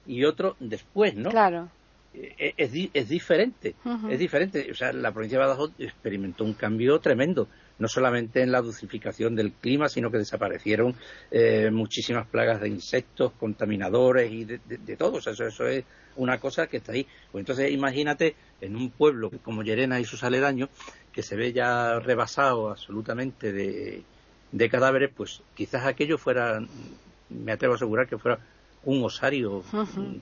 y 0.07 0.23
otro 0.23 0.55
después, 0.59 1.15
¿no? 1.15 1.31
Claro. 1.31 1.69
E, 2.13 2.53
es, 2.57 2.71
es, 2.93 3.09
diferente, 3.09 3.75
es 4.09 4.19
diferente. 4.19 4.69
O 4.71 4.75
sea, 4.75 4.91
la 4.93 5.11
provincia 5.11 5.37
de 5.37 5.45
Badajoz 5.45 5.71
experimentó 5.79 6.43
un 6.43 6.53
cambio 6.53 6.99
tremendo 6.99 7.47
no 7.79 7.87
solamente 7.87 8.41
en 8.41 8.51
la 8.51 8.61
dulcificación 8.61 9.35
del 9.35 9.53
clima, 9.53 9.87
sino 9.87 10.11
que 10.11 10.17
desaparecieron 10.17 10.95
eh, 11.31 11.69
muchísimas 11.71 12.27
plagas 12.27 12.59
de 12.61 12.67
insectos, 12.67 13.31
contaminadores 13.39 14.31
y 14.31 14.43
de, 14.43 14.97
todo. 14.97 15.19
eso, 15.19 15.31
eso 15.31 15.65
es 15.65 15.85
una 16.17 16.39
cosa 16.39 16.67
que 16.67 16.77
está 16.77 16.91
ahí. 16.91 17.07
Pues 17.31 17.41
entonces 17.41 17.71
imagínate 17.71 18.35
en 18.59 18.75
un 18.75 18.91
pueblo 18.91 19.31
como 19.43 19.63
Llerena 19.63 19.99
y 19.99 20.05
sus 20.05 20.23
aledaños, 20.23 20.69
que 21.13 21.23
se 21.23 21.37
ve 21.37 21.53
ya 21.53 21.99
rebasado 21.99 22.69
absolutamente 22.69 23.53
de, 23.53 24.03
de 24.51 24.69
cadáveres, 24.69 25.11
pues 25.15 25.41
quizás 25.55 25.85
aquello 25.85 26.17
fuera, 26.17 26.61
me 27.29 27.51
atrevo 27.53 27.73
a 27.73 27.77
asegurar 27.77 28.07
que 28.07 28.17
fuera 28.17 28.39
un 28.83 29.03
osario 29.03 29.63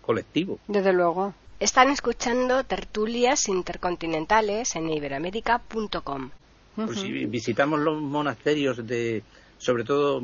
colectivo. 0.01 0.59
Desde 0.67 0.93
luego. 0.93 1.33
Están 1.59 1.89
escuchando 1.89 2.63
tertulias 2.65 3.49
intercontinentales 3.49 4.75
en 4.75 4.91
iberoamérica.com. 4.91 6.29
Pues 6.75 6.99
si 6.99 7.25
visitamos 7.25 7.79
los 7.79 7.99
monasterios 7.99 8.85
de, 8.85 9.23
sobre 9.57 9.83
todo 9.83 10.21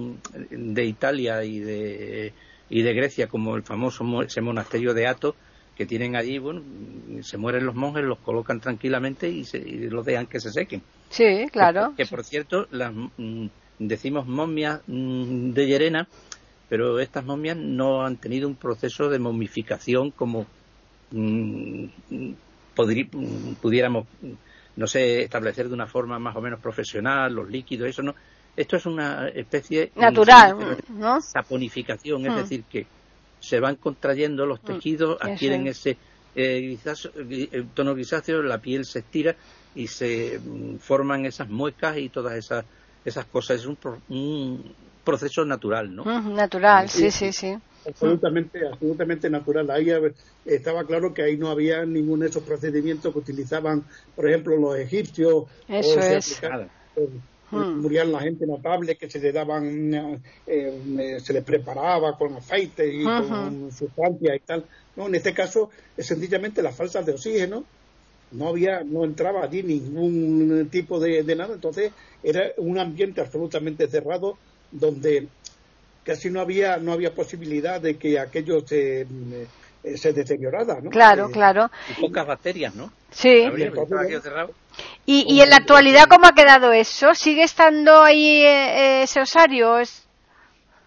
de 0.52 0.86
Italia 0.86 1.44
y 1.44 1.58
de, 1.58 2.34
y 2.70 2.84
de 2.84 2.94
Grecia, 2.94 3.28
como 3.28 3.56
el 3.56 3.64
famoso 3.64 4.22
ese 4.22 4.42
monasterio 4.42 4.94
de 4.94 5.08
Ato, 5.08 5.36
que 5.76 5.88
tienen 5.88 6.16
allí, 6.16 6.38
bueno, 6.38 6.62
se 7.24 7.38
mueren 7.38 7.66
los 7.66 7.74
monjes, 7.74 8.04
los 8.04 8.20
colocan 8.20 8.60
tranquilamente 8.60 9.28
y, 9.28 9.44
se, 9.44 9.60
los 9.60 10.06
dejan 10.06 10.28
que 10.28 10.40
se 10.40 10.52
sequen. 10.52 10.84
Sí, 11.10 11.48
claro. 11.52 11.96
Que, 11.98 12.06
por 12.06 12.24
cierto, 12.24 12.68
las, 12.70 12.94
mm, 12.94 13.48
decimos 13.80 14.28
momias 14.28 14.82
mm, 14.86 15.50
de 15.54 15.66
Llerena, 15.66 16.08
pero 16.70 17.00
estas 17.00 17.26
momias 17.26 17.58
no 17.58 18.06
han 18.06 18.18
tenido 18.18 18.48
un 18.48 18.56
proceso 18.56 19.10
de 19.10 19.18
momificación 19.18 20.12
como 20.12 20.46
mm, 21.14 22.34
pudiéramos 22.76 24.06
no 24.76 24.88
sé, 24.88 25.22
establecer 25.24 25.68
de 25.68 25.74
una 25.74 25.88
forma 25.88 26.18
más 26.20 26.36
o 26.36 26.42
menos 26.42 26.60
profesional 26.60 27.34
los 27.34 27.50
líquidos, 27.50 27.90
eso 27.90 28.02
no. 28.02 28.16
Esto 28.56 28.76
es 28.76 28.86
una 28.86 29.30
especie 29.30 29.92
natural, 29.96 30.78
¿no? 30.90 31.22
Saponificación, 31.22 32.26
es 32.28 32.36
decir, 32.36 32.64
que 32.70 32.86
se 33.40 33.60
van 33.60 33.76
contrayendo 33.78 34.46
los 34.46 34.62
tejidos, 34.62 35.18
adquieren 35.20 35.68
ese 35.68 35.98
eh, 36.36 36.78
eh, 36.86 37.66
tono 37.74 37.96
grisáceo, 37.96 38.44
la 38.44 38.60
piel 38.60 38.86
se 38.86 39.00
estira 39.00 39.36
y 39.76 39.88
se 39.88 40.40
mm, 40.40 40.78
forman 40.78 41.26
esas 41.26 41.50
muecas 41.50 41.98
y 41.98 42.10
todas 42.10 42.36
esas 42.36 42.66
esas 43.04 43.26
cosas. 43.26 43.62
Es 43.62 43.66
un, 43.66 43.78
un 44.10 44.76
proceso 45.04 45.44
natural, 45.46 45.94
¿no? 45.96 46.04
Natural, 46.22 46.90
sí, 46.90 47.10
sí, 47.10 47.34
sí 47.34 47.58
absolutamente, 47.86 48.68
absolutamente 48.68 49.30
natural. 49.30 49.70
Ahí 49.72 49.92
estaba 50.46 50.86
claro 50.86 51.14
que 51.14 51.24
ahí 51.24 51.38
no 51.38 51.50
había 51.50 51.86
ninguno 51.86 52.24
de 52.24 52.30
esos 52.30 52.44
procedimientos 52.44 53.12
que 53.12 53.20
utilizaban, 53.20 53.84
por 54.16 54.28
ejemplo, 54.28 54.58
los 54.58 54.78
egipcios. 54.78 55.46
Eso 55.68 56.00
es. 56.00 56.42
Hmm. 57.52 57.82
Morían 57.82 58.12
la 58.12 58.20
gente 58.22 58.48
notable 58.48 58.96
que 58.96 59.10
se 59.10 59.20
le 59.20 59.32
daban, 59.32 59.94
eh, 59.94 60.20
eh, 60.48 61.20
se 61.20 61.34
les 61.34 61.44
preparaba 61.44 62.18
con 62.18 62.34
aceite 62.36 62.92
y 62.92 63.04
con 63.04 63.72
sustancia 63.72 64.36
y 64.36 64.40
tal. 64.40 64.66
No, 64.96 65.08
en 65.08 65.16
este 65.16 65.34
caso 65.34 65.70
es 65.96 66.08
sencillamente 66.08 66.64
la 66.64 66.72
falta 66.72 67.04
de 67.04 67.12
oxígeno. 67.12 67.64
No 68.32 68.48
había, 68.48 68.84
no 68.84 69.04
entraba 69.04 69.44
allí 69.44 69.62
ningún 69.62 70.68
tipo 70.72 71.00
de, 71.00 71.22
de 71.22 71.36
nada. 71.36 71.54
Entonces 71.54 71.92
era 72.24 72.52
un 72.58 72.80
ambiente 72.80 73.22
absolutamente 73.22 73.88
cerrado 73.88 74.38
donde 74.72 75.28
casi 76.04 76.30
no 76.30 76.42
había 76.42 76.78
no 76.78 76.94
había 76.94 77.14
posibilidad 77.14 77.82
de 77.82 77.98
que 77.98 78.20
aquello 78.20 78.66
se, 78.66 79.08
eh, 79.84 79.98
se 79.98 80.14
deteriorara, 80.14 80.80
¿no? 80.82 80.90
Claro, 80.90 81.28
eh, 81.28 81.32
claro. 81.32 81.70
Y 81.90 82.02
pocas 82.02 82.26
bacterias, 82.26 82.74
¿no? 82.76 82.92
Sí. 83.12 83.46
¿Y, 85.06 85.34
¿Y 85.34 85.42
en 85.42 85.50
la 85.50 85.58
actualidad 85.58 86.06
cómo 86.10 86.28
ha 86.28 86.34
quedado 86.34 86.72
eso? 86.72 87.14
¿Sigue 87.14 87.44
estando 87.44 88.02
ahí 88.02 88.44
eh, 88.44 89.04
ese 89.04 89.22
osario? 89.22 89.80
¿Es... 89.80 90.04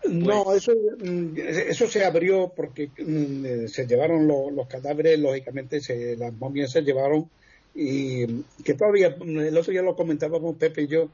No, 0.08 0.44
pues 0.44 0.62
eso, 0.62 0.72
mm, 0.98 1.36
eso 1.36 1.88
se 1.88 2.04
abrió 2.04 2.52
porque 2.54 2.90
mm, 2.98 3.66
se 3.66 3.86
llevaron 3.86 4.26
los 4.26 4.66
cadáveres, 4.66 5.18
lógicamente 5.18 5.80
se, 5.80 6.16
las 6.16 6.32
momias 6.32 6.72
se 6.72 6.82
llevaron 6.82 7.28
y 7.74 8.42
que 8.64 8.74
todavía, 8.74 9.14
el 9.20 9.56
otro 9.56 9.72
día 9.72 9.82
lo 9.82 9.94
comentábamos 9.94 10.56
Pepe 10.56 10.82
y 10.82 10.86
yo, 10.86 11.08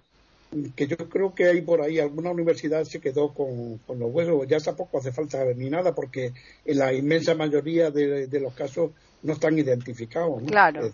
que 0.74 0.86
yo 0.86 0.96
creo 0.96 1.34
que 1.34 1.46
hay 1.46 1.62
por 1.62 1.80
ahí 1.80 1.98
alguna 1.98 2.30
universidad 2.30 2.84
se 2.84 3.00
quedó 3.00 3.32
con, 3.32 3.80
los 3.88 4.12
huesos, 4.12 4.46
ya 4.46 4.58
tampoco 4.58 4.98
hace 4.98 5.12
falta 5.12 5.44
ni 5.56 5.70
nada 5.70 5.94
porque 5.94 6.32
en 6.64 6.78
la 6.78 6.92
inmensa 6.92 7.34
mayoría 7.34 7.90
de, 7.90 8.40
los 8.40 8.54
casos 8.54 8.90
no 9.22 9.32
están 9.32 9.58
identificados. 9.58 10.42
Claro. 10.44 10.90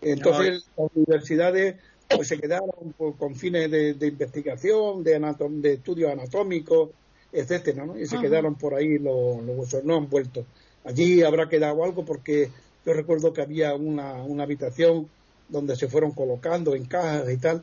entonces 0.00 0.66
las 0.76 0.90
universidades 0.94 1.76
pues 2.08 2.28
se 2.28 2.38
quedaron 2.38 2.94
con 3.18 3.34
fines 3.36 3.70
de, 3.70 4.06
investigación, 4.06 5.02
de, 5.04 5.18
de 5.18 5.72
estudios 5.72 6.12
anatómicos, 6.12 6.90
etcétera, 7.32 7.86
¿no? 7.86 7.98
Y 7.98 8.06
se 8.06 8.18
quedaron 8.18 8.56
por 8.56 8.74
ahí 8.74 8.98
los, 8.98 9.42
los, 9.44 9.58
huesos, 9.58 9.84
no 9.84 9.96
han 9.96 10.08
vuelto. 10.08 10.44
Allí 10.84 11.22
habrá 11.22 11.48
quedado 11.48 11.84
algo 11.84 12.04
porque 12.04 12.50
yo 12.84 12.92
recuerdo 12.92 13.32
que 13.32 13.42
había 13.42 13.74
una, 13.74 14.14
una 14.22 14.42
habitación 14.42 15.08
donde 15.48 15.76
se 15.76 15.88
fueron 15.88 16.12
colocando 16.12 16.74
en 16.74 16.84
cajas 16.86 17.30
y 17.30 17.36
tal, 17.36 17.62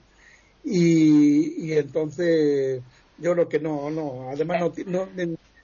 y, 0.63 1.73
entonces 1.73 2.81
yo 3.17 3.33
creo 3.33 3.49
que 3.49 3.59
no, 3.59 3.89
no, 3.89 4.29
además 4.31 4.61
no, 4.85 5.07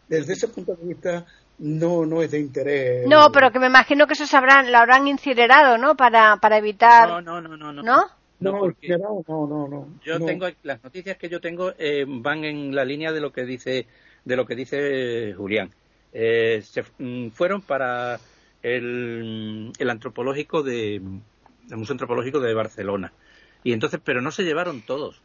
desde 0.08 0.34
ese 0.34 0.48
punto 0.48 0.76
de 0.76 0.88
vista 0.88 1.26
no 1.60 2.06
no 2.06 2.22
es 2.22 2.32
de 2.32 2.40
interés. 2.40 3.08
No, 3.08 3.32
pero 3.32 3.52
que 3.52 3.60
me 3.60 3.68
imagino 3.68 4.08
que 4.08 4.14
eso 4.14 4.26
sabrán, 4.26 4.72
lo 4.72 4.78
habrán 4.78 5.08
incinerado, 5.08 5.78
¿no? 5.78 5.96
Para, 5.96 6.38
para 6.38 6.58
evitar. 6.58 7.08
No, 7.08 7.22
no, 7.22 7.42
no, 7.42 7.58
no. 7.58 7.74
¿No? 7.74 7.84
No, 8.40 8.68
no, 8.68 9.48
no, 9.48 9.68
no, 9.70 9.88
Yo 10.04 10.20
tengo 10.20 10.48
las 10.64 10.84
noticias 10.84 11.18
que 11.18 11.30
yo 11.30 11.40
tengo 11.40 11.72
eh, 11.78 12.04
van 12.06 12.44
en 12.44 12.76
la 12.76 12.84
línea 12.84 13.14
de 13.14 13.22
lo 13.22 13.32
que 13.32 13.46
dice 13.46 13.88
de 14.26 14.36
lo 14.36 14.46
que 14.46 14.56
dice 14.56 15.34
Julián. 15.34 15.70
Eh, 16.12 16.62
se 16.64 16.84
mm, 16.98 17.30
fueron 17.30 17.62
para 17.62 18.20
el, 18.62 19.72
el 19.78 19.90
antropológico 19.90 20.62
de 20.62 20.96
el 20.96 21.78
Museo 21.78 21.94
Antropológico 21.94 22.40
de 22.40 22.54
Barcelona. 22.54 23.14
Y 23.64 23.74
entonces, 23.74 24.00
pero 24.04 24.22
no 24.22 24.32
se 24.32 24.44
llevaron 24.44 24.82
todos. 24.82 25.22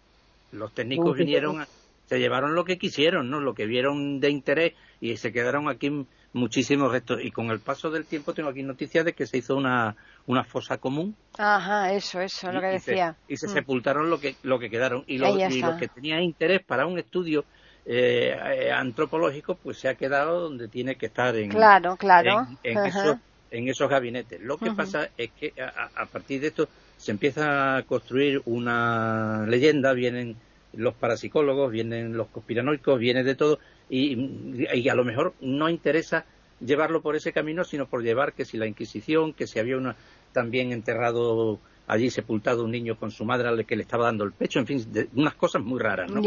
Los 0.52 0.72
técnicos 0.72 1.16
vinieron, 1.16 1.66
se 2.06 2.18
llevaron 2.18 2.54
lo 2.54 2.64
que 2.64 2.78
quisieron, 2.78 3.30
¿no? 3.30 3.40
Lo 3.40 3.54
que 3.54 3.66
vieron 3.66 4.20
de 4.20 4.30
interés 4.30 4.74
y 5.00 5.16
se 5.16 5.32
quedaron 5.32 5.68
aquí 5.68 6.06
muchísimos 6.32 6.92
restos. 6.92 7.20
Y 7.22 7.30
con 7.30 7.50
el 7.50 7.60
paso 7.60 7.90
del 7.90 8.06
tiempo 8.06 8.34
tengo 8.34 8.48
aquí 8.48 8.62
noticias 8.62 9.04
de 9.04 9.12
que 9.12 9.26
se 9.26 9.38
hizo 9.38 9.56
una, 9.56 9.96
una 10.26 10.44
fosa 10.44 10.78
común. 10.78 11.14
Ajá, 11.36 11.92
eso, 11.92 12.20
eso, 12.20 12.50
lo 12.52 12.60
que 12.60 12.66
decía. 12.66 13.16
Y 13.28 13.36
se, 13.36 13.46
mm. 13.46 13.50
sepultaron 13.50 14.10
lo 14.10 14.20
que, 14.20 14.36
lo 14.42 14.58
que 14.58 14.70
quedaron. 14.70 15.04
Y 15.06 15.18
lo, 15.18 15.76
que 15.78 15.88
tenía 15.88 16.20
interés 16.20 16.62
para 16.62 16.86
un 16.86 16.98
estudio 16.98 17.44
eh, 17.84 18.36
eh, 18.54 18.72
antropológico, 18.72 19.56
pues 19.56 19.78
se 19.78 19.88
ha 19.88 19.94
quedado 19.94 20.40
donde 20.40 20.68
tiene 20.68 20.96
que 20.96 21.06
estar 21.06 21.34
en, 21.36 21.50
claro, 21.50 21.96
claro. 21.96 22.46
en, 22.62 22.78
esos, 22.86 23.16
en 23.50 23.68
esos 23.68 23.88
gabinetes. 23.88 24.40
Lo 24.40 24.58
que 24.58 24.72
pasa 24.72 25.08
es 25.16 25.30
que 25.32 25.54
a, 25.60 26.06
partir 26.06 26.40
de 26.40 26.48
esto 26.48 26.68
se 27.08 27.12
empieza 27.12 27.78
a 27.78 27.82
construir 27.84 28.42
una 28.44 29.46
leyenda, 29.46 29.94
vienen 29.94 30.36
los 30.74 30.92
parapsicólogos, 30.92 31.72
vienen 31.72 32.14
los 32.14 32.26
conspiranoicos, 32.28 32.98
viene 32.98 33.24
de 33.24 33.34
todo, 33.34 33.60
y, 33.88 34.86
a 34.90 34.94
lo 34.94 35.06
mejor 35.06 35.32
no 35.40 35.70
interesa 35.70 36.26
llevarlo 36.60 37.00
por 37.00 37.16
ese 37.16 37.32
camino, 37.32 37.64
sino 37.64 37.86
por 37.86 38.02
llevar 38.02 38.34
que 38.34 38.44
si 38.44 38.58
la 38.58 38.66
Inquisición, 38.66 39.32
que 39.32 39.46
si 39.46 39.58
había 39.58 39.78
una, 39.78 39.96
también 40.34 40.70
enterrado 40.70 41.58
allí 41.86 42.10
sepultado 42.10 42.62
un 42.62 42.72
niño 42.72 42.98
con 42.98 43.10
su 43.10 43.24
madre 43.24 43.48
al 43.48 43.64
que 43.64 43.76
le 43.76 43.84
estaba 43.84 44.04
dando 44.04 44.24
el 44.24 44.32
pecho, 44.32 44.58
en 44.58 44.66
fin, 44.66 45.08
unas 45.14 45.34
cosas 45.34 45.62
muy 45.62 45.80
raras, 45.80 46.10
¿no? 46.10 46.20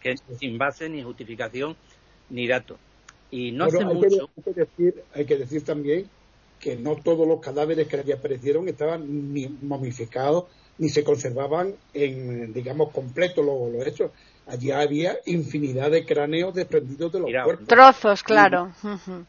Que 0.00 0.16
sin 0.36 0.58
base 0.58 0.88
ni 0.88 1.04
justificación 1.04 1.76
ni 2.30 2.48
dato. 2.48 2.76
Y 3.30 3.52
no 3.52 3.66
hace 3.66 3.78
hay 3.78 3.84
mucho. 3.84 4.30
Que, 4.44 4.52
decir, 4.52 4.94
hay 5.14 5.26
que 5.26 5.36
decir 5.36 5.62
también 5.64 6.08
que 6.64 6.76
no 6.76 6.96
todos 6.96 7.28
los 7.28 7.40
cadáveres 7.40 7.86
que 7.88 7.98
allí 7.98 8.12
aparecieron 8.12 8.66
estaban 8.70 9.34
ni 9.34 9.46
momificados 9.60 10.44
ni 10.78 10.88
se 10.88 11.04
conservaban 11.04 11.74
en, 11.92 12.54
digamos, 12.54 12.90
completo 12.90 13.42
los, 13.42 13.86
hechos. 13.86 14.10
Allí 14.46 14.70
había 14.70 15.18
infinidad 15.26 15.90
de 15.90 16.06
cráneos 16.06 16.54
desprendidos 16.54 17.12
de 17.12 17.20
los 17.20 17.30
cuerpos. 17.44 17.68
Trozos, 17.68 18.22
claro. 18.22 18.72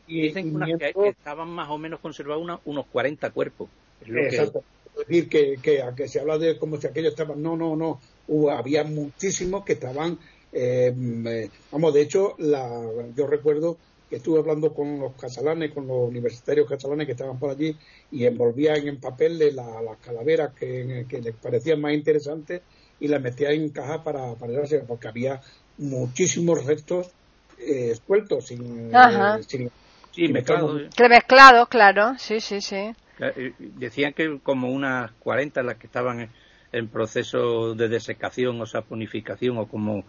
Y, 0.07 0.21
dicen 0.21 0.57
que, 0.79 0.93
estaban 1.09 1.49
más 1.49 1.69
o 1.69 1.77
menos 1.77 1.99
conservados 1.99 2.61
unos 2.63 2.86
40 2.86 3.29
cuerpos. 3.31 3.67
exacto. 4.07 4.63
Es 4.93 5.07
decir, 5.07 5.27
que, 5.27 5.57
que, 5.61 5.83
que 5.93 6.07
se 6.07 6.21
habla 6.21 6.38
de 6.38 6.57
como 6.57 6.79
si 6.79 6.88
aquellos 6.88 7.11
estaban. 7.11 7.43
No, 7.43 7.57
no, 7.57 7.75
no. 7.75 7.99
Hubo, 8.29 8.49
había 8.49 8.86
muchísimos 8.86 9.65
que 9.65 9.73
estaban. 9.73 10.17
Eh, 10.53 10.93
eh, 11.27 11.49
vamos, 11.69 11.93
de 11.93 12.01
hecho, 12.01 12.36
la, 12.38 12.81
yo 13.13 13.27
recuerdo 13.27 13.77
que 14.10 14.18
estuve 14.18 14.39
hablando 14.39 14.74
con 14.74 14.99
los 14.99 15.14
catalanes, 15.14 15.72
con 15.72 15.88
los 15.88 16.08
universitarios 16.10 16.70
catalanes 16.70 17.06
que 17.06 17.14
estaban 17.14 17.39
por 17.39 17.51
allí 17.51 17.76
y 18.12 18.26
envolvían 18.26 18.88
en 18.88 18.99
papel 18.99 19.39
las 19.56 19.97
calaveras 20.03 20.53
que, 20.53 21.06
les 21.10 21.36
parecían 21.36 21.82
más 21.82 21.93
interesantes 21.93 22.62
y 22.99 23.08
las 23.08 23.22
metían 23.22 23.53
en 23.53 23.70
caja 23.70 24.03
para, 24.03 24.36
para 24.36 24.53
porque 24.88 25.08
había 25.08 25.41
muchísimos 25.78 26.66
restos 26.66 27.12
eh, 27.58 27.95
sueltos, 28.06 28.47
sin, 28.47 28.91
eh, 28.93 29.70
sí, 30.12 30.28
mezclados. 30.28 30.82
Mezclados, 31.10 31.68
claro, 31.70 32.14
sí, 32.18 32.39
sí, 32.39 32.62
sí. 32.62 32.93
Eh, 33.20 33.53
decían 33.60 34.14
que 34.14 34.39
como 34.43 34.70
unas 34.70 35.12
40 35.20 35.64
las 35.64 35.78
que 35.78 35.88
estaban 35.88 36.30
en 36.72 36.88
proceso 36.89 37.74
de 37.74 37.88
desecación 37.88 38.60
o 38.62 38.66
saponificación 38.66 39.58
o 39.58 39.68
como, 39.68 40.03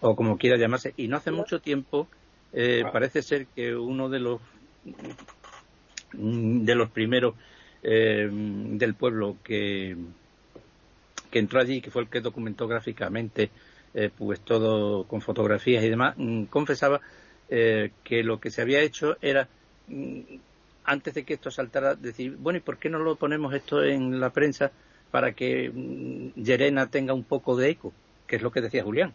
o 0.00 0.16
como 0.16 0.38
quiera 0.38 0.56
llamarse. 0.56 0.94
Y 0.96 1.08
no 1.08 1.18
hace 1.18 1.30
mucho 1.30 1.60
tiempo 1.60 2.08
eh, 2.52 2.82
ah. 2.84 2.92
parece 2.92 3.22
ser 3.22 3.46
que 3.46 3.74
uno 3.74 4.08
de 4.08 4.20
los 4.20 4.40
de 6.12 6.74
los 6.74 6.88
primeros 6.90 7.34
eh, 7.82 8.28
del 8.30 8.94
pueblo 8.94 9.36
que, 9.44 9.96
que 11.30 11.38
entró 11.38 11.60
allí, 11.60 11.80
que 11.80 11.90
fue 11.90 12.02
el 12.02 12.08
que 12.08 12.20
documentó 12.20 12.66
gráficamente, 12.66 13.50
eh, 13.94 14.10
pues 14.16 14.40
todo 14.40 15.04
con 15.04 15.20
fotografías 15.20 15.84
y 15.84 15.90
demás, 15.90 16.14
mm, 16.16 16.44
confesaba 16.44 17.00
que 17.48 18.22
lo 18.24 18.40
que 18.40 18.50
se 18.50 18.60
había 18.60 18.82
hecho 18.82 19.16
era 19.22 19.48
mm, 19.86 20.20
antes 20.84 21.14
de 21.14 21.24
que 21.24 21.34
esto 21.34 21.50
saltara, 21.50 21.94
decir, 21.94 22.36
bueno, 22.38 22.58
¿y 22.58 22.60
por 22.60 22.78
qué 22.78 22.88
no 22.88 22.98
lo 22.98 23.16
ponemos 23.16 23.54
esto 23.54 23.84
en 23.84 24.20
la 24.20 24.30
prensa 24.30 24.72
para 25.10 25.32
que 25.32 25.70
Yerena 26.36 26.86
mm, 26.86 26.90
tenga 26.90 27.14
un 27.14 27.24
poco 27.24 27.56
de 27.56 27.70
eco? 27.70 27.92
Que 28.26 28.36
es 28.36 28.42
lo 28.42 28.50
que 28.50 28.62
decía 28.62 28.82
Julián. 28.82 29.12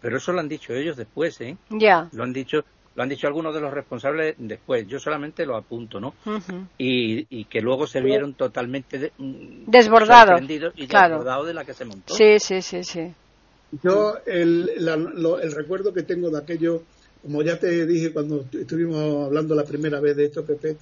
Pero 0.00 0.16
eso 0.16 0.32
lo 0.32 0.40
han 0.40 0.48
dicho 0.48 0.72
ellos 0.72 0.96
después, 0.96 1.40
¿eh? 1.40 1.56
Ya. 1.70 2.08
Lo 2.12 2.24
han 2.24 2.32
dicho 2.32 2.64
lo 2.96 3.04
han 3.04 3.08
dicho 3.08 3.28
algunos 3.28 3.54
de 3.54 3.60
los 3.60 3.72
responsables 3.72 4.34
después. 4.36 4.86
Yo 4.86 4.98
solamente 4.98 5.46
lo 5.46 5.56
apunto, 5.56 6.00
¿no? 6.00 6.14
y, 6.76 7.44
que 7.44 7.60
luego 7.60 7.86
se 7.86 8.00
vieron 8.00 8.34
totalmente 8.34 9.12
mm, 9.16 9.64
desbordados 9.66 10.42
y 10.42 10.86
desbordados 10.86 11.46
de 11.46 11.54
la 11.54 11.64
que 11.64 11.72
se 11.72 11.84
montó. 11.84 12.14
Sí, 12.14 12.38
sí, 12.38 12.60
sí, 12.60 12.82
sí. 12.84 13.12
Yo 13.82 14.16
el, 14.26 14.70
el 14.76 15.52
recuerdo 15.52 15.94
que 15.94 16.02
tengo 16.02 16.30
de 16.30 16.38
aquello, 16.38 16.82
como 17.22 17.42
ya 17.42 17.58
te 17.58 17.86
dije 17.86 18.12
cuando 18.12 18.44
estuvimos 18.52 19.26
hablando 19.26 19.54
la 19.54 19.64
primera 19.64 20.00
vez 20.00 20.16
de 20.16 20.24
esto, 20.24 20.44
Pepe, 20.44 20.76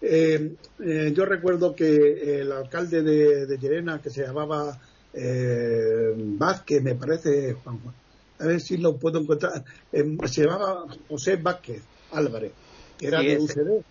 eh, 0.00 0.54
eh, 0.84 1.12
yo 1.14 1.24
recuerdo 1.24 1.76
que 1.76 2.40
el 2.40 2.50
alcalde 2.50 3.02
de, 3.02 3.46
de 3.46 3.58
Llerena, 3.58 4.02
que 4.02 4.10
se 4.10 4.26
llamaba 4.26 4.76
eh, 5.14 6.12
Vázquez, 6.16 6.82
me 6.82 6.96
parece, 6.96 7.52
Juan 7.52 7.78
Juan, 7.78 7.94
a 8.42 8.46
ver 8.46 8.60
si 8.60 8.76
lo 8.76 8.96
puedo 8.96 9.20
encontrar. 9.20 9.64
Em, 9.92 10.18
se 10.26 10.42
llamaba 10.42 10.84
José 11.08 11.36
Vázquez 11.36 11.82
Álvarez, 12.10 12.52
que 12.98 13.06
era 13.06 13.20
de 13.20 13.38
UCD. 13.38 13.84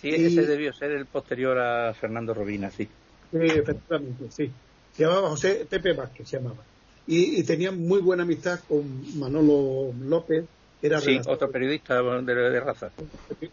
Sí, 0.00 0.10
ese 0.10 0.46
debió 0.46 0.72
ser 0.72 0.92
el 0.92 1.06
posterior 1.06 1.58
a 1.58 1.92
Fernando 1.92 2.32
Robina, 2.32 2.70
sí. 2.70 2.84
Sí, 2.84 3.38
efectivamente, 3.38 4.30
sí. 4.30 4.50
Se 4.92 5.02
llamaba 5.02 5.30
José 5.30 5.66
Pepe 5.68 5.92
Vázquez, 5.92 6.28
se 6.28 6.38
llamaba. 6.38 6.62
Y, 7.06 7.42
tenía 7.42 7.72
muy 7.72 8.00
buena 8.00 8.22
amistad 8.22 8.60
con 8.68 9.18
Manolo 9.18 9.92
López. 10.00 10.44
Era 10.80 11.00
sí, 11.00 11.18
otro 11.26 11.50
periodista 11.50 12.00
de, 12.00 12.60
raza. 12.60 12.90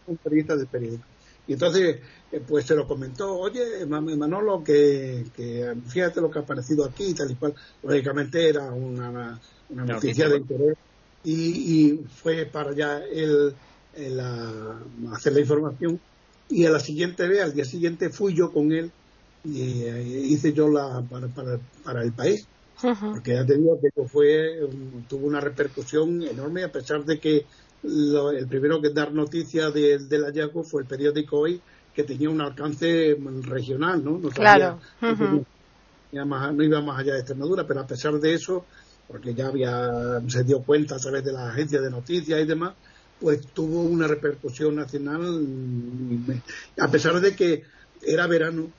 Un 0.06 0.16
periodista 0.18 0.56
de 0.56 0.66
periódico. 0.66 1.04
Y 1.48 1.52
entonces, 1.52 2.00
eh, 2.32 2.42
pues 2.46 2.66
se 2.66 2.74
lo 2.74 2.86
comentó, 2.86 3.38
oye, 3.38 3.86
Manolo, 3.86 4.64
que, 4.64 5.24
que 5.34 5.74
fíjate 5.86 6.20
lo 6.20 6.30
que 6.30 6.40
ha 6.40 6.42
aparecido 6.42 6.84
aquí 6.84 7.04
y 7.04 7.14
tal 7.14 7.30
y 7.30 7.34
cual. 7.36 7.54
Lógicamente 7.82 8.48
era 8.48 8.70
una, 8.72 9.38
una 9.70 9.84
noticia 9.84 10.28
de 10.28 10.38
interés. 10.38 10.76
Y, 11.24 12.00
fue 12.22 12.46
para 12.46 12.70
allá 12.70 13.04
el, 13.04 13.54
hacer 15.12 15.32
la 15.32 15.40
información. 15.40 16.00
Y 16.48 16.64
a 16.64 16.70
la 16.70 16.80
siguiente 16.80 17.26
vez, 17.26 17.42
al 17.42 17.54
día 17.54 17.64
siguiente 17.64 18.10
fui 18.10 18.34
yo 18.34 18.52
con 18.52 18.72
él. 18.72 18.90
Y 19.44 19.82
eh, 19.82 20.22
hice 20.24 20.52
yo 20.52 20.68
la 20.68 21.02
para, 21.08 21.28
para, 21.84 22.02
el 22.02 22.12
país. 22.12 22.46
Porque 22.80 23.34
ya 23.34 23.46
te 23.46 23.56
digo 23.56 23.80
que 23.80 23.90
fue 24.06 24.60
tuvo 25.08 25.26
una 25.26 25.40
repercusión 25.40 26.22
enorme 26.22 26.62
a 26.62 26.70
pesar 26.70 27.04
de 27.04 27.18
que 27.18 27.46
el 27.82 28.46
primero 28.48 28.80
que 28.80 28.90
dar 28.90 29.12
noticia 29.12 29.70
del 29.70 30.24
hallazgo 30.24 30.64
fue 30.64 30.82
el 30.82 30.88
periódico 30.88 31.38
hoy 31.40 31.60
que 31.94 32.04
tenía 32.04 32.30
un 32.30 32.40
alcance 32.40 33.16
regional 33.42 34.04
no, 34.04 34.20
claro 34.30 34.80
no 35.00 36.62
iba 36.62 36.80
más 36.80 37.00
allá 37.00 37.14
de 37.14 37.20
Extremadura 37.20 37.66
pero 37.66 37.80
a 37.80 37.86
pesar 37.86 38.14
de 38.14 38.34
eso 38.34 38.64
porque 39.08 39.34
ya 39.34 39.46
había, 39.46 40.20
se 40.28 40.44
dio 40.44 40.60
cuenta 40.62 40.96
a 40.96 40.98
través 40.98 41.24
de 41.24 41.32
las 41.32 41.52
agencias 41.52 41.82
de 41.82 41.90
noticias 41.90 42.40
y 42.40 42.44
demás, 42.44 42.74
pues 43.20 43.46
tuvo 43.48 43.82
una 43.82 44.06
repercusión 44.06 44.74
nacional, 44.74 45.40
a 46.78 46.90
pesar 46.90 47.20
de 47.20 47.34
que 47.34 47.62
era 48.02 48.26
verano 48.26 48.70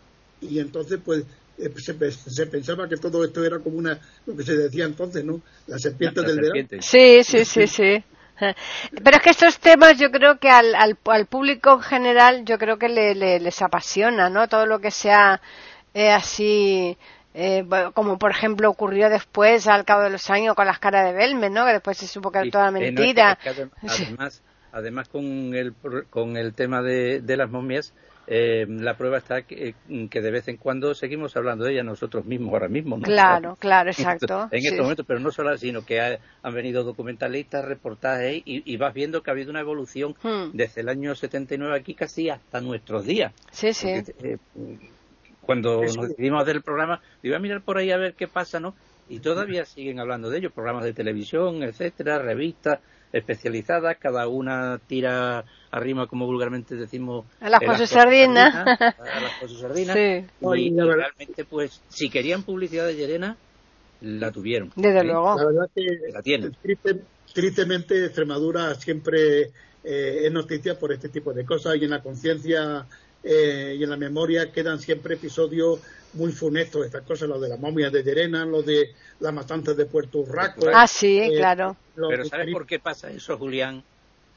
y 0.42 0.60
entonces 0.60 1.00
pues 1.04 1.24
eh, 1.58 1.74
se, 1.78 2.46
pensaba 2.46 2.88
que 2.88 2.98
todo 2.98 3.24
esto 3.24 3.44
era 3.44 3.60
como 3.60 3.78
una, 3.78 4.00
lo 4.26 4.36
que 4.36 4.44
se 4.44 4.56
decía 4.56 4.86
entonces, 4.86 5.24
¿no? 5.24 5.42
La 5.66 5.80
serpiente 5.80 6.22
del 6.22 6.40
verano. 6.40 6.68
Sí, 6.82 7.24
sí, 7.24 7.46
sí, 7.46 7.68
sí. 7.68 8.04
Pero 9.04 9.18
es 9.18 9.24
que 9.24 9.30
estos 9.30 9.60
temas 9.60 9.98
yo 9.98 10.12
creo 10.12 10.40
que 10.40 10.50
al, 10.50 10.76
al, 10.76 10.98
al 11.06 11.26
público 11.26 11.74
en 11.74 11.82
general 11.82 12.46
yo 12.46 12.58
creo 12.58 12.78
que 12.78 12.90
le, 12.90 13.16
les 13.40 13.62
apasiona, 13.62 14.30
¿no? 14.30 14.48
Todo 14.48 14.66
lo 14.66 14.80
que 14.80 14.92
sea 14.92 15.42
eh, 15.94 16.12
así 16.12 16.98
eh, 17.40 17.64
como 17.94 18.18
por 18.18 18.32
ejemplo 18.32 18.68
ocurrió 18.68 19.10
después 19.10 19.68
al 19.68 19.86
cabo 19.86 20.02
de 20.02 20.10
los 20.10 20.28
años 20.32 20.56
con 20.56 20.66
las 20.66 20.80
caras 20.80 21.06
de 21.06 21.14
Belme, 21.14 21.52
¿no? 21.52 21.66
Que 21.66 21.74
después 21.74 21.98
se 21.98 22.08
supo 22.08 22.32
que 22.32 22.40
era 22.40 22.50
toda 22.50 22.72
mentira. 22.72 23.38
además, 23.88 24.42
además 24.72 25.08
con 25.08 25.54
el 25.54 25.76
con 26.10 26.36
el 26.36 26.56
tema 26.56 26.82
de, 26.82 27.22
las 27.28 27.50
momias, 27.50 27.94
eh, 28.30 28.66
la 28.68 28.98
prueba 28.98 29.18
está 29.18 29.44
que, 29.44 29.74
que, 30.10 30.22
de 30.22 30.32
vez 30.32 30.50
en 30.50 30.58
cuando 30.58 30.94
seguimos 30.94 31.38
hablando 31.38 31.64
de 31.64 31.72
ella 31.72 31.84
nosotros 31.84 32.26
mismos 32.26 32.52
ahora 32.52 32.68
mismo. 32.68 32.98
¿no? 32.98 33.04
Claro, 33.04 33.56
claro, 33.58 33.90
exacto. 33.90 34.50
En, 34.52 34.66
estos 34.66 34.80
momentos, 34.82 35.06
pero 35.08 35.22
no 35.22 35.32
solo 35.32 35.58
sino 35.58 35.86
que 35.86 36.02
han 36.02 36.54
venido 36.54 36.84
documentalistas, 36.84 37.64
reportajes 37.64 38.42
y, 38.44 38.72
y, 38.72 38.78
vas 38.78 38.94
viendo 38.94 39.24
que 39.24 39.32
ha 39.32 39.34
habido 39.34 39.50
una 39.50 39.62
evolución 39.62 40.14
hmm. 40.22 40.52
desde 40.52 40.82
el 40.82 40.90
año 40.90 41.16
79 41.16 41.74
aquí 41.74 41.94
casi 41.94 42.30
hasta 42.30 42.60
nuestros 42.60 43.06
días. 43.06 43.34
Sí, 43.52 43.72
sí. 43.72 43.88
Eh, 43.90 44.38
cuando 45.42 45.82
nos 45.82 46.10
decidimos 46.10 46.44
hacer 46.44 46.58
el 46.58 46.64
programa, 46.64 47.02
iba 47.24 47.38
a 47.38 47.40
mirar 47.40 47.62
por 47.62 47.78
ahí 47.78 47.92
a 47.92 47.98
ver 47.98 48.14
qué 48.16 48.28
pasa, 48.28 48.60
¿no? 48.60 48.76
Y 49.08 49.20
todavía 49.20 49.64
siguen 49.66 50.02
hablando 50.02 50.30
de 50.30 50.40
ello, 50.40 50.52
programas 50.52 50.84
de 50.84 50.94
televisión, 50.94 51.64
etcétera, 51.64 52.20
revistas 52.20 52.82
especializadas, 53.14 53.98
cada 53.98 54.28
una 54.28 54.80
tira 54.86 55.46
arriba, 55.72 56.08
como 56.08 56.26
vulgarmente 56.26 56.76
decimos, 56.76 57.26
a 57.40 57.50
las 57.50 57.62
cosas 57.62 57.90
sardinas. 57.90 58.56
A 58.56 59.22
las 59.22 59.34
cosas 59.40 59.60
sardinas. 59.60 59.96
Sí. 59.96 60.26
Y, 60.56 60.80
realmente, 60.80 61.46
pues, 61.46 61.82
si 61.90 62.10
querían 62.10 62.44
publicidad 62.44 62.88
de 62.88 62.96
Llerena, 62.96 63.38
la 64.02 64.32
tuvieron. 64.32 64.72
Desde 64.76 65.04
luego. 65.04 65.36
La 65.38 65.46
verdad 65.46 65.70
que 65.74 66.12
la 66.12 66.22
tienen. 66.22 66.56
tristemente 67.34 68.06
Extremadura 68.06 68.76
siempre 68.76 69.52
eh, 69.84 70.26
es 70.26 70.32
noticia 70.32 70.78
por 70.78 70.92
este 70.92 71.10
tipo 71.10 71.34
de 71.34 71.46
cosas 71.46 71.76
y 71.78 71.86
en 71.86 71.92
la 71.92 72.02
conciencia 72.02 72.86
eh, 73.24 73.76
y 73.78 73.84
en 73.84 73.90
la 73.90 73.98
memoria 73.98 74.52
quedan 74.52 74.80
siempre 74.80 75.16
episodios 75.16 75.80
muy 76.14 76.32
funestos, 76.32 76.86
estas 76.86 77.04
cosas, 77.04 77.28
lo 77.28 77.40
de 77.40 77.50
la 77.50 77.58
momia 77.58 77.90
de 77.90 78.04
Llerena, 78.04 78.46
lo 78.46 78.62
de 78.64 78.94
las 79.20 79.34
matanzas 79.34 79.76
de 79.76 79.86
Puerto 79.86 80.20
Urraco. 80.20 80.68
Ah, 80.74 80.88
sí, 80.88 81.20
eh, 81.20 81.34
claro. 81.36 81.76
Pero 81.96 82.26
¿sabes 82.26 82.52
por 82.52 82.66
qué 82.66 82.80
pasa 82.80 83.12
eso, 83.12 83.38
Julián? 83.38 83.84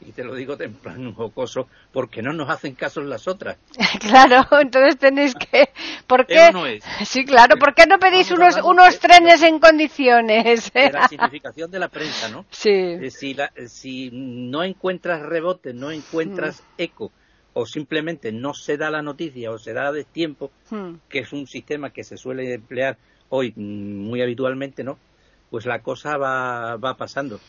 Y 0.01 0.13
te 0.13 0.25
lo 0.25 0.35
digo 0.35 0.57
temprano 0.57 1.13
jocoso, 1.13 1.69
porque 1.93 2.23
no 2.23 2.33
nos 2.33 2.49
hacen 2.49 2.75
caso 2.75 3.01
las 3.03 3.29
otras. 3.29 3.59
claro, 4.01 4.47
entonces 4.61 4.99
tenéis 4.99 5.35
que... 5.35 5.71
¿Por 6.07 6.27
qué? 6.27 6.51
Sí, 7.05 7.25
claro, 7.25 7.57
¿por 7.59 7.75
qué 7.75 7.87
no 7.87 7.99
pedís 7.99 8.31
unos, 8.31 8.57
unos 8.63 8.99
trenes 8.99 9.43
en 9.43 9.59
condiciones? 9.59 10.73
De 10.73 10.91
la 10.91 11.09
significación 11.09 11.71
de 11.71 11.79
la 11.79 11.89
prensa, 11.89 12.29
¿no? 12.29 12.45
Sí. 12.51 12.71
Eh, 12.71 13.11
si, 13.11 13.37
si 13.67 14.11
no 14.13 14.63
encuentras 14.63 15.23
rebote, 15.23 15.73
no 15.75 15.91
encuentras 15.91 16.61
mm. 16.61 16.65
eco, 16.79 17.13
o 17.53 17.67
simplemente 17.67 18.33
no 18.33 18.55
se 18.55 18.77
da 18.77 18.91
la 18.91 19.03
noticia 19.03 19.51
o 19.51 19.59
se 19.59 19.73
da 19.73 19.93
de 19.93 20.05
tiempo, 20.05 20.51
hmm. 20.71 20.95
que 21.09 21.21
es 21.21 21.33
un 21.33 21.47
sistema 21.47 21.91
que 21.91 22.05
se 22.05 22.17
suele 22.17 22.55
emplear 22.55 22.97
hoy 23.29 23.53
mm, 23.57 24.07
muy 24.07 24.23
habitualmente, 24.23 24.85
¿no? 24.85 24.99
Pues 25.51 25.67
la 25.67 25.83
cosa 25.83 26.17
va, 26.17 26.77
va 26.77 26.97
pasando. 26.97 27.41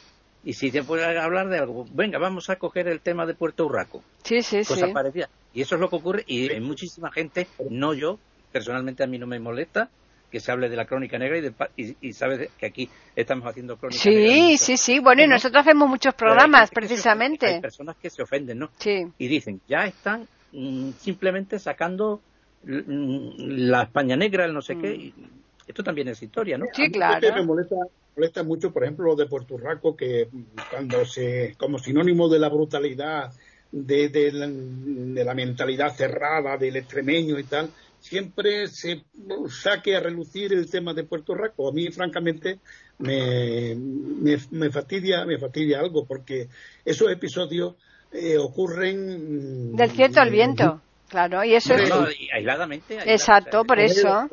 Y 0.44 0.54
si 0.54 0.72
te 0.72 0.84
puede 0.84 1.06
hablar 1.20 1.50
de 1.50 1.60
algo, 1.60 1.86
venga, 1.94 2.18
vamos 2.18 2.50
a 2.50 2.56
coger 2.56 2.88
el 2.88 3.00
tema 3.00 3.26
de 3.26 3.36
Puerto 3.36 3.66
Urraco. 3.66 4.04
Sí, 4.24 4.42
sí, 4.42 4.64
cosa 4.66 4.88
Parecida. 4.92 5.30
Y 5.54 5.62
eso 5.62 5.76
es 5.76 5.82
lo 5.82 5.90
que 5.90 5.96
ocurre 5.98 6.24
y 6.26 6.50
muchísima 6.60 7.12
gente, 7.12 7.48
no 7.70 7.94
yo, 7.94 8.18
personalmente 8.52 9.04
a 9.04 9.08
mí 9.08 9.20
no 9.20 9.28
me 9.28 9.40
molesta 9.40 9.90
que 10.32 10.40
se 10.40 10.52
hable 10.52 10.70
de 10.70 10.76
la 10.78 10.86
crónica 10.86 11.20
negra 11.20 11.54
y, 11.76 11.96
y, 12.00 12.14
sabes 12.14 12.50
que 12.58 12.66
aquí 12.66 12.90
estamos 13.16 13.46
haciendo 13.46 13.76
crónica 13.76 14.02
sí, 14.02 14.10
negra. 14.10 14.34
Sí, 14.34 14.58
sí, 14.58 14.78
sí. 14.78 15.00
Bueno, 15.00 15.24
y 15.24 15.28
nosotros 15.28 15.62
hacemos 15.62 15.90
muchos 15.90 16.16
programas, 16.16 16.72
precisamente. 16.72 17.48
hay 17.48 17.62
personas 17.62 17.98
que 17.98 18.10
se 18.10 18.24
ofenden, 18.24 18.60
¿no? 18.60 18.70
Sí. 18.80 19.04
Y 19.18 19.28
dicen, 19.28 19.60
ya 19.68 19.86
están 19.86 20.26
mm, 20.54 20.92
simplemente 20.92 21.60
sacando 21.60 22.22
mm, 22.64 23.34
la 23.38 23.84
España 23.84 24.16
negra, 24.16 24.46
el 24.46 24.54
no 24.54 24.62
sé 24.62 24.78
qué. 24.78 25.12
Mm. 25.16 25.68
esto 25.68 25.84
también 25.84 26.08
es 26.08 26.24
historia, 26.24 26.58
¿no? 26.58 26.66
Sí, 26.72 26.90
claro. 26.90 27.28
Me 27.36 27.44
molesta, 27.44 27.76
molesta 28.16 28.44
mucho, 28.44 28.72
por 28.72 28.84
ejemplo, 28.84 29.06
lo 29.06 29.16
de 29.16 29.28
Puerto 29.28 29.58
Rico, 29.58 29.96
que 29.96 30.28
cuando 30.70 31.06
se, 31.06 31.56
como 31.58 31.80
sinónimo 31.80 32.30
de 32.30 32.40
la 32.40 32.50
brutalidad, 32.50 33.32
de, 33.72 34.10
de, 34.10 34.32
la, 34.32 34.48
de 34.48 35.24
la 35.24 35.34
mentalidad 35.34 35.96
cerrada, 35.96 36.58
del 36.58 36.76
extremeño 36.76 37.40
y 37.40 37.44
tal, 37.44 37.70
siempre 38.00 38.68
se 38.68 39.04
saque 39.50 39.96
a 39.96 40.02
relucir 40.02 40.52
el 40.54 40.70
tema 40.70 40.94
de 40.94 41.04
Puerto 41.04 41.34
Rico. 41.36 41.70
A 41.70 41.72
mí, 41.72 41.90
francamente, 41.92 42.60
me, 42.98 43.76
me, 43.76 44.70
fastidia, 44.70 45.26
me 45.26 45.38
fastidia 45.38 45.80
algo, 45.80 46.06
porque 46.06 46.48
esos 46.84 47.12
episodios 47.12 47.76
eh, 48.12 48.38
ocurren... 48.38 49.76
Del 49.76 49.92
cierto 49.92 50.20
al 50.20 50.32
viento. 50.32 50.82
Claro, 51.08 51.44
y 51.44 51.54
eso 51.54 51.74
es... 51.76 51.92
aisladamente, 52.34 52.98
Exacto, 53.06 53.66
por 53.66 53.80
eso. 53.80 54.30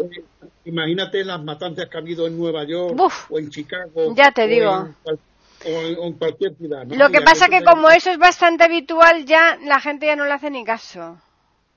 Imagínate 0.68 1.24
las 1.24 1.42
matanzas 1.42 1.88
que 1.88 1.96
ha 1.96 2.00
habido 2.00 2.26
en 2.26 2.36
Nueva 2.36 2.62
York 2.64 2.94
o 3.30 3.38
en 3.38 3.48
Chicago. 3.48 4.14
Ya 4.14 4.32
te 4.32 4.46
digo. 4.46 4.70
o 5.64 6.04
en 6.04 6.12
cualquier 6.12 6.54
ciudad. 6.56 6.84
Lo 6.86 7.08
que 7.10 7.22
pasa 7.22 7.48
que 7.48 7.64
como 7.64 7.88
eso 7.88 8.10
es 8.10 8.18
bastante 8.18 8.64
habitual, 8.64 9.24
ya 9.24 9.58
la 9.64 9.80
gente 9.80 10.04
ya 10.04 10.14
no 10.14 10.26
le 10.26 10.32
hace 10.32 10.50
ni 10.50 10.64
caso. 10.64 11.18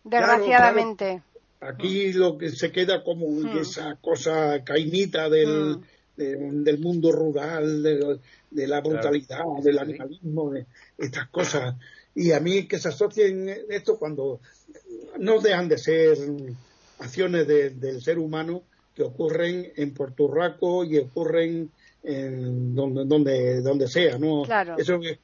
Desgraciadamente. 0.04 1.22
Aquí 1.62 2.12
lo 2.12 2.38
que 2.38 2.50
se 2.50 2.74
queda 2.74 3.02
como 3.02 3.28
hmm. 3.30 3.60
esa 3.60 3.96
cosa 4.02 4.62
cainita 4.66 5.30
del, 5.30 5.78
hmm. 6.18 6.64
del 6.64 6.80
mundo 6.80 7.14
rural, 7.14 7.82
de, 7.84 8.68
la 8.68 8.82
brutalidad, 8.82 9.46
del 9.64 9.80
animalismo, 9.80 10.52
de 10.52 10.66
estas 10.98 11.30
cosas. 11.30 11.76
Y 12.14 12.34
a 12.34 12.42
mí 12.42 12.68
que 12.68 12.78
se 12.78 12.90
asocien 12.90 13.48
esto 13.70 13.98
cuando 13.98 14.42
no 15.18 15.40
dejan 15.40 15.70
de 15.70 15.78
ser 15.78 16.18
acciones 17.00 17.48
del 17.48 18.02
ser 18.02 18.20
humano 18.20 18.64
que 18.96 19.04
ocurren 19.04 19.72
en 19.76 19.94
Puerto 19.94 20.28
Rico 20.28 20.84
y 20.84 20.98
ocurren 20.98 21.70
en 22.04 22.76
donde, 22.76 23.06
donde, 23.06 23.62
donde 23.62 23.88
sea, 23.88 24.18
¿no? 24.18 24.44
Eso 24.78 25.00
es, 25.02 25.20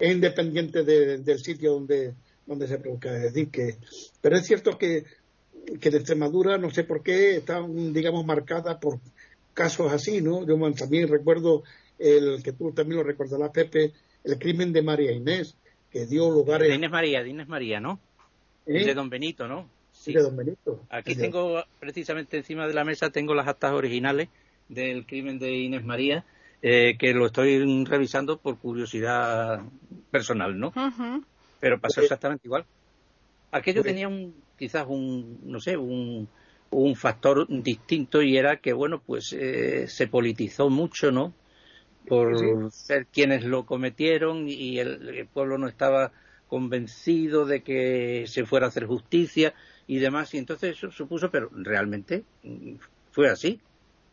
independiente 0.00 0.84
del 0.84 1.38
sitio 1.38 1.72
donde, 1.72 2.14
donde 2.46 2.68
se 2.68 2.78
produzca. 2.78 3.16
Es 3.16 3.34
decir, 3.34 3.48
que, 3.50 3.76
pero 4.20 4.36
es 4.36 4.46
cierto 4.46 4.78
que 4.78 5.04
que 5.80 5.90
de 5.90 5.98
Extremadura, 5.98 6.56
no 6.58 6.70
sé 6.70 6.84
por 6.84 7.02
qué, 7.02 7.36
está, 7.36 7.62
digamos, 7.68 8.24
marcada 8.24 8.80
por 8.80 8.98
casos 9.52 9.92
así, 9.92 10.20
¿no? 10.22 10.46
Yo 10.46 10.56
también 10.72 11.08
recuerdo 11.08 11.62
el 11.98 12.42
que 12.42 12.52
tú 12.52 12.72
también 12.72 12.98
lo 12.98 13.04
recordarás, 13.04 13.50
Pepe, 13.50 13.92
el 14.24 14.38
crimen 14.38 14.72
de 14.72 14.82
María 14.82 15.12
Inés, 15.12 15.56
que 15.90 16.06
dio 16.06 16.30
lugar... 16.30 16.62
De 16.62 16.74
Inés 16.74 16.90
María, 16.90 17.22
de 17.22 17.30
Inés 17.30 17.48
María, 17.48 17.80
¿no? 17.80 17.98
¿Eh? 18.66 18.84
De 18.84 18.94
Don 18.94 19.10
Benito, 19.10 19.46
¿no? 19.48 19.68
Sí. 19.98 20.12
De 20.12 20.22
Don 20.22 20.36
Benito. 20.36 20.84
Aquí 20.90 21.16
tengo, 21.16 21.62
precisamente 21.80 22.36
encima 22.36 22.66
de 22.66 22.74
la 22.74 22.84
mesa, 22.84 23.10
tengo 23.10 23.34
las 23.34 23.48
actas 23.48 23.72
originales 23.72 24.28
del 24.68 25.06
crimen 25.06 25.38
de 25.38 25.52
Inés 25.58 25.84
María, 25.84 26.24
eh, 26.62 26.96
que 26.98 27.12
lo 27.14 27.26
estoy 27.26 27.84
revisando 27.84 28.38
por 28.38 28.58
curiosidad 28.58 29.60
personal, 30.10 30.58
¿no? 30.58 30.72
Pero 31.60 31.80
pasó 31.80 32.00
exactamente 32.00 32.46
igual. 32.46 32.64
Aquello 33.50 33.82
tenía 33.82 34.08
un 34.08 34.34
quizás 34.58 34.86
un, 34.88 35.40
no 35.44 35.60
sé, 35.60 35.76
un, 35.76 36.28
un 36.70 36.96
factor 36.96 37.46
distinto 37.48 38.20
y 38.20 38.36
era 38.36 38.56
que, 38.56 38.72
bueno, 38.72 39.00
pues 39.04 39.32
eh, 39.32 39.86
se 39.88 40.08
politizó 40.08 40.68
mucho, 40.68 41.10
¿no? 41.10 41.32
Por 42.06 42.72
ser 42.72 43.06
quienes 43.06 43.44
lo 43.44 43.64
cometieron 43.64 44.48
y 44.48 44.78
el, 44.78 45.28
pueblo 45.32 45.58
no 45.58 45.68
estaba 45.68 46.12
convencido 46.48 47.44
de 47.44 47.62
que 47.62 48.24
se 48.26 48.46
fuera 48.46 48.66
a 48.66 48.68
hacer 48.70 48.86
justicia 48.86 49.54
y 49.88 49.98
demás. 49.98 50.32
Y 50.34 50.38
entonces 50.38 50.76
eso 50.76 50.92
supuso, 50.92 51.30
pero 51.32 51.50
realmente 51.52 52.22
mm, 52.44 52.74
fue 53.10 53.28
así. 53.28 53.60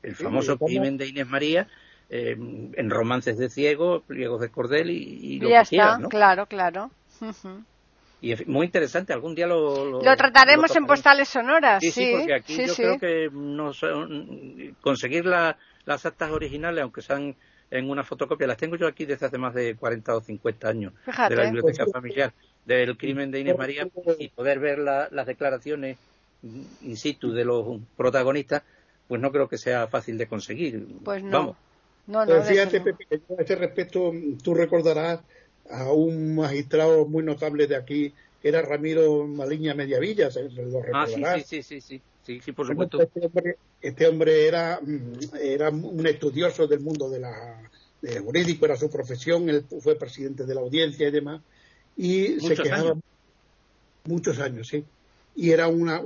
El 0.02 0.16
famoso 0.16 0.58
crimen 0.58 0.98
de 0.98 1.08
Inés 1.08 1.28
María 1.28 1.68
eh, 2.10 2.36
en 2.38 2.90
romances 2.90 3.38
de 3.38 3.50
ciego, 3.50 4.02
pliegos 4.02 4.42
de 4.42 4.50
cordel 4.50 4.90
y, 4.92 5.40
lo 5.40 5.50
ya 5.50 5.64
que 5.64 5.76
está, 5.76 5.98
¿no? 5.98 6.10
claro, 6.10 6.46
claro. 6.46 6.92
Y 8.22 8.32
es 8.32 8.48
muy 8.48 8.66
interesante, 8.66 9.14
algún 9.14 9.36
día 9.36 9.48
lo... 9.48 10.02
Lo, 10.02 10.16
trataremos 10.16 10.76
en 10.76 10.86
postales 10.86 11.28
sonoras, 11.28 11.82
sí. 11.82 11.92
Sí, 11.92 12.14
porque 12.16 12.34
aquí 12.34 12.66
yo 12.66 12.76
creo 12.76 13.00
que 13.00 13.30
no, 13.32 13.72
conseguir 14.82 15.26
las 15.26 16.06
actas 16.06 16.32
originales, 16.32 16.84
aunque 16.84 17.02
sean 17.02 17.36
en 17.72 17.90
una 17.90 18.04
fotocopia, 18.04 18.48
las 18.48 18.58
tengo 18.58 18.76
yo 18.76 18.88
aquí 18.88 19.06
desde 19.06 19.26
hace 19.26 19.38
más 19.38 19.54
de 19.54 19.76
40 19.76 20.16
o 20.16 20.22
50 20.22 20.68
años, 20.68 20.94
de 21.06 21.36
la 21.36 21.44
biblioteca 21.46 21.86
familiar, 21.92 22.34
del 22.66 22.97
crimen 22.97 23.32
de 23.32 23.39
Inés 23.41 23.57
María, 23.57 23.88
y 24.20 24.30
poder 24.30 24.59
ver 24.59 24.80
las 24.80 25.26
declaraciones 25.26 25.97
in 26.82 26.97
situ 26.97 27.32
de 27.32 27.45
los 27.45 27.80
protagonistas, 27.97 28.63
pues 29.07 29.22
no 29.22 29.32
creo 29.32 29.47
que 29.47 29.57
sea 29.57 29.88
fácil 29.88 30.18
de 30.18 30.28
conseguir. 30.28 30.86
Pues 31.03 31.24
no. 31.24 31.32
Vamos. 31.32 31.57
No, 32.07 32.24
no, 32.24 32.41
fíjate, 32.43 32.82
Pepe, 32.82 33.07
a 33.11 33.41
este 33.41 33.55
respecto, 33.55 34.13
tú 34.43 34.53
recordarás 34.53 35.22
a 35.72 35.91
un 35.91 36.36
magistrado 36.36 37.05
muy 37.07 37.24
notable 37.24 37.66
de 37.66 37.76
aquí, 37.76 38.13
que 38.41 38.49
era 38.49 38.61
Ramiro 38.61 39.26
Maliña 39.26 39.74
Mediavilla, 39.74 40.30
lo 40.30 40.82
Ah, 40.93 41.07
sí, 41.43 41.63
sí, 41.63 41.82
sí, 41.82 42.01
sí, 42.24 42.51
por 42.51 42.68
supuesto. 42.68 43.01
Este 43.01 43.26
hombre, 43.26 43.57
este 43.82 44.07
hombre 44.07 44.47
era, 44.47 44.80
era 45.41 45.70
un 45.70 46.05
estudioso 46.05 46.68
del 46.68 46.82
mundo 46.82 47.09
de 47.09 47.20
la, 47.20 47.59
jurídico, 48.24 48.66
era 48.66 48.76
su 48.76 48.89
profesión, 48.89 49.49
él 49.49 49.66
fue 49.82 49.95
presidente 49.95 50.45
de 50.45 50.53
la 50.53 50.61
audiencia 50.61 51.07
y 51.07 51.11
demás, 51.11 51.41
y 51.98 52.39
se 52.39 52.56
quejaba 52.56 52.98
muchos 54.06 54.39
años, 54.39 54.68
sí. 54.68 54.84
Y 55.36 55.52
era, 55.52 55.68
una, 55.68 56.02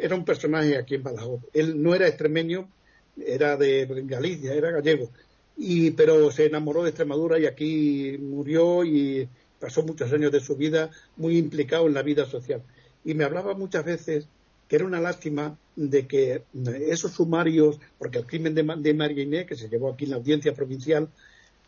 era 0.00 0.14
un 0.14 0.24
personaje 0.24 0.76
aquí 0.76 0.96
en 0.96 1.02
Badajoz. 1.02 1.40
Él 1.52 1.82
no 1.82 1.94
era 1.94 2.06
extremeño, 2.06 2.68
era 3.16 3.56
de 3.56 3.86
Galicia, 4.06 4.52
era 4.52 4.70
gallego 4.70 5.10
y, 5.56 5.92
pero 5.92 6.30
se 6.30 6.46
enamoró 6.46 6.82
de 6.82 6.90
Extremadura 6.90 7.38
y 7.38 7.46
aquí 7.46 8.18
murió 8.18 8.84
y 8.84 9.28
pasó 9.60 9.82
muchos 9.82 10.12
años 10.12 10.32
de 10.32 10.40
su 10.40 10.56
vida 10.56 10.90
muy 11.16 11.38
implicado 11.38 11.86
en 11.86 11.94
la 11.94 12.02
vida 12.02 12.26
social. 12.26 12.62
Y 13.04 13.14
me 13.14 13.24
hablaba 13.24 13.54
muchas 13.54 13.84
veces 13.84 14.26
que 14.68 14.76
era 14.76 14.84
una 14.84 15.00
lástima 15.00 15.56
de 15.76 16.06
que 16.06 16.42
esos 16.88 17.12
sumarios, 17.12 17.78
porque 17.98 18.18
el 18.18 18.26
crimen 18.26 18.54
de, 18.54 18.62
de 18.62 18.94
María 18.94 19.22
Inés, 19.22 19.46
que 19.46 19.56
se 19.56 19.68
llevó 19.68 19.92
aquí 19.92 20.04
en 20.04 20.10
la 20.10 20.16
audiencia 20.16 20.54
provincial, 20.54 21.08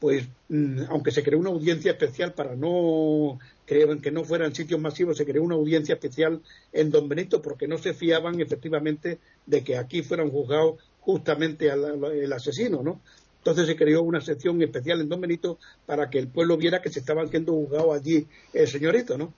pues 0.01 0.27
mm, 0.49 0.85
aunque 0.89 1.11
se 1.11 1.23
creó 1.23 1.39
una 1.39 1.51
audiencia 1.51 1.93
especial 1.93 2.33
para 2.33 2.57
no 2.57 3.39
creer 3.67 3.99
que 3.99 4.11
no 4.11 4.25
fueran 4.25 4.55
sitios 4.55 4.81
masivos, 4.81 5.19
se 5.19 5.27
creó 5.27 5.43
una 5.43 5.57
audiencia 5.57 5.95
especial 5.95 6.41
en 6.73 6.91
Don 6.91 7.09
Benito 7.09 7.43
porque 7.43 7.69
no 7.69 7.79
se 7.79 7.93
fiaban 7.93 8.41
efectivamente 8.41 9.19
de 9.45 9.63
que 9.63 9.77
aquí 9.77 10.03
fueran 10.03 10.31
juzgados 10.31 10.81
justamente 11.01 11.71
al, 11.71 12.05
el 12.05 12.33
asesino, 12.33 12.83
¿no? 12.83 13.01
Entonces 13.39 13.67
se 13.67 13.77
creó 13.77 14.03
una 14.03 14.21
sección 14.21 14.61
especial 14.63 15.01
en 15.01 15.09
Don 15.09 15.21
Benito 15.21 15.59
para 15.85 16.11
que 16.11 16.19
el 16.19 16.29
pueblo 16.29 16.57
viera 16.57 16.81
que 16.81 16.91
se 16.91 17.01
estaba 17.01 17.23
haciendo 17.23 17.53
juzgado 17.53 17.93
allí 17.93 18.27
el 18.53 18.67
señorito, 18.67 19.17
¿no? 19.17 19.33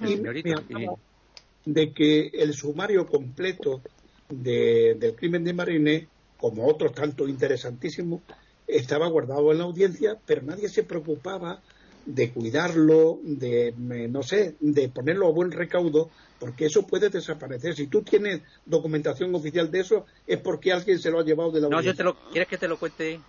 y 0.00 0.20
de 1.64 1.92
que 1.92 2.28
el 2.32 2.54
sumario 2.54 3.06
completo 3.06 3.82
del 4.28 5.14
crimen 5.16 5.44
de 5.44 5.52
Mariné, 5.52 6.08
como 6.38 6.66
otros 6.66 6.92
tantos 6.92 7.28
interesantísimos, 7.28 8.22
estaba 8.66 9.08
guardado 9.08 9.52
en 9.52 9.58
la 9.58 9.64
audiencia, 9.64 10.18
pero 10.24 10.42
nadie 10.42 10.68
se 10.68 10.82
preocupaba 10.82 11.60
de 12.04 12.32
cuidarlo, 12.32 13.20
de, 13.22 13.74
no 13.76 14.22
sé, 14.22 14.56
de 14.60 14.88
ponerlo 14.88 15.28
a 15.28 15.32
buen 15.32 15.52
recaudo, 15.52 16.10
porque 16.38 16.66
eso 16.66 16.86
puede 16.86 17.08
desaparecer. 17.08 17.74
Si 17.74 17.86
tú 17.86 18.02
tienes 18.02 18.42
documentación 18.66 19.34
oficial 19.34 19.70
de 19.70 19.80
eso, 19.80 20.06
es 20.26 20.38
porque 20.38 20.72
alguien 20.72 20.98
se 20.98 21.10
lo 21.10 21.20
ha 21.20 21.24
llevado 21.24 21.52
de 21.52 21.60
la 21.60 21.68
No, 21.68 21.80
yo 21.80 21.94
te 21.94 22.02
lo, 22.02 22.16
¿quieres 22.30 22.48
que 22.48 22.58
te 22.58 22.66
lo 22.66 22.78
cuente? 22.78 23.20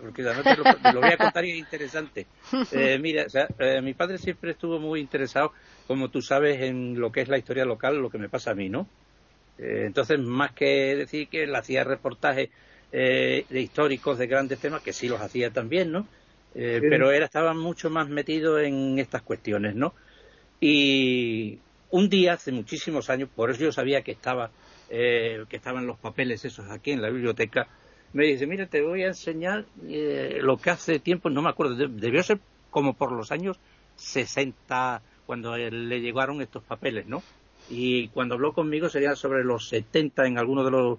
porque 0.00 0.22
no 0.22 0.42
te 0.42 0.56
lo, 0.92 1.00
voy 1.00 1.10
a 1.10 1.16
contar 1.16 1.44
y 1.44 1.52
es 1.52 1.58
interesante. 1.58 2.26
Eh, 2.74 2.98
mira, 2.98 3.26
eh, 3.58 3.82
mi 3.82 3.92
padre 3.92 4.18
siempre 4.18 4.52
estuvo 4.52 4.78
muy 4.78 5.00
interesado, 5.00 5.52
como 5.86 6.08
tú 6.08 6.22
sabes, 6.22 6.62
en 6.62 6.98
lo 6.98 7.12
que 7.12 7.20
es 7.20 7.28
la 7.28 7.36
historia 7.36 7.64
local, 7.64 7.98
lo 7.98 8.08
que 8.08 8.18
me 8.18 8.28
pasa 8.28 8.52
a 8.52 8.54
mí, 8.54 8.68
¿no? 8.68 8.86
Eh, 9.58 9.84
entonces, 9.86 10.18
más 10.18 10.52
que 10.52 10.96
decir 10.96 11.28
que 11.28 11.42
él 11.42 11.54
hacía 11.54 11.84
reportajes 11.84 12.48
de 12.90 13.46
históricos 13.50 14.18
de 14.18 14.26
grandes 14.26 14.58
temas, 14.58 14.82
que 14.82 14.92
sí 14.92 15.08
los 15.08 15.20
hacía 15.20 15.50
también, 15.50 15.90
¿no? 15.90 16.06
Eh, 16.54 16.80
pero 16.82 17.10
él 17.10 17.22
estaba 17.22 17.54
mucho 17.54 17.88
más 17.90 18.08
metido 18.08 18.58
en 18.58 18.98
estas 18.98 19.22
cuestiones, 19.22 19.74
¿no? 19.74 19.94
Y 20.60 21.58
un 21.90 22.08
día, 22.08 22.34
hace 22.34 22.52
muchísimos 22.52 23.10
años, 23.10 23.28
por 23.34 23.50
eso 23.50 23.60
yo 23.60 23.72
sabía 23.72 24.02
que 24.02 24.12
estaba, 24.12 24.50
eh, 24.90 25.44
que 25.48 25.56
estaban 25.56 25.86
los 25.86 25.98
papeles 25.98 26.44
esos 26.44 26.70
aquí 26.70 26.92
en 26.92 27.02
la 27.02 27.10
biblioteca, 27.10 27.68
me 28.12 28.26
dice, 28.26 28.46
mira, 28.46 28.66
te 28.66 28.82
voy 28.82 29.02
a 29.02 29.08
enseñar 29.08 29.64
eh, 29.88 30.38
lo 30.42 30.58
que 30.58 30.70
hace 30.70 30.98
tiempo, 30.98 31.30
no 31.30 31.40
me 31.40 31.48
acuerdo, 31.48 31.74
debió 31.74 32.22
ser 32.22 32.38
como 32.70 32.94
por 32.94 33.12
los 33.12 33.32
años 33.32 33.58
60, 33.96 35.02
cuando 35.24 35.56
le 35.56 36.00
llegaron 36.00 36.42
estos 36.42 36.62
papeles, 36.62 37.06
¿no? 37.06 37.22
y 37.70 38.08
cuando 38.08 38.34
habló 38.34 38.52
conmigo 38.52 38.88
sería 38.88 39.14
sobre 39.14 39.44
los 39.44 39.68
70 39.68 40.26
en 40.26 40.38
alguno 40.38 40.64
de 40.64 40.70
los 40.70 40.98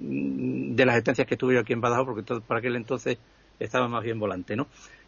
mm, 0.00 0.74
de 0.74 0.86
las 0.86 0.96
estancias 0.96 1.26
que 1.26 1.34
estuve 1.34 1.54
yo 1.54 1.60
aquí 1.60 1.72
en 1.72 1.80
Badajoz, 1.80 2.06
porque 2.06 2.22
todo, 2.22 2.40
para 2.40 2.60
aquel 2.60 2.76
entonces 2.76 3.18
estaba 3.58 3.88
más 3.88 4.02
bien 4.02 4.18
volante, 4.18 4.56
¿no? 4.56 4.66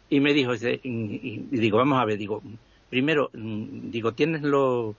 Y 0.09 0.19
me 0.19 0.33
dijo, 0.33 0.53
y, 0.55 1.37
digo, 1.51 1.77
vamos 1.77 1.99
a 1.99 2.05
ver, 2.05 2.17
digo, 2.17 2.41
primero, 2.89 3.29
mm, 3.33 3.89
digo, 3.91 4.13
tienes 4.13 4.41
lo, 4.41 4.95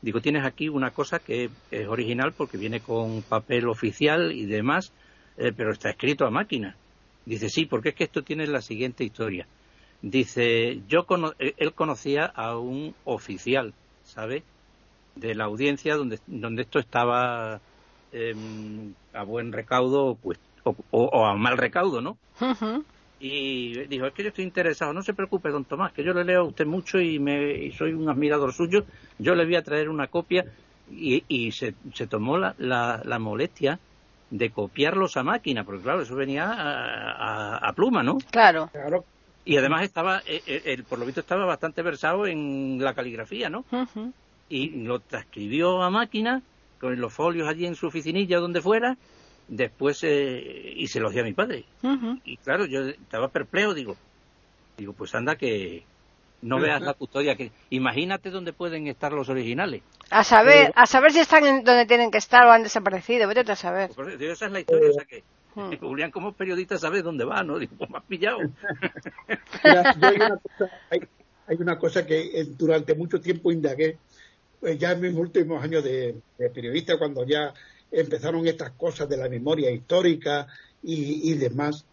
digo, 0.00 0.20
tienes 0.20 0.44
aquí 0.44 0.68
una 0.68 0.90
cosa 0.90 1.18
que 1.18 1.50
es 1.70 1.88
original 1.88 2.34
porque 2.36 2.58
viene 2.58 2.80
con 2.80 3.22
papel 3.22 3.68
oficial 3.68 4.32
y 4.32 4.46
demás, 4.46 4.92
eh, 5.36 5.52
pero 5.56 5.72
está 5.72 5.90
escrito 5.90 6.26
a 6.26 6.30
máquina. 6.30 6.76
Dice, 7.26 7.48
sí, 7.48 7.66
porque 7.66 7.90
es 7.90 7.94
que 7.94 8.04
esto 8.04 8.22
tiene 8.22 8.46
la 8.46 8.60
siguiente 8.60 9.02
historia. 9.02 9.46
Dice, 10.02 10.82
yo 10.86 11.06
eh, 11.38 11.54
él 11.56 11.72
conocía 11.72 12.26
a 12.26 12.58
un 12.58 12.94
oficial, 13.04 13.72
¿sabe? 14.04 14.42
De 15.16 15.34
la 15.34 15.44
audiencia 15.44 15.96
donde, 15.96 16.18
donde 16.26 16.62
esto 16.62 16.78
estaba 16.78 17.60
em, 18.12 18.92
a 19.14 19.24
buen 19.24 19.52
recaudo 19.52 20.16
pues, 20.22 20.38
o, 20.90 21.26
a 21.26 21.34
mal 21.34 21.56
recaudo, 21.56 22.02
¿no? 22.02 22.18
Y 23.20 23.86
dijo, 23.86 24.06
es 24.06 24.12
que 24.12 24.22
yo 24.22 24.28
estoy 24.28 24.44
interesado, 24.44 24.92
no 24.92 25.02
se 25.02 25.14
preocupe, 25.14 25.48
don 25.48 25.64
Tomás, 25.64 25.92
que 25.92 26.04
yo 26.04 26.12
le 26.12 26.24
leo 26.24 26.40
a 26.40 26.44
usted 26.44 26.66
mucho 26.66 27.00
y, 27.00 27.18
me, 27.18 27.70
soy 27.72 27.92
un 27.92 28.08
admirador 28.08 28.52
suyo, 28.52 28.84
yo 29.18 29.34
le 29.34 29.44
voy 29.44 29.56
a 29.56 29.62
traer 29.62 29.88
una 29.88 30.08
copia 30.08 30.44
y, 30.90 31.24
y 31.28 31.52
se, 31.52 31.74
se 31.94 32.06
tomó 32.06 32.36
la, 32.38 32.54
la, 32.58 33.18
molestia 33.18 33.78
de 34.30 34.50
copiarlos 34.50 35.16
a 35.16 35.22
máquina, 35.22 35.64
porque 35.64 35.82
claro, 35.82 36.02
eso 36.02 36.16
venía 36.16 36.50
a, 36.52 37.56
a, 37.56 37.72
pluma, 37.72 38.02
¿no? 38.02 38.18
Claro. 38.30 38.68
claro. 38.72 39.04
Y 39.44 39.56
además 39.56 39.84
estaba, 39.84 40.20
eh, 40.26 40.42
eh, 40.46 40.62
él, 40.66 40.84
por 40.84 40.98
lo 40.98 41.06
visto 41.06 41.20
estaba 41.20 41.44
bastante 41.44 41.82
versado 41.82 42.26
en 42.26 42.78
la 42.82 42.94
caligrafía, 42.94 43.48
¿no? 43.48 43.64
Y 44.48 44.70
lo 44.84 45.00
transcribió 45.00 45.82
a 45.82 45.90
máquina, 45.90 46.42
con 46.80 46.98
los 47.00 47.12
folios 47.12 47.48
allí 47.48 47.66
en 47.66 47.74
su 47.74 47.86
oficinilla, 47.86 48.38
donde 48.38 48.60
fuera, 48.60 48.96
después 49.48 50.00
eh, 50.02 50.72
y 50.76 50.86
se 50.88 51.00
los 51.00 51.12
di 51.12 51.20
a 51.20 51.24
mi 51.24 51.32
padre. 51.32 51.64
Y 52.24 52.36
claro, 52.38 52.66
yo 52.66 52.88
estaba 52.88 53.28
perplejo, 53.28 53.74
digo, 53.74 53.96
digo, 54.76 54.92
pues 54.92 55.14
anda 55.14 55.36
que 55.36 55.84
no 56.42 56.60
veas 56.60 56.82
la 56.82 56.94
custodia 56.94 57.36
que 57.36 57.52
imagínate 57.70 58.30
dónde 58.30 58.52
pueden 58.52 58.86
estar 58.86 59.12
los 59.12 59.28
originales. 59.28 59.82
A 60.10 60.24
saber, 60.24 60.72
a 60.76 60.86
saber 60.86 61.12
si 61.12 61.20
están 61.20 61.46
en 61.46 61.64
donde 61.64 61.86
tienen 61.86 62.10
que 62.10 62.18
estar 62.18 62.46
o 62.46 62.50
han 62.50 62.62
desaparecido, 62.62 63.28
vete 63.28 63.50
a 63.50 63.56
saber. 63.56 63.90
Pues, 63.94 64.20
esa 64.20 64.46
es 64.46 64.52
la 64.52 64.60
historia, 64.60 64.90
o 64.90 64.92
sea 64.92 65.04
que 65.04 65.22
Hmm. 65.54 65.72
Julián, 65.80 66.10
como 66.10 66.32
periodista, 66.32 66.78
sabe 66.78 67.02
dónde 67.02 67.24
va, 67.24 67.42
¿no? 67.42 67.58
Digo, 67.58 67.72
pues 67.78 67.90
me 67.90 67.98
has 67.98 68.04
pillado. 68.04 68.38
hay, 70.90 71.56
una 71.58 71.78
cosa, 71.78 72.06
que 72.06 72.40
eh, 72.40 72.46
durante 72.56 72.94
mucho 72.94 73.20
tiempo 73.20 73.52
indagué, 73.52 73.98
pues 74.60 74.78
ya 74.78 74.92
en 74.92 75.00
mis 75.00 75.14
últimos 75.14 75.62
años 75.62 75.84
de, 75.84 76.16
periodista, 76.52 76.98
cuando 76.98 77.26
ya 77.26 77.52
empezaron 77.94 78.46
estas 78.46 78.72
cosas 78.72 79.08
de 79.08 79.16
la 79.16 79.28
memoria 79.28 79.70
histórica 79.70 80.46
y, 80.82 81.32
demás. 81.34 81.86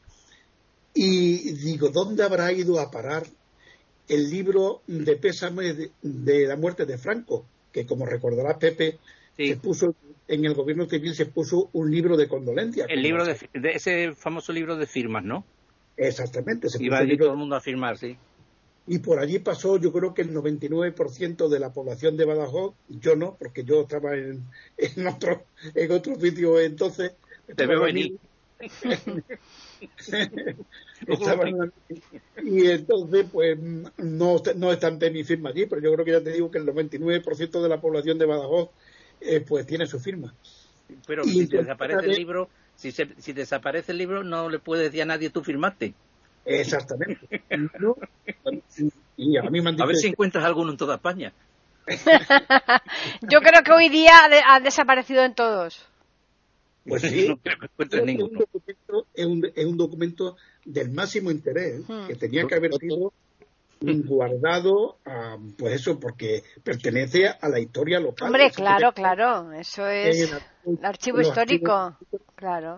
Y 0.94 1.54
digo, 1.54 1.90
¿dónde 1.90 2.24
habrá 2.24 2.52
ido 2.52 2.80
a 2.80 2.92
parar 2.92 3.24
el 4.10 4.30
libro 4.30 4.82
de 4.88 5.16
pésame 5.16 5.92
de, 6.02 6.48
la 6.48 6.58
muerte 6.58 6.86
de 6.86 6.98
Franco? 6.98 7.46
Que 7.72 7.86
como 7.86 8.06
recordará 8.06 8.58
Pepe, 8.58 9.00
se 9.38 9.56
puso 9.56 9.96
en 10.28 10.46
el 10.46 10.54
gobierno 10.54 10.86
civil 10.86 11.14
se 11.14 11.26
puso 11.26 11.70
un 11.74 11.92
libro 11.92 12.16
de 12.16 12.28
condolencia. 12.28 12.86
El 12.88 13.02
libro 13.02 13.26
de, 13.26 13.38
ese 13.74 14.14
famoso 14.16 14.54
libro 14.54 14.78
de 14.78 14.88
firmas, 14.88 15.26
¿no? 15.26 15.44
Exactamente. 15.98 16.70
Se 16.70 16.82
Iba 16.82 17.00
allí 17.00 17.18
todo 17.18 17.32
el 17.32 17.38
mundo 17.38 17.56
a 17.56 17.62
firmar, 17.62 17.98
sí. 17.98 18.18
Y 18.88 19.00
por 19.00 19.20
allí 19.20 19.40
pasó, 19.40 19.78
yo 19.78 19.92
creo 19.92 20.14
que 20.14 20.24
el 20.24 20.34
99% 20.34 21.48
de 21.50 21.60
la 21.60 21.72
población 21.72 22.18
de 22.18 22.26
Badajoz, 22.26 22.74
yo 22.90 23.16
no, 23.16 23.36
porque 23.38 23.64
yo 23.64 23.82
estaba 23.82 24.16
en, 24.16 24.44
en 24.78 25.08
otro 25.08 25.44
en 25.76 25.92
otro 25.92 26.20
sitio 26.20 26.60
entonces. 26.60 27.14
Te 27.56 27.66
veo 27.66 27.82
venir. 27.82 28.18
y 32.44 32.68
entonces, 32.68 33.26
pues, 33.32 33.58
no, 33.60 34.42
no 34.56 34.72
están 34.72 35.00
de 35.00 35.10
mi 35.10 35.24
firma 35.24 35.50
allí, 35.50 35.66
pero 35.66 35.82
yo 35.82 35.92
creo 35.94 36.06
que 36.06 36.12
ya 36.12 36.22
te 36.22 36.32
digo 36.32 36.52
que 36.52 36.60
el 36.60 36.68
99% 36.68 37.62
de 37.62 37.70
la 37.70 37.82
población 37.82 38.20
de 38.20 38.26
Badajoz 38.26 38.70
eh, 39.20 39.42
pues 39.42 39.66
tiene 39.66 39.88
su 39.88 40.00
firma. 40.00 40.34
Pero 41.08 41.24
si 41.24 41.46
desaparece 41.46 42.06
el 42.06 42.16
libro, 42.16 42.50
si, 42.76 42.92
si 42.92 43.34
desaparece 43.34 43.94
el 43.94 43.98
libro, 43.98 44.24
no 44.24 44.50
le 44.50 44.60
puede 44.60 44.84
decir 44.84 45.02
a 45.02 45.06
nadie 45.06 45.30
tú 45.30 45.44
firmaste. 45.44 45.94
Exactamente. 46.46 47.42
a, 47.50 47.58
ver 49.86 49.96
si 49.96 50.08
encuentras 50.08 50.44
alguno 50.44 50.72
en 50.72 50.78
toda 50.78 50.96
España. 50.96 51.32
Yo 53.22 53.40
creo 53.42 53.62
que 53.64 53.72
hoy 53.72 53.90
día 53.90 54.14
ha, 54.48 54.60
desaparecido 54.60 55.24
en 55.24 55.36
todos. 55.36 55.88
Pues 56.86 57.02
sí, 57.04 57.28
es, 57.28 57.30
un 57.30 57.40
documento, 58.38 59.06
es, 59.14 59.28
un, 59.66 59.78
documento 59.78 60.36
del 60.66 60.90
máximo 60.92 61.30
interés 61.32 61.88
hmm. 61.88 62.08
que 62.08 62.16
tenía 62.16 62.48
que 62.48 62.56
haber 62.56 62.74
sido 62.74 63.14
guardado, 63.82 64.98
pues 65.58 65.76
eso, 65.76 66.00
porque 66.00 66.44
pertenece 66.64 67.28
a 67.28 67.50
la 67.50 67.60
historia 67.60 68.00
local. 68.00 68.28
Hombre, 68.28 68.52
claro, 68.52 68.94
claro, 68.94 69.52
eso 69.54 69.88
es 69.88 70.32
el 70.66 70.86
archivo 70.86 71.22
histórico, 71.22 71.98
claro. 72.36 72.78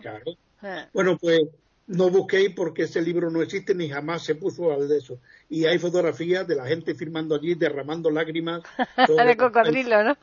Eh. 0.62 0.86
Bueno, 0.94 1.18
pues 1.18 1.42
no 1.88 2.10
busquéis 2.10 2.52
porque 2.56 2.84
ese 2.84 3.02
libro 3.02 3.30
no 3.30 3.42
existe 3.42 3.76
ni 3.76 3.90
jamás 3.90 4.24
se 4.24 4.36
puso 4.36 4.72
al 4.72 4.88
de 4.88 4.98
eso. 4.98 5.20
Y 5.50 5.66
hay 5.66 5.80
fotografías 5.80 6.48
de 6.48 6.56
la 6.56 6.66
gente 6.66 6.96
firmando 6.96 7.36
allí, 7.36 7.56
derramando 7.56 8.10
lágrimas. 8.10 8.62
de 9.26 9.38
cocodrilo, 9.38 10.04
¿no? 10.04 10.18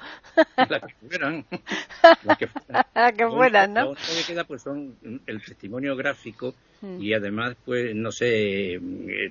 Las 0.57 0.83
que 0.83 0.95
fueran. 1.09 1.45
Las 2.25 3.13
que 3.13 3.29
fueran, 3.29 3.75
¿no? 3.75 3.85
Lo 3.91 3.95
que 3.95 4.25
queda 4.27 4.45
pues 4.45 4.63
son 4.63 4.97
el 5.27 5.43
testimonio 5.43 5.97
gráfico 5.97 6.55
mm. 6.81 7.03
y 7.03 7.13
además, 7.13 7.57
pues, 7.65 7.95
no 7.95 8.11
sé, 8.11 8.75
eh, 8.75 8.81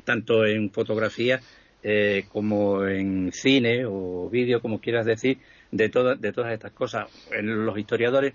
tanto 0.05 0.45
en 0.45 0.71
fotografía 0.71 1.39
eh, 1.81 2.25
como 2.31 2.85
en 2.85 3.31
cine 3.31 3.85
o 3.85 4.29
vídeo, 4.29 4.61
como 4.61 4.79
quieras 4.79 5.05
decir, 5.05 5.39
de, 5.71 5.89
todas 5.89 6.19
de 6.21 6.31
todas 6.31 6.53
estas 6.53 6.73
cosas. 6.73 7.07
En 7.31 7.65
los 7.65 7.77
historiadores 7.77 8.33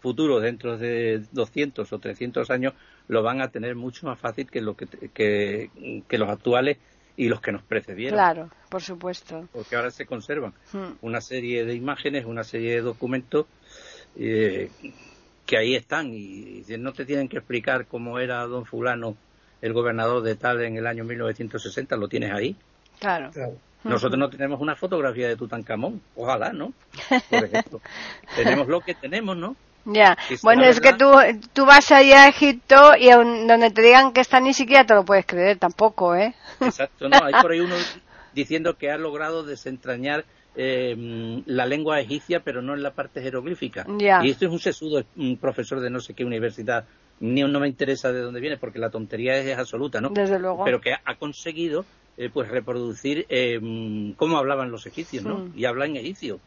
futuro, 0.00 0.40
dentro 0.40 0.76
de 0.76 1.22
200 1.32 1.92
o 1.92 1.98
300 1.98 2.50
años, 2.50 2.74
lo 3.08 3.22
van 3.22 3.40
a 3.40 3.48
tener 3.48 3.74
mucho 3.74 4.06
más 4.06 4.18
fácil 4.18 4.50
que, 4.50 4.60
lo 4.60 4.76
que, 4.76 4.86
que, 5.12 6.18
los 6.18 6.28
actuales 6.28 6.78
y 7.16 7.28
los 7.28 7.40
que 7.40 7.52
nos 7.52 7.62
precedieron. 7.62 8.16
Claro, 8.16 8.50
por 8.68 8.82
supuesto. 8.82 9.48
Porque 9.52 9.76
ahora 9.76 9.90
se 9.90 10.06
conservan 10.06 10.54
hmm. 10.72 10.92
una 11.02 11.20
serie 11.20 11.64
de 11.64 11.74
imágenes, 11.74 12.24
una 12.24 12.44
serie 12.44 12.76
de 12.76 12.80
documentos 12.80 13.46
eh, 14.16 14.70
que 15.46 15.56
ahí 15.56 15.74
están 15.74 16.12
y, 16.14 16.64
no 16.78 16.92
te 16.92 17.04
tienen 17.04 17.28
que 17.28 17.38
explicar 17.38 17.86
cómo 17.86 18.18
era 18.18 18.46
don 18.46 18.64
fulano 18.64 19.16
el 19.60 19.72
gobernador 19.72 20.22
de 20.22 20.36
tal 20.36 20.62
en 20.62 20.76
el 20.76 20.86
año 20.86 21.04
1960, 21.04 21.96
lo 21.96 22.08
tienes 22.08 22.32
ahí. 22.32 22.56
Claro. 22.98 23.30
Nosotros 23.82 24.18
no 24.18 24.30
tenemos 24.30 24.60
una 24.60 24.76
fotografía 24.76 25.28
de 25.28 25.36
Tutankamón, 25.36 26.00
ojalá, 26.14 26.52
¿no? 26.52 26.72
Por 27.28 27.44
ejemplo. 27.44 27.80
tenemos 28.36 28.68
lo 28.68 28.80
que 28.80 28.94
tenemos, 28.94 29.36
¿no? 29.36 29.56
Ya, 29.84 30.16
bueno, 30.42 30.64
es 30.64 30.80
que 30.80 30.92
tú, 30.92 31.10
tú 31.52 31.64
vas 31.64 31.90
allá 31.90 32.24
a 32.24 32.28
Egipto 32.28 32.92
y 32.98 33.10
donde 33.10 33.70
te 33.70 33.82
digan 33.82 34.12
que 34.12 34.20
está 34.20 34.38
ni 34.40 34.52
siquiera 34.52 34.84
te 34.84 34.94
lo 34.94 35.04
puedes 35.04 35.26
creer 35.26 35.58
tampoco, 35.58 36.14
¿eh? 36.14 36.34
Exacto, 36.60 37.08
no, 37.08 37.16
hay 37.24 37.32
por 37.40 37.52
ahí 37.52 37.60
uno 37.60 37.74
diciendo 38.34 38.76
que 38.76 38.90
ha 38.90 38.98
logrado 38.98 39.42
desentrañar 39.42 40.24
eh, 40.56 41.42
la 41.46 41.66
lengua 41.66 42.00
egipcia, 42.00 42.40
pero 42.40 42.60
no 42.60 42.74
en 42.74 42.82
la 42.82 42.92
parte 42.92 43.22
jeroglífica. 43.22 43.86
Y 44.22 44.30
esto 44.30 44.46
es 44.46 44.52
un 44.52 44.58
sesudo, 44.58 45.02
un 45.16 45.36
profesor 45.36 45.80
de 45.80 45.90
no 45.90 46.00
sé 46.00 46.14
qué 46.14 46.24
universidad, 46.24 46.84
ni 47.20 47.42
no 47.42 47.60
me 47.60 47.68
interesa 47.68 48.12
de 48.12 48.20
dónde 48.20 48.40
viene, 48.40 48.56
porque 48.56 48.78
la 48.78 48.90
tontería 48.90 49.36
es, 49.38 49.56
absoluta, 49.56 50.00
¿no? 50.00 50.10
Desde 50.10 50.38
luego. 50.38 50.64
Pero 50.64 50.80
que 50.80 50.92
ha 50.92 51.14
conseguido, 51.16 51.84
eh, 52.16 52.30
pues, 52.32 52.48
reproducir 52.48 53.26
eh, 53.28 53.60
cómo 54.16 54.38
hablaban 54.38 54.70
los 54.70 54.86
egipcios, 54.86 55.24
¿no? 55.24 55.38
Mm. 55.38 55.52
Y 55.56 55.64
habla 55.64 55.86
en 55.86 55.96
egipcio. 55.96 56.40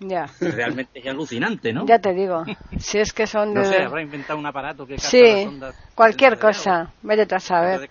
Ya. 0.00 0.26
Realmente 0.40 1.00
es 1.00 1.06
alucinante, 1.06 1.72
¿no? 1.72 1.84
Ya 1.86 1.98
te 1.98 2.12
digo. 2.12 2.44
Si 2.78 2.98
es 2.98 3.12
que 3.12 3.26
son 3.26 3.54
de... 3.54 3.60
No 3.62 3.64
sé, 3.64 3.82
habrá 3.82 4.02
inventado 4.02 4.38
un 4.38 4.46
aparato 4.46 4.86
que 4.86 4.98
Sí, 4.98 5.48
cualquier 5.94 6.38
cosa. 6.38 6.92
Vete 7.02 7.34
a 7.34 7.40
saber. 7.40 7.90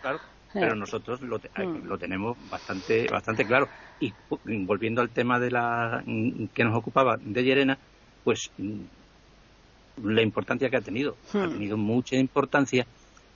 pero 0.53 0.75
nosotros 0.75 1.21
lo, 1.21 1.37
mm. 1.37 1.85
lo, 1.85 1.97
tenemos 1.97 2.37
bastante 2.49 3.07
bastante 3.11 3.45
claro. 3.45 3.67
Y 3.99 4.13
volviendo 4.65 5.01
al 5.01 5.09
tema 5.09 5.39
de 5.39 5.51
la 5.51 6.03
que 6.53 6.63
nos 6.63 6.77
ocupaba 6.77 7.17
de 7.19 7.43
Llerena, 7.43 7.77
pues 8.23 8.51
la 10.03 10.21
importancia 10.21 10.69
que 10.69 10.77
ha 10.77 10.81
tenido. 10.81 11.17
Ha 11.33 11.39
mm. 11.39 11.51
tenido 11.51 11.77
mucha 11.77 12.15
importancia, 12.15 12.85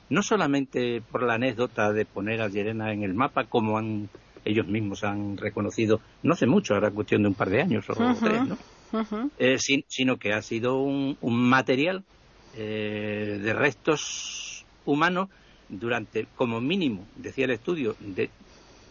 no 0.10 0.22
solamente 0.22 1.02
por 1.02 1.24
la 1.24 1.34
anécdota 1.34 1.92
de 1.92 2.06
poner 2.06 2.42
a 2.42 2.48
Llerena 2.48 2.94
en 2.94 3.04
el 3.04 3.14
mapa, 3.14 3.46
como 3.46 3.78
han 3.78 4.10
ellos 4.46 4.68
mismos 4.68 5.04
han 5.04 5.38
reconocido, 5.38 6.02
no 6.24 6.34
hace 6.34 6.48
mucho, 6.48 6.74
ahora 6.74 6.92
cuestión 6.92 7.22
de 7.24 7.30
un 7.30 7.36
par 7.36 7.50
de 7.50 7.62
años 7.62 7.90
o 7.90 7.94
tres, 7.94 8.42
¿no? 8.48 8.58
Eh, 9.40 9.58
sino 9.58 10.18
que 10.18 10.34
ha 10.34 10.42
sido 10.42 10.82
un, 10.82 11.18
material 11.22 12.04
eh, 12.58 13.40
de 13.42 13.54
restos 13.54 14.66
humanos 14.86 15.30
durante, 15.70 16.28
como 16.36 16.60
mínimo, 16.60 17.06
decía 17.16 17.46
el 17.46 17.52
estudio, 17.52 17.96
de 18.00 18.30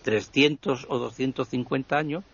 300 0.02 0.86
o 0.88 0.98
250 0.98 1.96
años, 1.96 2.24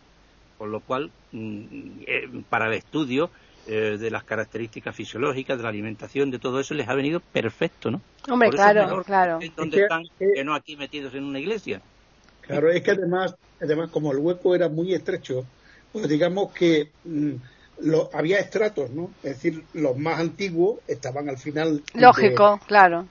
Con 0.58 0.70
lo 0.70 0.80
cual, 0.80 1.10
mm, 1.32 1.60
eh, 2.06 2.42
para 2.48 2.68
el 2.68 2.74
estudio 2.74 3.30
eh, 3.66 3.98
de 3.98 4.10
las 4.10 4.24
características 4.24 4.94
fisiológicas, 4.94 5.58
de 5.58 5.62
la 5.64 5.68
alimentación, 5.68 6.30
de 6.30 6.38
todo 6.38 6.60
eso, 6.60 6.72
les 6.72 6.88
ha 6.88 6.94
venido 6.94 7.20
perfecto, 7.20 7.90
¿no? 7.90 8.00
Hombre, 8.28 8.48
claro, 8.50 9.02
claro. 9.02 9.38
donde 9.56 9.82
están, 9.82 10.04
que 10.18 10.44
no 10.44 10.54
aquí 10.54 10.76
metidos 10.76 11.14
en 11.14 11.24
una 11.24 11.40
iglesia. 11.40 11.82
Claro, 12.47 12.70
es 12.70 12.82
que 12.82 12.92
además, 12.92 13.34
además 13.61 13.90
como 13.90 14.12
el 14.12 14.18
hueco 14.18 14.55
era 14.55 14.68
muy 14.68 14.94
estrecho, 14.94 15.44
pues 15.92 16.09
digamos 16.09 16.53
que 16.53 16.90
mm, 17.05 17.34
lo, 17.80 18.11
había 18.12 18.38
estratos, 18.38 18.90
¿no? 18.90 19.11
Es 19.22 19.42
decir, 19.42 19.64
los 19.74 19.97
más 19.97 20.20
antiguos 20.20 20.80
estaban 20.86 21.28
al 21.28 21.38
final. 21.38 21.82
Lógico, 21.94 22.61
claro. 22.66 23.07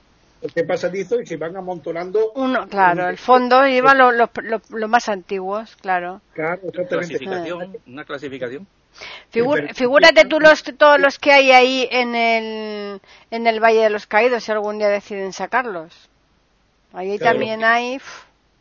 ¿Qué 0.53 0.63
pasadizo 0.63 1.19
y 1.19 1.25
se 1.25 1.37
van 1.37 1.55
amontonando. 1.55 2.31
Uno, 2.35 2.67
claro, 2.67 3.09
el 3.09 3.17
fondo 3.17 3.65
iban 3.65 3.97
los 3.97 4.29
lo, 4.69 4.87
más 4.87 5.09
antiguos, 5.09 5.75
claro. 5.77 6.21
Claro, 6.33 6.61
exactamente. 6.67 7.17
Clasificación, 7.17 7.77
una 7.87 8.05
clasificación. 8.05 8.67
figúrate 9.31 10.25
tú 10.25 10.39
los, 10.39 10.63
todos 10.77 10.99
los 10.99 11.17
que 11.17 11.31
hay 11.31 11.51
ahí 11.51 11.87
en 11.91 12.15
el, 12.15 13.01
en 13.31 13.47
el 13.47 13.59
Valle 13.59 13.81
de 13.81 13.89
los 13.89 14.05
Caídos 14.05 14.43
si 14.43 14.51
algún 14.51 14.77
día 14.77 14.89
deciden 14.89 15.33
sacarlos. 15.33 16.09
Ahí 16.93 17.17
también 17.17 17.63
hay 17.63 17.99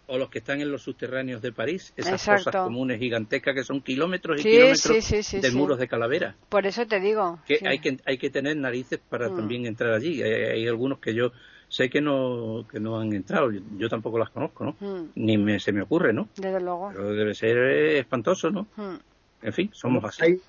o 0.07 0.19
los 0.19 0.29
que 0.29 0.39
están 0.39 0.61
en 0.61 0.71
los 0.71 0.83
subterráneos 0.83 1.41
de 1.41 1.53
París, 1.53 1.93
esas 1.97 2.25
cosas 2.25 2.55
comunes 2.55 2.99
gigantescas 2.99 3.55
que 3.55 3.65
son 3.65 3.81
kilómetros 3.81 4.41
y 4.41 4.43
kilómetros 4.43 5.43
de 5.43 5.51
muros 5.53 5.79
de 5.79 5.89
calavera. 5.89 6.37
Por 6.49 6.67
eso 6.67 6.87
te 6.87 7.01
digo. 7.01 7.39
Que 7.47 7.61
hay 7.67 7.79
que 7.79 7.99
hay 8.05 8.19
que 8.19 8.31
tener 8.31 8.57
narices 8.57 9.01
para 9.09 9.29
mm. 9.31 9.37
también 9.37 9.67
entrar 9.67 9.93
allí. 9.93 10.23
Hay, 10.23 10.67
algunos 10.69 10.99
que 10.99 11.15
yo 11.15 11.33
sé 11.69 11.89
que 11.89 12.01
no 12.01 12.67
que 12.71 12.81
no 12.81 12.99
han 12.99 13.13
entrado. 13.13 13.51
Yo, 13.51 13.89
tampoco 13.89 14.19
las 14.19 14.31
conozco, 14.31 14.65
¿no? 14.65 14.77
Mm. 14.81 15.11
Ni 15.15 15.39
me, 15.39 15.59
se 15.59 15.73
me 15.73 15.83
ocurre, 15.83 16.13
¿no? 16.13 16.29
Desde 16.37 16.61
luego. 16.61 16.91
Pero 16.93 17.13
debe 17.15 17.35
ser 17.35 17.57
espantoso, 17.97 18.51
¿no? 18.51 18.67
Mm. 18.77 18.97
En 19.43 19.53
fin, 19.53 19.71
somos 19.73 20.05
así. 20.05 20.41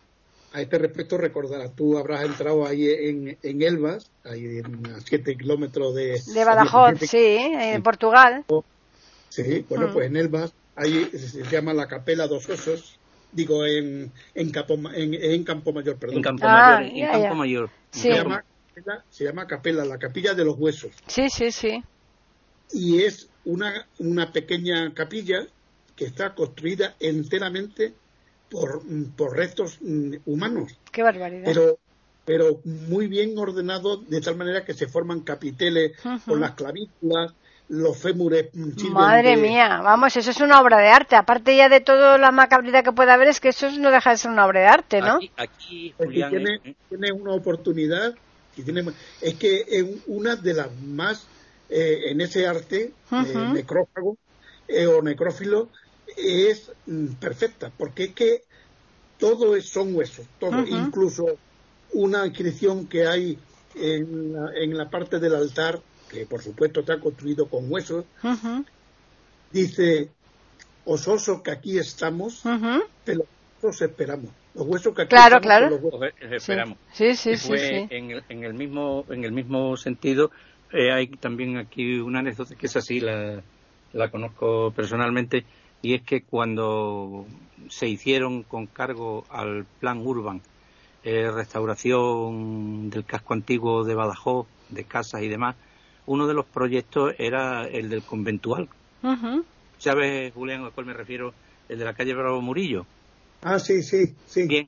a 0.53 0.61
este 0.61 0.77
respecto 0.77 1.17
recordarás, 1.17 1.75
tú 1.75 1.97
habrás 1.97 2.23
entrado 2.23 2.65
ahí 2.65 2.89
en, 2.89 3.37
en 3.41 3.61
Elvas, 3.61 4.09
ahí 4.23 4.59
a 4.59 5.01
7 5.01 5.35
kilómetros 5.35 5.93
de... 5.95 6.21
De 6.33 6.45
Badajoz, 6.45 6.99
sí, 6.99 7.37
en 7.37 7.83
Portugal. 7.83 8.45
Sí, 9.35 9.65
bueno, 9.67 9.91
pues 9.91 10.07
en 10.07 10.15
Elvas 10.15 10.53
ahí 10.77 11.09
se 11.13 11.43
llama 11.43 11.73
la 11.73 11.87
Capela 11.87 12.25
dos 12.25 12.47
Osos, 12.47 12.97
digo 13.33 13.65
en, 13.65 14.09
en, 14.33 14.51
Campo, 14.51 14.79
en, 14.93 15.43
Campo 15.43 15.73
Mayor, 15.73 15.97
perdón. 15.97 16.17
En 16.17 16.23
Campo 16.23 16.45
Mayor, 16.45 16.81
ah, 16.81 16.85
en 16.85 17.21
Campo 17.21 17.35
Mayor. 17.35 17.69
Se, 17.91 18.13
llama, 18.13 18.45
se 19.09 19.25
llama 19.25 19.45
Capela, 19.45 19.83
la 19.83 19.97
capilla 19.97 20.33
de 20.33 20.45
los 20.45 20.57
huesos. 20.57 20.91
Sí, 21.07 21.29
sí, 21.29 21.51
sí. 21.51 21.83
Y 22.71 23.01
es 23.03 23.27
una, 23.43 23.85
una 23.99 24.31
pequeña 24.31 24.93
capilla 24.93 25.45
que 25.97 26.05
está 26.05 26.33
construida 26.33 26.95
enteramente 27.01 27.93
por, 28.49 28.83
por 29.17 29.35
restos 29.35 29.79
mm, 29.81 30.15
humanos. 30.25 30.77
Qué 30.93 31.03
barbaridad. 31.03 31.43
Pero, 31.43 31.77
pero 32.23 32.61
muy 32.63 33.07
bien 33.07 33.37
ordenado 33.37 33.97
de 33.97 34.21
tal 34.21 34.37
manera 34.37 34.63
que 34.63 34.73
se 34.73 34.87
forman 34.87 35.21
capiteles 35.21 35.91
con 36.25 36.39
las 36.39 36.51
clavículas, 36.51 37.33
los 37.67 37.97
fémures 37.97 38.53
Madre 38.91 39.37
mía, 39.37 39.81
vamos, 39.81 40.15
eso 40.15 40.29
es 40.29 40.39
una 40.39 40.61
obra 40.61 40.77
de 40.77 40.87
arte. 40.89 41.15
Aparte 41.15 41.55
ya 41.55 41.67
de 41.67 41.81
toda 41.81 42.17
la 42.17 42.31
macabrita 42.31 42.83
que 42.83 42.91
puede 42.91 43.11
haber, 43.11 43.27
es 43.27 43.39
que 43.39 43.49
eso 43.49 43.69
no 43.71 43.91
deja 43.91 44.11
de 44.11 44.17
ser 44.17 44.31
una 44.31 44.45
obra 44.45 44.61
de 44.61 44.67
arte, 44.67 45.01
¿no? 45.01 45.19
Aquí, 45.37 45.93
tiene, 45.97 46.59
¿eh? 46.63 46.75
tiene, 46.89 47.11
una 47.11 47.31
oportunidad, 47.33 48.13
y 48.55 48.61
tiene, 48.61 48.85
es 49.21 49.33
que 49.35 49.65
es 49.67 49.85
una 50.07 50.35
de 50.35 50.53
las 50.53 50.69
más, 50.81 51.25
eh, 51.69 52.11
en 52.11 52.21
ese 52.21 52.47
arte, 52.47 52.93
eh, 53.11 53.49
necrófago 53.53 54.17
o 54.97 55.01
necrófilo, 55.01 55.69
es 56.15 56.71
mm, 56.85 57.13
perfecta, 57.13 57.71
porque 57.75 58.05
es 58.05 58.13
que 58.13 58.43
todo 59.17 59.55
es, 59.55 59.67
son 59.69 59.95
huesos, 59.95 60.25
todo, 60.39 60.65
incluso 60.67 61.37
una 61.93 62.25
inscripción 62.27 62.87
que 62.87 63.07
hay 63.07 63.39
en 63.73 64.33
la, 64.33 64.51
en 64.55 64.77
la 64.77 64.89
parte 64.89 65.19
del 65.19 65.33
altar 65.33 65.81
que 66.15 66.25
por 66.25 66.41
supuesto 66.41 66.79
está 66.79 66.99
construido 66.99 67.47
con 67.47 67.71
huesos, 67.71 68.05
dice, 69.51 70.09
ososo 70.85 71.43
que 71.43 71.51
aquí 71.51 71.77
estamos, 71.77 72.43
pero 73.03 73.25
nosotros 73.61 73.81
esperamos. 73.89 74.31
Los 74.53 74.67
huesos 74.67 74.95
que 74.95 75.01
aquí 75.01 75.09
claro, 75.09 75.41
claro. 75.41 75.69
Los 75.69 75.81
huesos. 75.81 76.13
esperamos. 76.21 76.77
Sí, 76.93 77.15
sí, 77.15 77.35
sí. 77.35 77.53
En, 77.89 78.11
el, 78.11 78.23
en, 78.29 78.43
el, 78.43 78.53
mismo, 78.53 79.05
en 79.09 79.25
el 79.25 79.33
mismo 79.33 79.75
sentido, 79.75 80.31
eh, 80.71 80.91
hay 80.91 81.07
también 81.07 81.57
aquí 81.57 81.99
una 81.99 82.19
anécdota 82.19 82.55
que 82.55 82.67
es 82.67 82.75
así, 82.77 83.01
la, 83.01 83.41
la 83.91 84.09
conozco 84.09 84.71
personalmente, 84.71 85.45
y 85.81 85.95
es 85.95 86.03
que 86.03 86.21
cuando 86.21 87.25
se 87.69 87.87
hicieron 87.87 88.43
con 88.43 88.67
cargo 88.67 89.25
al 89.29 89.65
plan 89.79 89.99
Urban, 90.05 90.41
eh, 91.03 91.29
restauración 91.29 92.89
del 92.89 93.05
casco 93.05 93.33
antiguo 93.33 93.83
de 93.83 93.93
Badajoz, 93.93 94.47
de 94.69 94.85
casas 94.85 95.21
y 95.21 95.27
demás, 95.27 95.55
uno 96.07 96.27
de 96.27 96.33
los 96.33 96.45
proyectos 96.45 97.13
era 97.17 97.67
el 97.67 97.89
del 97.89 98.03
conventual. 98.03 98.69
¿Sabes, 99.77 100.33
Julián, 100.33 100.63
a 100.65 100.71
cuál 100.71 100.87
me 100.87 100.93
refiero? 100.93 101.33
El 101.69 101.79
de 101.79 101.85
la 101.85 101.93
calle 101.93 102.13
Bravo 102.13 102.41
Murillo. 102.41 102.85
Ah, 103.43 103.59
sí, 103.59 103.81
sí, 103.83 104.13
sí. 104.27 104.47
Bien, 104.47 104.67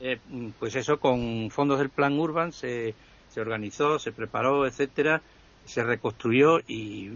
eh, 0.00 0.18
pues 0.58 0.74
eso 0.76 0.98
con 0.98 1.50
fondos 1.50 1.78
del 1.78 1.90
plan 1.90 2.18
Urban 2.18 2.52
se, 2.52 2.94
se 3.30 3.40
organizó, 3.40 3.98
se 3.98 4.12
preparó, 4.12 4.66
etcétera, 4.66 5.22
se 5.64 5.82
reconstruyó 5.84 6.60
y, 6.66 7.10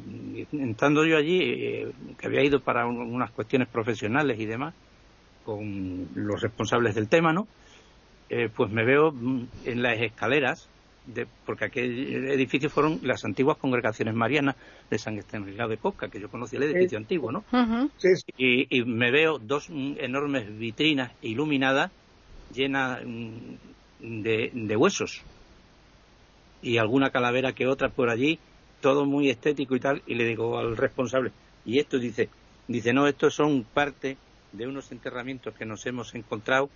entrando 0.53 1.05
yo 1.05 1.17
allí, 1.17 1.41
eh, 1.43 1.93
que 2.19 2.27
había 2.27 2.45
ido 2.45 2.61
para 2.61 2.87
unas 2.87 3.31
cuestiones 3.33 3.69
profesionales 3.69 4.39
y 4.39 4.47
demás, 4.47 4.75
con 5.45 6.09
los 6.15 6.41
responsables 6.41 6.95
del 6.95 7.09
tema, 7.09 7.33
¿no? 7.33 7.47
Eh, 8.31 8.49
pues 8.55 8.71
me 8.71 8.85
veo 8.85 9.13
mm, 9.13 9.47
en 9.67 9.83
las 9.83 10.01
escaleras 10.01 10.69
porque 11.45 11.67
aquel 11.67 12.31
edificio 12.31 12.71
fueron 12.71 13.01
las 13.03 13.25
antiguas 13.25 13.59
congregaciones 13.59 14.15
marianas 14.15 14.57
de 14.91 14.99
San 14.99 15.19
Estanislao 15.19 15.69
de 15.69 15.77
Cosca, 15.77 16.09
que 16.09 16.21
yo 16.21 16.31
conocí 16.31 16.57
el 16.57 16.63
edificio 16.65 16.97
antiguo, 16.97 17.31
¿no? 17.31 17.45
y, 18.39 18.83
me 18.85 19.11
veo 19.11 19.39
dos 19.39 19.69
enormes 19.71 20.59
vitrinas 20.59 21.13
iluminadas 21.21 21.91
llenas 22.55 23.01
mm, 23.05 23.55
de, 24.01 24.77
huesos. 24.77 25.23
Y 26.63 26.79
alguna 26.79 27.11
calavera 27.11 27.53
que 27.53 27.67
otra 27.67 27.91
por 27.91 28.09
allí, 28.09 28.39
todo 28.81 29.05
muy 29.05 29.29
estético 29.29 29.77
y 29.77 29.81
tal, 29.81 30.03
y 30.07 30.15
le 30.15 30.25
digo 30.25 30.59
al 30.59 30.77
responsable, 30.77 31.33
y 31.67 31.79
esto 31.79 31.99
dice, 31.99 32.31
dice, 32.67 32.95
no, 32.95 33.07
estos 33.07 33.35
son 33.35 33.65
parte 33.65 34.17
de 34.53 34.67
unos 34.67 34.91
enterramientos 34.91 35.55
que 35.55 35.67
nos 35.67 35.85
hemos 35.85 36.15
encontrado, 36.15 36.71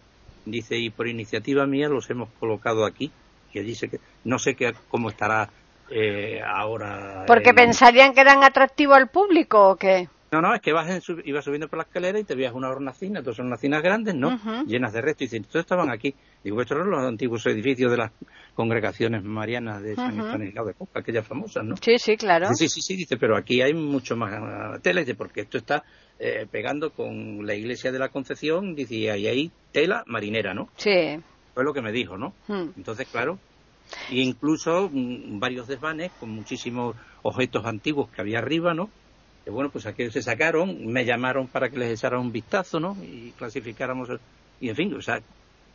dice, 0.45 0.77
y 0.77 0.91
por 0.91 1.09
iniciativa 1.09 1.67
mía 1.67 1.89
los 1.89 2.11
hemos 2.11 2.29
colocado 2.39 2.85
aquí 2.85 3.11
que 3.53 3.63
dice 3.63 3.89
que 3.89 4.01
no 4.25 4.39
sé 4.39 4.55
qué, 4.55 4.75
cómo 4.89 5.09
estará 5.09 5.49
eh, 5.91 6.41
ahora. 6.45 7.25
¿Porque 7.27 7.55
pensarían 7.55 8.13
que 8.13 8.21
eran 8.21 8.45
atractivos 8.45 8.97
al 8.97 9.09
público 9.09 9.71
o 9.71 9.77
qué? 9.77 10.09
No, 10.31 10.43
no, 10.43 10.55
es 10.55 10.61
que 10.61 10.75
vas 10.75 10.87
ibas 11.25 11.45
subiendo 11.45 11.69
por 11.69 11.79
la 11.79 11.85
escalera 11.85 12.19
y 12.19 12.25
te 12.25 12.35
veías 12.35 12.53
una 12.53 12.69
hornacina, 12.69 13.23
son 13.23 13.47
hornacinas 13.47 13.83
grandes, 13.83 14.15
¿no? 14.15 14.39
Llenas 14.67 14.93
de 14.93 15.01
restos. 15.01 15.23
Y 15.23 15.25
dicen, 15.25 15.45
todos 15.45 15.65
estaban 15.65 15.91
aquí. 15.91 16.15
Digo, 16.45 16.61
estos 16.61 16.77
eran 16.77 16.91
los 16.91 17.03
antiguos 17.03 17.47
edificios 17.47 17.91
de 17.91 17.97
las 17.97 18.13
congregaciones 18.55 19.25
marianas 19.25 19.83
de 19.83 19.95
San 19.95 20.21
Estanislao 20.21 20.67
de 20.67 20.75
Copa, 20.75 21.01
aquellas 21.01 21.27
famosas, 21.27 21.65
¿no? 21.65 21.77
Sí, 21.79 21.97
sí, 21.99 22.19
claro. 22.19 22.53
Sí, 22.53 22.69
sí, 22.69 22.83
sí, 22.83 22.97
dice, 22.97 23.17
pero 23.17 23.39
aquí 23.39 23.63
hay 23.63 23.73
mucho 23.73 24.17
más 24.17 24.83
tela, 24.83 25.01
dice, 25.01 25.15
porque 25.15 25.43
esto 25.43 25.57
está 25.57 25.83
eh, 26.19 26.47
pegando 26.51 26.91
con 26.91 27.47
la 27.47 27.55
iglesia 27.55 27.91
de 27.91 27.99
la 27.99 28.11
Concepción, 28.11 28.75
dice, 28.75 28.97
y 28.97 29.09
ahí 29.09 29.51
tela 29.73 30.05
marinera, 30.07 30.53
¿no? 30.53 30.69
Sí 30.77 31.19
fue 31.55 31.65
lo 31.65 31.73
que 31.73 31.83
me 31.83 31.93
dijo, 31.93 32.17
¿no? 32.17 32.33
Hmm. 32.47 32.71
Entonces, 32.77 33.09
claro, 33.11 33.39
e 34.11 34.17
incluso 34.17 34.89
mm, 34.93 35.39
varios 35.39 35.67
desvanes 35.67 36.13
con 36.19 36.31
muchísimos 36.31 36.97
objetos 37.23 37.65
antiguos 37.67 38.09
que 38.11 38.21
había 38.21 38.39
arriba, 38.39 38.75
¿no? 38.75 38.91
Que 39.45 39.51
bueno, 39.51 39.71
pues 39.71 39.87
aquellos 39.87 40.13
se 40.13 40.23
sacaron, 40.23 40.87
me 40.87 41.05
llamaron 41.05 41.47
para 41.49 41.71
que 41.71 41.79
les 41.79 41.99
echara 41.99 42.19
un 42.19 42.33
vistazo, 42.33 42.81
¿no? 42.81 42.97
Y 43.03 43.33
clasificáramos, 43.33 44.09
y 44.61 44.69
en 44.69 44.77
fin, 44.77 44.95
o 44.95 45.03
sea, 45.03 45.21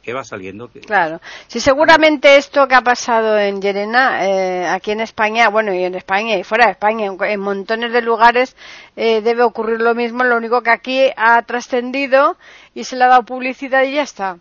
que 0.04 0.14
va 0.14 0.24
saliendo. 0.24 0.70
Claro. 0.86 1.22
Sí, 1.48 1.60
seguramente 1.62 2.36
esto 2.36 2.68
que 2.68 2.76
ha 2.76 2.82
pasado 2.82 3.40
en 3.40 3.62
Llerena, 3.62 4.28
eh, 4.28 4.68
aquí 4.68 4.92
en 4.92 5.00
España, 5.00 5.48
bueno, 5.48 5.74
y 5.74 5.84
en 5.84 5.96
España 5.96 6.36
y 6.36 6.44
fuera 6.44 6.66
de 6.66 6.72
España, 6.74 7.08
en, 7.08 7.40
montones 7.40 7.94
de 7.94 8.02
lugares 8.02 8.56
eh, 8.98 9.22
debe 9.22 9.44
ocurrir 9.44 9.80
lo 9.80 9.96
mismo, 9.96 10.26
lo 10.26 10.36
único 10.36 10.62
que 10.62 10.72
aquí 10.72 11.10
ha 11.16 11.42
trascendido 11.44 12.38
y 12.76 12.84
se 12.84 12.98
le 12.98 13.06
ha 13.06 13.08
dado 13.08 13.24
publicidad 13.24 13.84
y 13.84 13.94
ya 13.94 14.04
está. 14.04 14.38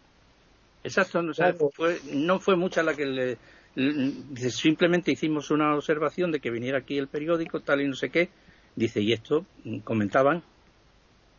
Exacto, 0.85 1.23
no 1.23 2.41
fue 2.41 2.57
mucha 2.57 2.83
la 2.83 2.95
que 2.95 3.07
le, 3.07 3.39
dice, 3.75 4.51
simplemente 4.51 5.13
hicimos 5.13 5.51
una 5.51 5.75
observación 5.75 6.31
de 6.33 6.41
que 6.41 6.51
viniera 6.51 6.79
aquí 6.79 6.99
el 6.99 7.09
periódico, 7.09 7.61
tal 7.61 7.81
y 7.81 7.89
no 7.89 7.95
sé 7.95 8.11
qué, 8.11 8.29
dice, 8.77 9.01
y 9.01 9.13
esto 9.13 9.47
comentaban, 9.85 10.43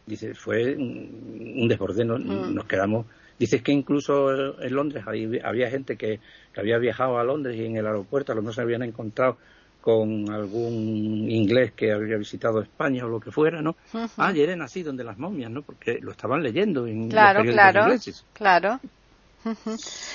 dice, 0.06 0.34
fue 0.34 0.76
un 0.76 1.68
desborde, 1.68 2.06
mm. 2.06 2.54
nos 2.54 2.66
quedamos, 2.66 3.06
dice 3.38 3.62
que 3.62 3.72
incluso 3.72 4.62
en 4.62 4.74
Londres 4.74 5.04
había 5.44 5.70
gente 5.70 5.98
que, 5.98 6.20
había 6.56 6.78
viajado 6.78 7.18
a 7.18 7.24
Londres 7.24 7.58
y 7.58 7.66
en 7.66 7.78
el 7.78 7.86
aeropuerto 7.86 8.32
a 8.32 8.36
lo 8.36 8.42
mejor 8.42 8.56
se 8.56 8.62
habían 8.62 8.84
encontrado 8.84 9.38
con 9.82 10.32
algún 10.32 11.30
inglés 11.30 11.74
que 11.74 11.92
había 11.92 12.16
visitado 12.16 12.62
España 12.62 13.06
o 13.06 13.10
lo 13.10 13.20
que 13.20 13.32
fuera, 13.32 13.62
¿no? 13.62 13.76
Ah, 14.16 14.32
y 14.34 14.40
eran 14.40 14.62
así 14.62 14.82
donde 14.82 15.04
las 15.04 15.18
momias, 15.18 15.52
¿no? 15.52 15.62
Porque 15.62 16.00
lo 16.02 16.12
estaban 16.12 16.42
leyendo 16.42 16.88
en 16.88 17.10
claro, 17.10 17.44
los 17.44 17.48
periódicos 17.48 17.72
claro, 17.72 17.86
ingleses. 17.88 18.26
Claro. 18.32 18.80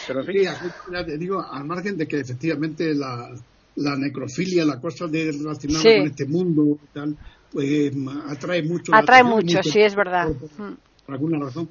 Pero 0.06 0.24
sí, 0.24 0.32
ya 0.92 1.04
te 1.04 1.18
digo, 1.18 1.40
al 1.42 1.64
margen 1.64 1.96
de 1.96 2.06
que 2.08 2.20
efectivamente 2.20 2.94
la, 2.94 3.30
la 3.76 3.96
necrofilia, 3.96 4.64
la 4.64 4.80
cosa 4.80 5.06
de 5.06 5.32
relacionada 5.32 5.82
Sí. 5.82 5.98
con 5.98 6.06
este 6.06 6.26
mundo, 6.26 6.78
tal, 6.92 7.16
pues 7.52 7.92
atrae 8.28 8.62
mucho. 8.62 8.94
Atrae 8.94 9.20
atención, 9.20 9.56
mucho, 9.56 9.70
sí, 9.70 9.80
es 9.80 9.94
verdad. 9.94 10.28
por, 10.32 10.48
por 11.06 11.14
alguna 11.14 11.38
razón. 11.38 11.68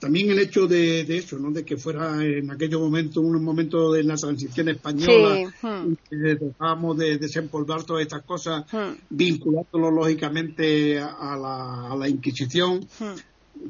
También 0.00 0.30
el 0.30 0.38
hecho 0.38 0.68
de, 0.68 1.02
de 1.04 1.18
eso, 1.18 1.40
¿no? 1.40 1.50
De 1.50 1.64
que 1.64 1.76
fuera 1.76 2.24
en 2.24 2.48
aquellos 2.52 2.80
momentos, 2.80 3.16
un 3.16 3.42
momento 3.42 3.92
de 3.92 4.04
la 4.04 4.14
transición 4.14 4.68
española, 4.68 5.50
Sí, 5.60 5.66
mm. 5.66 5.94
que 6.08 6.16
dejábamos 6.16 6.98
de 6.98 7.18
desempolvar 7.18 7.82
todas 7.82 8.02
estas 8.02 8.22
cosas, 8.22 8.64
Mm. 8.72 8.92
vinculándolo 9.10 9.90
lógicamente 9.90 11.00
a 11.00 11.36
la, 11.36 11.90
a 11.92 11.96
la 11.96 12.08
Inquisición. 12.08 12.86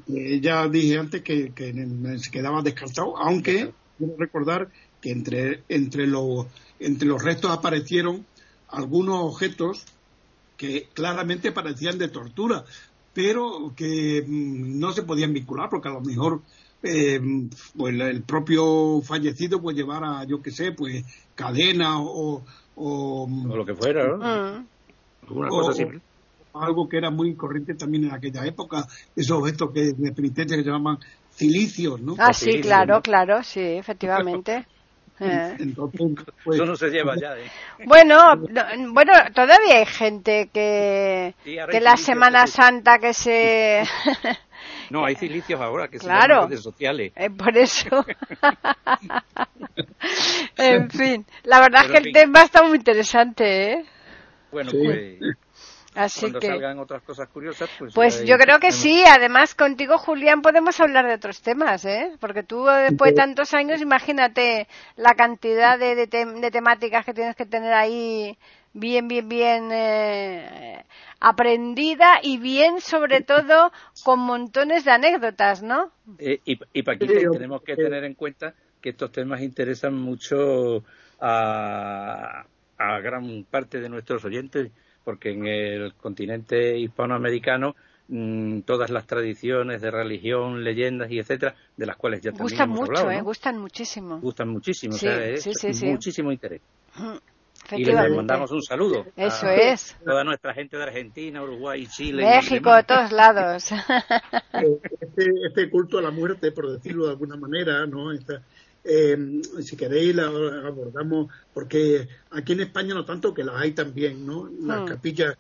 Eh, 0.09 0.41
ya 0.41 0.69
dije 0.69 0.99
antes 0.99 1.23
que, 1.23 1.53
que 1.55 1.73
se 2.19 2.31
quedaba 2.31 2.63
descartado, 2.63 3.17
aunque 3.19 3.73
quiero 3.97 4.15
recordar 4.19 4.69
que 5.01 5.11
entre, 5.11 5.65
entre, 5.69 6.07
los, 6.07 6.47
entre 6.79 7.09
los 7.09 7.23
restos 7.23 7.51
aparecieron 7.51 8.27
algunos 8.69 9.21
objetos 9.21 9.85
que 10.57 10.89
claramente 10.93 11.53
parecían 11.53 11.99
de 11.99 12.09
tortura, 12.09 12.65
pero 13.13 13.73
que 13.77 14.25
mm, 14.27 14.79
no 14.79 14.93
se 14.93 15.03
podían 15.05 15.33
vincular 15.33 15.69
porque 15.71 15.89
a 15.89 15.93
lo 15.93 16.01
mejor 16.01 16.43
eh, 16.83 17.21
pues 17.77 18.01
el 18.01 18.23
propio 18.23 19.01
fallecido 19.03 19.61
pues 19.61 19.77
llevara, 19.77 20.25
yo 20.25 20.43
qué 20.43 20.51
sé, 20.51 20.73
pues 20.73 21.05
cadena 21.35 22.01
o, 22.01 22.45
o, 22.75 23.23
O 23.25 23.57
lo 23.57 23.65
que 23.65 23.75
fuera, 23.75 24.17
¿no? 24.17 24.25
Alguna 25.23 25.49
o- 25.49 25.63
cosa 25.63 25.71
así. 25.73 25.85
Algo 26.63 26.89
que 26.89 26.99
era 26.99 27.11
muy 27.11 27.35
corriente 27.35 27.75
también 27.75 28.05
en 28.05 28.13
aquella 28.13 28.45
época, 28.47 28.87
esos 29.17 29.39
objetos 29.39 29.71
que 29.73 29.93
de 29.93 30.13
penitencia 30.13 30.57
que 30.57 30.63
se 30.65 30.71
llaman 30.71 30.99
cilicios, 31.33 32.01
¿no? 32.01 32.15
Ah, 32.19 32.33
sí, 32.33 32.53
Sí, 32.53 32.61
claro, 32.61 32.95
¿no? 32.97 33.03
claro, 33.03 33.43
sí, 33.43 33.61
efectivamente. 33.61 34.67
Eh. 35.21 35.57
Entonces, 35.59 36.01
pues, 36.45 36.55
Eso 36.61 36.65
no 36.65 36.77
se 36.77 36.91
lleva 36.91 37.17
ya, 37.17 37.37
¿eh? 37.37 37.51
Bueno, 37.87 38.37
no- 38.37 38.93
bueno, 38.93 39.13
todavía 39.35 39.79
hay 39.79 39.87
gente 39.87 40.49
que, 40.55 41.35
Sí, 41.43 41.57
que 41.69 41.81
la 41.81 41.97
Semana. 41.97 42.47
Santa 42.47 43.01
que 43.01 43.13
se... 43.13 43.83
No, 44.91 45.05
hay 45.05 45.17
cilicios 45.17 45.61
ahora 45.61 45.89
que 45.89 45.99
se 45.99 46.05
Claro. 46.05 46.35
llaman 46.37 46.51
redes 46.51 46.63
sociales. 46.63 47.13
Eh, 47.17 47.31
por 47.31 47.57
eso. 47.59 48.07
en 50.57 50.91
fin, 50.91 51.27
la 51.45 51.61
verdad 51.61 51.81
Pero 51.83 51.87
es 51.87 51.91
que 51.93 51.99
el 51.99 52.05
fin. 52.05 52.13
tema 52.13 52.43
está 52.43 52.63
muy 52.63 52.77
interesante, 52.77 53.73
¿eh? 53.73 53.85
Bueno, 54.53 54.71
Sí. 54.71 54.79
pues 54.85 55.19
Así 55.99 56.21
cuando 56.21 56.41
que... 56.41 56.47
salgan 56.47 56.79
otras 56.79 57.03
cosas 57.03 57.29
curiosas, 57.29 57.69
pues... 57.79 57.93
Pues 57.95 58.25
yo 58.25 58.39
creo 58.39 58.61
que 58.61 58.71
sí, 58.71 59.03
además 59.05 59.55
contigo, 59.55 59.99
Julián, 59.99 60.43
podemos 60.43 60.79
hablar 60.81 61.07
de 61.07 61.15
otros 61.15 61.43
temas, 61.43 61.85
¿eh? 61.85 62.13
Porque 62.21 62.43
tú, 62.45 62.65
después 62.67 63.11
de 63.13 63.17
tantos 63.17 63.53
años, 63.53 63.81
imagínate 63.81 64.69
la 64.97 65.15
cantidad 65.15 65.79
de, 65.79 65.95
de, 65.97 66.09
tem- 66.09 66.41
de 66.41 66.51
temáticas 66.51 67.05
que 67.05 67.15
tienes 67.15 67.35
que 67.35 67.47
tener 67.47 67.73
ahí 67.73 68.39
bien, 68.75 69.09
bien, 69.09 69.29
bien 69.29 69.71
eh, 69.73 70.85
aprendida 71.19 72.21
y 72.23 72.39
bien, 72.39 72.81
sobre 72.81 73.23
todo, 73.23 73.73
con 74.05 74.21
montones 74.21 74.85
de 74.85 74.93
anécdotas, 74.93 75.63
¿no? 75.63 75.91
Eh, 76.19 76.41
y, 76.45 76.61
y 76.73 76.83
Paquita, 76.83 77.13
Sí, 77.13 77.27
tenemos 77.33 77.63
que 77.63 77.75
tener 77.75 78.05
en 78.05 78.15
cuenta 78.15 78.55
que 78.81 78.91
estos 78.91 79.11
temas 79.11 79.41
interesan 79.41 79.95
mucho 79.95 80.85
a, 81.21 82.45
a 82.79 83.01
gran 83.01 83.45
parte 83.51 83.81
de 83.81 83.89
nuestros 83.89 84.25
oyentes, 84.25 84.71
porque 85.09 85.31
en 85.31 85.47
el 85.47 85.95
continente 85.95 86.77
hispanoamericano 86.79 87.75
mm, 88.09 88.61
todas 88.61 88.91
las 88.91 89.07
tradiciones 89.07 89.81
de 89.81 89.91
religión, 89.91 90.63
leyendas 90.63 91.11
y 91.11 91.19
etcétera, 91.19 91.55
de 91.79 91.87
las 91.87 91.97
cuales 91.97 92.21
ya 92.21 92.31
también 92.31 92.43
Gustan 92.43 92.65
hemos 92.69 92.81
mucho, 92.81 92.91
hablado, 92.93 93.11
¿eh? 93.13 93.17
¿no? 93.17 93.25
Gustan 93.25 93.59
muchísimo. 93.59 94.21
gustan 94.21 94.49
muchísimo, 94.51 94.93
Sí, 94.93 95.07
o 95.07 95.11
sea, 95.11 95.25
es 95.25 95.43
sí, 95.45 95.53
sí, 95.55 95.73
sí. 95.73 95.87
muchísimo 95.87 96.31
interés. 96.31 96.61
Mm, 96.97 97.17
Y 97.77 97.85
les 97.87 98.11
mandamos 98.11 98.51
un 98.53 98.63
saludo 98.63 99.07
Eso 99.17 99.47
a 99.47 99.55
es. 99.55 99.97
toda 100.05 100.25
nuestra 100.25 100.53
gente 100.53 100.77
de 100.77 100.83
Argentina, 100.83 101.43
Uruguay, 101.43 101.87
Chile. 101.87 102.27
México, 102.27 102.75
de 102.75 102.83
todos 102.85 103.11
lados. 103.11 103.73
eh, 104.53 104.79
este, 105.01 105.25
este 105.47 105.71
culto 105.71 105.97
a 105.99 106.03
la 106.03 106.11
muerte, 106.11 106.53
por 106.53 106.71
decirlo 106.71 107.07
de 107.07 107.13
alguna 107.13 107.37
manera, 107.37 107.87
¿no? 107.87 108.13
Esta- 108.13 108.43
eh, 108.89 109.17
si 109.61 109.77
queréis 109.77 110.15
la 110.17 110.27
abordamos, 110.27 111.31
porque 111.53 112.09
aquí 112.31 112.55
en 112.55 112.61
España 112.61 112.95
no 112.95 113.05
tanto 113.05 113.35
que 113.35 113.45
las 113.45 113.57
hay 113.57 113.73
también, 113.73 114.27
¿no? 114.27 114.49
Las 114.63 114.81
Hmm. 114.83 114.87
capillas 114.87 115.35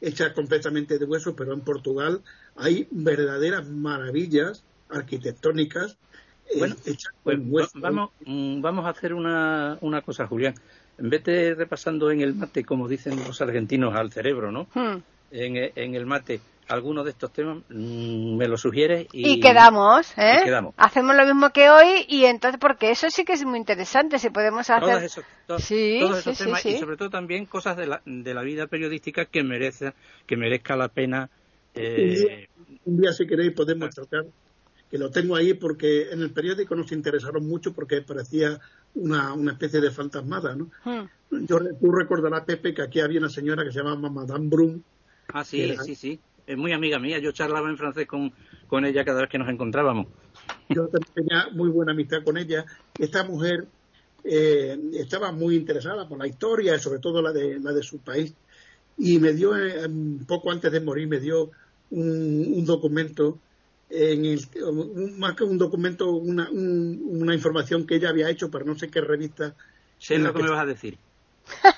hechas 0.00 0.32
completamente 0.32 0.98
de 0.98 1.04
hueso, 1.04 1.34
pero 1.36 1.52
en 1.52 1.60
Portugal 1.60 2.22
hay 2.56 2.88
verdaderas 2.90 3.68
maravillas 3.68 4.64
arquitectónicas 4.88 5.98
eh, 6.50 6.58
Bueno, 6.60 6.76
hechas 6.86 7.12
Pues 7.22 7.36
con 7.36 7.46
va- 7.48 7.52
hueso. 7.52 7.70
vamos, 7.74 8.10
mm, 8.24 8.62
vamos 8.62 8.86
a 8.86 8.90
hacer 8.90 9.12
una, 9.12 9.76
una 9.82 10.00
cosa, 10.00 10.26
Julián. 10.26 10.54
En 10.96 11.10
vez 11.10 11.22
de 11.24 11.54
repasando 11.54 12.10
en 12.10 12.22
el 12.22 12.34
mate, 12.34 12.64
como 12.64 12.88
dicen 12.88 13.16
los 13.16 13.40
argentinos, 13.42 13.94
al 13.94 14.10
cerebro, 14.10 14.50
¿no? 14.50 14.66
Mm. 14.74 14.96
En, 15.30 15.72
en 15.76 15.94
el 15.94 16.06
mate, 16.06 16.40
alguno 16.68 17.02
de 17.04 17.10
estos 17.10 17.32
temas 17.32 17.58
mm, 17.68 18.36
me 18.36 18.46
lo 18.48 18.56
sugieres 18.56 19.06
y, 19.12 19.32
Y 19.34 19.40
quedamos, 19.40 20.12
¿eh? 20.18 20.38
y 20.40 20.44
quedamos. 20.44 20.74
Hacemos 20.76 21.16
lo 21.16 21.24
mismo 21.24 21.50
que 21.50 21.70
hoy 21.70 22.04
y 22.08 22.24
entonces, 22.26 22.60
porque 22.60 22.90
eso 22.90 23.08
sí 23.10 23.24
que 23.24 23.32
es 23.32 23.44
muy 23.44 23.58
interesante, 23.58 24.18
si 24.18 24.30
podemos 24.30 24.66
Todos 24.66 24.82
hacer... 24.82 25.04
esos, 25.04 25.24
to- 25.46 25.58
Sí, 25.58 25.98
todos 26.00 26.16
sí, 26.16 26.20
esos 26.30 26.38
sí, 26.38 26.44
temas 26.44 26.62
sí. 26.62 26.68
y 26.70 26.78
sobre 26.78 26.96
todo 26.96 27.10
también 27.10 27.46
cosas 27.46 27.76
de 27.76 27.86
la, 27.86 28.02
de 28.04 28.34
la 28.34 28.42
vida 28.42 28.66
periodística 28.66 29.24
que 29.24 29.42
merece 29.42 29.92
que 30.26 30.36
merezca 30.36 30.76
la 30.76 30.88
pena 30.88 31.30
eh, 31.74 32.48
un 32.84 33.00
día 33.00 33.12
si 33.12 33.26
queréis 33.26 33.52
podemos 33.52 33.94
tratar 33.94 34.26
que 34.90 34.98
lo 34.98 35.10
tengo 35.10 35.36
ahí 35.36 35.54
porque 35.54 36.10
en 36.10 36.20
el 36.22 36.30
periódico 36.30 36.74
nos 36.74 36.92
interesaron 36.92 37.46
mucho 37.46 37.72
porque 37.72 38.00
parecía 38.02 38.58
una, 38.94 39.34
una 39.34 39.52
especie 39.52 39.80
de 39.82 39.90
fantasmada, 39.90 40.54
¿no? 40.56 40.70
Mm. 40.84 41.44
Yo, 41.46 41.58
tú 41.78 41.92
recordarás, 41.92 42.44
Pepe, 42.44 42.72
que 42.72 42.80
aquí 42.82 43.00
había 43.00 43.20
una 43.20 43.28
señora 43.28 43.64
que 43.64 43.70
se 43.70 43.78
llamaba 43.80 44.08
Madame 44.08 44.48
Brum, 44.48 44.80
ah 45.34 45.44
sí 45.44 45.60
Era- 45.62 45.82
sí 45.84 45.94
sí 45.94 46.18
es 46.48 46.56
muy 46.56 46.72
amiga 46.72 46.98
mía 46.98 47.18
yo 47.18 47.32
charlaba 47.32 47.68
en 47.70 47.76
francés 47.76 48.06
con, 48.06 48.32
con 48.66 48.84
ella 48.84 49.04
cada 49.04 49.20
vez 49.20 49.30
que 49.30 49.38
nos 49.38 49.48
encontrábamos 49.48 50.06
yo 50.68 50.88
también 50.88 51.12
tenía 51.14 51.48
muy 51.52 51.70
buena 51.70 51.92
amistad 51.92 52.22
con 52.22 52.36
ella. 52.36 52.66
Esta 52.98 53.24
mujer 53.24 53.68
eh, 54.24 54.78
estaba 54.94 55.32
muy 55.32 55.56
interesada 55.56 56.08
por 56.08 56.18
la 56.18 56.26
historia 56.26 56.78
sobre 56.78 56.98
todo 57.00 57.22
la 57.22 57.32
de, 57.32 57.58
la 57.58 57.72
de 57.72 57.82
su 57.82 58.02
país. 58.02 58.34
Y 58.96 59.18
me 59.18 59.32
dio, 59.32 59.56
eh, 59.56 59.88
poco 60.26 60.50
antes 60.50 60.70
de 60.70 60.80
morir, 60.80 61.08
me 61.08 61.20
dio 61.20 61.50
un, 61.90 62.52
un 62.56 62.64
documento, 62.66 63.38
en 63.88 64.24
el, 64.26 64.40
un- 64.66 65.18
más 65.18 65.34
que 65.36 65.44
un 65.44 65.56
documento, 65.56 66.10
una, 66.10 66.50
un- 66.50 67.00
una 67.22 67.34
información 67.34 67.86
que 67.86 67.94
ella 67.96 68.10
había 68.10 68.28
hecho 68.28 68.50
para 68.50 68.64
no 68.64 68.74
sé 68.74 68.88
qué 68.88 69.00
revista. 69.00 69.54
sé 69.98 70.18
lo 70.18 70.34
que- 70.34 70.42
me 70.42 70.50
vas 70.50 70.60
a 70.60 70.66
decir 70.66 70.98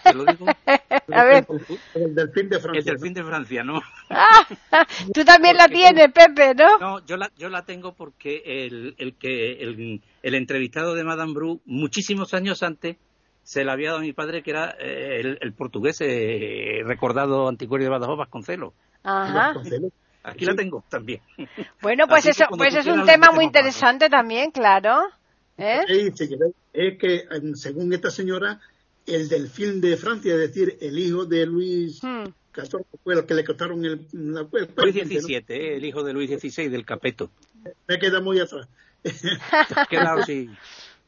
te 0.03 0.15
lo 0.15 0.25
digo 0.25 0.47
A 1.13 1.25
ver. 1.25 1.47
El 1.95 2.15
delfín 2.15 2.49
de 2.49 2.61
Francia. 2.61 2.79
es 2.79 2.85
del 2.85 2.99
fin 2.99 3.15
de 3.15 3.25
Francia 3.25 3.65
no 3.65 3.81
Tú 5.15 5.25
también 5.25 5.57
la 5.57 5.69
tienes, 5.69 6.13
Pepe, 6.13 6.55
¿no? 6.55 6.79
No, 6.79 7.07
yo 7.07 7.17
la, 7.17 7.31
yo 7.37 7.49
la 7.49 7.65
tengo 7.65 7.95
porque 7.95 8.43
el, 8.45 8.95
el 8.99 9.15
que 9.15 9.53
el, 9.63 10.03
el 10.23 10.35
entrevistado 10.35 10.95
de 10.95 11.05
Madame 11.05 11.33
Bru, 11.33 11.61
muchísimos 11.65 12.35
años 12.35 12.63
antes, 12.63 12.97
se 13.43 13.65
la 13.65 13.73
había 13.73 13.89
dado 13.89 13.99
a 13.99 14.03
mi 14.03 14.13
padre, 14.13 14.43
que 14.43 14.51
era 14.51 14.77
eh, 14.79 15.21
el, 15.21 15.39
el 15.41 15.53
portugués 15.53 16.01
eh, 16.01 16.83
recordado 16.85 17.49
anticuario 17.49 17.87
de 17.87 17.91
Badajoz 17.91 18.19
Vasconcelos. 18.19 18.75
Ajá. 19.03 19.49
Vasconcelos. 19.49 19.93
Aquí 20.23 20.45
la 20.45 20.55
tengo 20.55 20.85
también. 20.89 21.21
Bueno, 21.81 22.07
pues 22.07 22.27
Así 22.27 22.43
eso, 22.43 22.45
pues 22.57 22.75
es 22.75 22.87
un 22.87 23.07
tema 23.07 23.31
muy 23.33 23.45
interesante 23.45 24.11
también, 24.11 24.51
claro. 24.51 25.01
¿Eh? 25.57 25.81
Es 26.73 26.99
que 26.99 27.23
según 27.55 27.93
esta 27.93 28.11
señora, 28.11 28.61
el 29.11 29.29
delfín 29.29 29.81
de 29.81 29.97
Francia, 29.97 30.33
es 30.35 30.41
decir, 30.41 30.77
el 30.81 30.99
hijo 30.99 31.25
de 31.27 31.47
Luis 31.47 32.03
Mm. 32.03 32.25
XIV, 32.55 32.85
fue 33.05 33.15
el 33.15 33.27
que 33.27 33.35
le 33.35 33.45
cortaron 33.45 33.85
el, 33.85 34.07
la, 34.13 34.43
Luis. 34.51 34.95
XVII, 34.95 35.45
eh, 35.49 35.77
el 35.77 35.85
hijo 35.85 36.03
de 36.03 36.13
Luis 36.13 36.31
XVI 36.31 36.69
del 36.69 36.85
Capeto. 36.85 37.31
Me 37.87 37.99
queda 37.99 38.21
muy 38.21 38.41
atrás. 38.41 38.69
Quedado 39.89 40.21
así. 40.23 40.49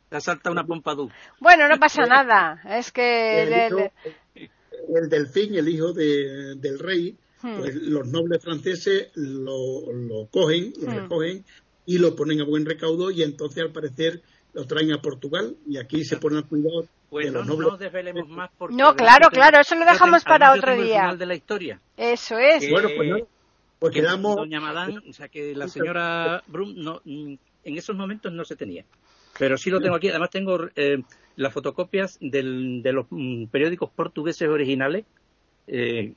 Te 0.09 0.17
ha 0.17 0.21
saltado 0.21 0.53
una 0.53 0.65
pompadú. 0.67 1.11
Bueno, 1.41 1.69
no 1.69 1.79
pasa 1.79 2.05
nada. 2.07 2.61
Es 2.69 2.93
que... 2.93 3.43
El, 3.43 3.53
el- 3.53 3.73
hijo- 3.73 3.91
el- 4.35 4.51
el 4.97 5.09
delfín, 5.09 5.55
el 5.55 5.69
hijo 5.69 5.93
de- 5.93 6.55
del 6.57 6.79
rey, 6.79 7.17
Hmm. 7.43 7.59
pues 7.59 7.75
los 7.75 8.07
nobles 8.07 8.41
franceses 8.41 9.09
lo, 9.17 9.91
lo 9.93 10.27
cogen, 10.31 10.73
lo 10.81 10.87
Hmm. 10.93 10.95
recogen 10.97 11.45
y 11.87 11.99
lo 11.99 12.15
ponen 12.15 12.41
a 12.41 12.45
buen 12.45 12.65
recaudo 12.65 13.11
y 13.11 13.25
entonces 13.25 13.65
al 13.65 13.73
parecer 13.73 14.23
lo 14.55 14.65
traen 14.65 14.93
a 14.93 15.03
Portugal 15.03 15.57
y 15.67 15.77
aquí 15.79 16.05
se 16.05 16.19
ponen 16.19 16.39
al 16.39 16.47
cuidado 16.47 16.87
Pues 17.13 17.31
no, 17.31 17.41
no 17.41 17.45
nobles. 17.45 17.69
nos 17.73 17.79
desvelemos 17.79 18.27
más 18.31 18.51
porque... 18.57 18.75
No, 18.75 18.97
claro, 18.97 19.29
claro, 19.29 19.61
eso 19.61 19.75
lo 19.75 19.85
dejamos 19.85 20.25
para 20.25 20.55
otro 20.55 20.75
día. 20.75 21.03
final 21.03 21.19
de 21.19 21.27
la 21.27 21.35
historia. 21.35 21.79
Eso 21.95 22.39
es. 22.39 22.65
Eh, 22.65 22.71
Bueno, 22.71 22.89
pues 22.97 23.07
nada, 23.11 23.23
pues 23.79 23.93
que 23.93 24.01
quedamos... 24.01 24.37
Doña 24.37 24.61
Madame, 24.63 24.97
o 25.07 25.13
sea 25.13 25.29
que 25.29 25.55
la 25.55 25.69
señora 25.69 26.43
Brum 26.47 26.73
no, 26.75 27.03
mm, 27.05 27.35
en 27.65 27.77
esos 27.77 27.95
momentos 27.95 28.33
no 28.33 28.47
se 28.47 28.57
tenía. 28.57 28.87
Pero 29.39 29.59
sí 29.59 29.69
lo 29.69 29.79
tengo 29.83 29.95
aquí. 29.95 30.09
Además 30.09 30.31
tengo 30.31 30.59
eh, 30.75 31.03
las 31.37 31.53
fotocopias 31.53 32.17
del, 32.19 32.83
de 32.83 32.93
los 32.95 33.05
mm, 33.11 33.45
periódicos 33.49 33.91
portugueses 33.91 34.49
originales, 34.49 35.05
eh, 35.67 36.15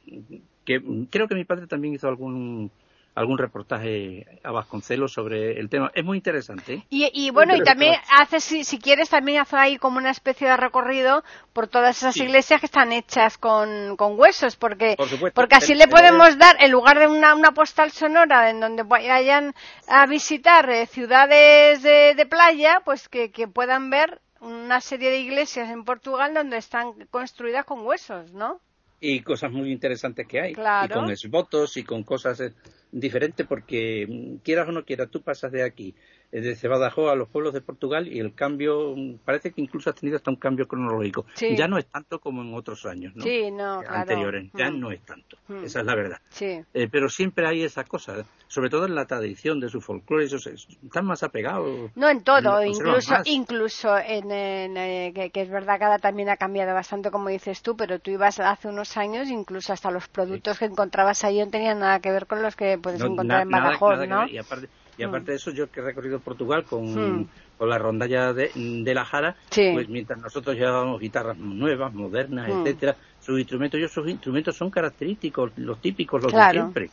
que 0.64 0.82
creo 1.10 1.28
que 1.28 1.36
mi 1.36 1.44
padre 1.44 1.68
también 1.68 1.96
hizo 1.96 2.08
algún 2.08 2.72
algún 3.16 3.38
reportaje 3.38 4.26
a 4.44 4.52
Vasconcelos 4.52 5.14
sobre 5.14 5.60
el 5.60 5.70
tema. 5.70 5.90
Es 5.96 6.04
muy 6.04 6.18
interesante. 6.18 6.74
¿eh? 6.74 6.86
Y, 6.90 7.30
bueno, 7.32 7.56
y 7.56 7.64
también 7.64 7.96
hace, 8.12 8.42
si, 8.42 8.64
si, 8.64 8.78
quieres, 8.78 9.10
también 9.10 9.42
hace 9.42 9.56
ahí 9.56 9.78
como 9.78 9.98
una 9.98 10.12
especie 10.12 10.48
de 10.48 10.58
recorrido 10.58 11.24
por 11.54 11.68
todas 11.68 11.98
esas 11.98 12.18
iglesias 12.18 12.60
que 12.60 12.66
están 12.66 12.92
hechas 12.92 13.38
con, 13.38 13.96
con 13.96 14.20
huesos, 14.20 14.58
porque, 14.58 14.98
porque 15.34 15.56
así 15.56 15.74
le 15.74 15.88
podemos 15.88 16.38
dar, 16.38 16.58
en 16.60 16.72
lugar 16.72 17.00
de 17.00 17.08
una, 17.08 17.34
una 17.34 17.52
postal 17.54 17.92
sonora 17.92 18.50
en 18.50 18.60
donde 18.60 18.84
vayan 18.84 19.56
a 19.88 20.06
visitar 20.06 20.70
eh, 20.70 20.86
ciudades 20.86 21.82
de, 21.82 22.14
de, 22.16 22.26
playa, 22.26 22.82
pues 22.84 23.08
que, 23.08 23.32
que 23.32 23.48
puedan 23.48 23.90
ver 23.90 24.22
una 24.42 24.82
serie 24.82 25.10
de 25.10 25.20
iglesias 25.20 25.70
en 25.70 25.86
Portugal 25.86 26.34
donde 26.34 26.58
están 26.58 26.94
construidas 27.10 27.66
con 27.66 27.86
huesos, 27.86 28.34
¿no? 28.34 28.60
Y 29.00 29.22
cosas 29.22 29.52
muy 29.52 29.72
interesantes 29.72 30.28
que 30.28 30.42
hay. 30.42 30.52
Y 30.52 30.90
con 30.90 31.10
votos 31.30 31.78
y 31.78 31.84
con 31.84 32.04
cosas 32.04 32.40
eh, 32.40 32.54
diferentes, 32.92 33.46
porque 33.46 34.08
mm, 34.08 34.36
quieras 34.44 34.68
o 34.70 34.72
no 34.72 34.86
quieras, 34.86 35.10
tú 35.10 35.22
pasas 35.22 35.52
de 35.52 35.64
aquí 35.64 35.96
desde 36.32 36.68
Badajoz 36.68 37.12
a 37.12 37.16
los 37.16 37.30
pueblos 37.30 37.54
de 37.54 37.62
Portugal 37.62 38.08
y 38.08 38.20
el 38.20 38.34
cambio 38.34 38.96
parece 39.24 39.52
que 39.52 39.62
incluso 39.62 39.90
ha 39.90 39.94
tenido 39.94 40.18
hasta 40.18 40.32
un 40.32 40.38
cambio 40.38 40.68
cronológico. 40.68 41.26
Ya 41.56 41.68
no 41.68 41.78
es 41.78 41.86
tanto 41.86 42.20
como 42.20 42.42
en 42.42 42.54
otros 42.54 42.86
años 42.86 43.16
¿no? 43.16 43.24
Sí, 43.24 43.52
no, 43.52 43.82
anteriores, 43.88 44.50
ya 44.54 44.70
mm. 44.70 44.80
no 44.80 44.92
es 44.92 45.02
tanto. 45.02 45.38
Mm. 45.48 45.64
Esa 45.64 45.80
es 45.80 45.86
la 45.86 45.96
verdad. 45.96 46.18
Sí. 46.30 46.60
Eh, 46.74 46.88
pero 46.92 47.10
siempre 47.10 47.48
hay 47.48 47.64
esa 47.64 47.84
cosa, 47.84 48.26
sobre 48.48 48.70
todo 48.70 48.86
en 48.86 48.96
la 48.96 49.06
tradición 49.06 49.60
de 49.60 49.70
su 49.70 49.82
folclore, 49.82 50.26
esos 50.26 50.48
están 50.48 51.06
más 51.06 51.24
apegados. 51.24 51.92
No 51.96 52.10
en 52.10 52.24
todo, 52.24 52.64
incluso 52.64 53.16
incluso 53.26 53.98
en, 53.98 54.32
eh, 54.32 55.12
que, 55.34 55.42
es 55.42 55.50
verdad 55.50 55.78
que 55.78 55.86
ahora 55.86 56.00
también 56.00 56.30
ha 56.30 56.38
cambiado 56.38 56.74
bastante 56.74 57.12
como 57.12 57.30
dices 57.30 57.62
tú, 57.62 57.76
pero 57.76 58.00
tú 58.00 58.12
ibas 58.12 58.40
hace 58.40 58.68
unos 58.68 58.98
años 58.98 59.30
incluso 59.30 59.74
hasta 59.74 59.92
los 59.92 60.08
productos 60.08 60.60
que 60.60 60.66
encontrabas 60.66 61.24
ahí 61.24 61.40
no 61.40 61.50
tenían 61.50 61.80
nada 61.80 62.00
que 62.00 62.12
ver 62.12 62.28
con 62.28 62.42
los 62.42 62.56
que 62.56 62.78
puedes 62.78 63.02
encontrar 63.02 63.42
en 63.42 63.50
Badajoz, 63.50 64.08
¿no? 64.08 64.28
Y 64.28 64.38
aparte, 64.38 64.70
y 64.98 65.04
aparte 65.04 65.32
de 65.32 65.38
eso, 65.38 65.52
yo 65.52 65.70
que 65.70 65.80
he 65.80 65.84
recorrido 65.84 66.20
Portugal 66.20 66.64
con, 66.64 67.28
con 67.58 67.70
la 67.70 67.78
rondalla 67.78 68.34
de, 68.34 68.52
de 68.56 68.94
la 68.94 69.06
Jara, 69.06 69.36
pues 69.50 69.90
mientras 69.90 70.20
nosotros 70.20 70.56
llevábamos 70.56 71.00
guitarras 71.00 71.38
nuevas, 71.38 71.94
modernas, 71.94 72.50
etcétera, 72.50 72.96
sus 73.26 73.40
instrumentos, 73.40 73.80
ellos 73.80 73.92
sus 73.92 74.08
instrumentos 74.08 74.56
son 74.56 74.70
característicos, 74.70 75.52
los 75.58 75.82
típicos, 75.82 76.22
los 76.22 76.32
de 76.32 76.52
siempre. 76.52 76.90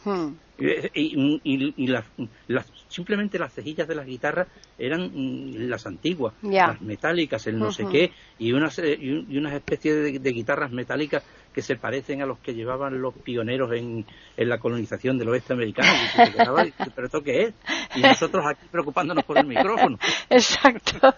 Y, 0.59 1.40
y, 1.44 1.86
las, 1.88 2.05
simplemente 2.88 3.38
las 3.38 3.53
cejillas 3.53 3.88
de 3.88 3.94
las 3.94 4.07
guitarras 4.07 4.46
eran 4.78 5.11
mm, 5.12 5.68
las 5.68 5.86
antiguas, 5.86 6.34
las 6.42 6.80
metálicas, 6.80 7.46
el 7.48 7.59
no 7.59 7.72
sé 7.72 7.86
qué, 7.90 8.12
y 8.38 8.53
unas, 8.53 8.78
eh, 8.78 8.96
y 9.00 9.36
unas 9.36 9.55
especies 9.55 10.22
de, 10.22 10.32
guitarras 10.32 10.70
metálicas 10.70 11.24
que 11.53 11.62
se 11.62 11.76
parecen 11.76 12.22
a 12.22 12.26
los 12.26 12.38
que 12.38 12.55
llevaban 12.55 13.00
los 13.00 13.14
pioneros 13.14 13.72
en, 13.72 14.05
en 14.36 14.48
la 14.48 14.59
colonización 14.59 15.18
del 15.18 15.28
oeste 15.28 15.53
americano. 15.53 15.92
¿Pero 16.94 17.07
esto 17.07 17.22
qué 17.22 17.42
es? 17.42 17.55
Y 17.94 18.00
nosotros 18.00 18.44
aquí 18.46 18.66
preocupándonos 18.70 19.24
por 19.24 19.38
el 19.38 19.46
micrófono. 19.46 19.98
Exacto. 20.30 21.14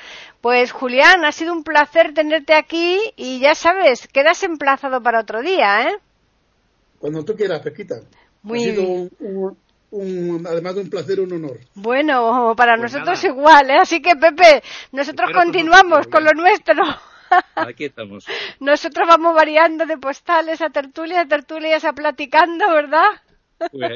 Pues 0.41 0.71
Julián, 0.71 1.25
ha 1.25 1.31
sido 1.31 1.53
un 1.53 1.63
placer 1.63 2.13
tenerte 2.13 2.53
aquí 2.53 2.99
y 3.15 3.39
ya 3.39 3.55
sabes, 3.55 4.07
quedas 4.07 4.43
emplazado 4.43 5.01
para 5.01 5.21
otro 5.21 5.41
día, 5.41 5.89
¿eh? 5.89 5.95
Cuando 6.99 7.23
tú 7.23 7.35
quieras, 7.35 7.61
Pesquita. 7.61 7.95
Muy 8.41 8.59
ha 8.59 8.61
sido 8.61 9.09
un, 9.93 10.45
además 10.47 10.75
de 10.75 10.81
un 10.81 10.89
placer, 10.89 11.19
un 11.19 11.33
honor. 11.33 11.59
Bueno, 11.75 12.53
para 12.57 12.75
pues 12.77 12.93
nosotros 12.93 13.23
igual, 13.23 13.69
¿eh? 13.69 13.77
Así 13.81 14.01
que, 14.01 14.15
Pepe, 14.15 14.63
nosotros 14.91 15.29
continuamos 15.33 16.07
con 16.07 16.23
lo 16.23 16.31
nuestro. 16.31 16.83
Aquí 17.55 17.85
estamos. 17.85 18.25
Nosotros 18.59 19.07
vamos 19.07 19.35
variando 19.35 19.85
de 19.85 19.97
postales 19.97 20.61
a 20.61 20.69
tertulias, 20.69 21.27
tertulias 21.27 21.85
a 21.85 21.93
platicando, 21.93 22.69
¿verdad? 22.71 23.07
Pues. 23.72 23.93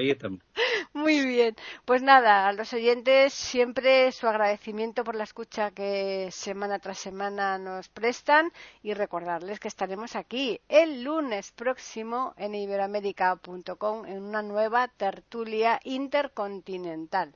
Muy 0.94 1.26
bien. 1.26 1.56
Pues 1.86 2.02
nada, 2.02 2.48
a 2.48 2.54
los 2.54 2.74
oyentes 2.74 3.34
siempre 3.34 4.12
su 4.12 4.28
agradecimiento 4.28 5.04
por 5.04 5.16
la 5.16 5.24
escucha 5.24 5.72
que 5.72 6.30
semana 6.32 6.80
tras 6.80 7.00
semana 7.00 7.58
nos 7.58 7.90
prestan 7.90 8.52
y 8.84 8.94
recordarles 8.94 9.60
que 9.60 9.68
estaremos 9.70 10.16
aquí 10.16 10.60
el 10.70 11.04
lunes 11.04 11.52
próximo 11.52 12.34
en 12.38 12.56
iberoamérica.com 12.56 14.06
en 14.06 14.24
una 14.24 14.42
nueva 14.42 14.88
tertulia 14.90 15.80
intercontinental. 15.84 17.36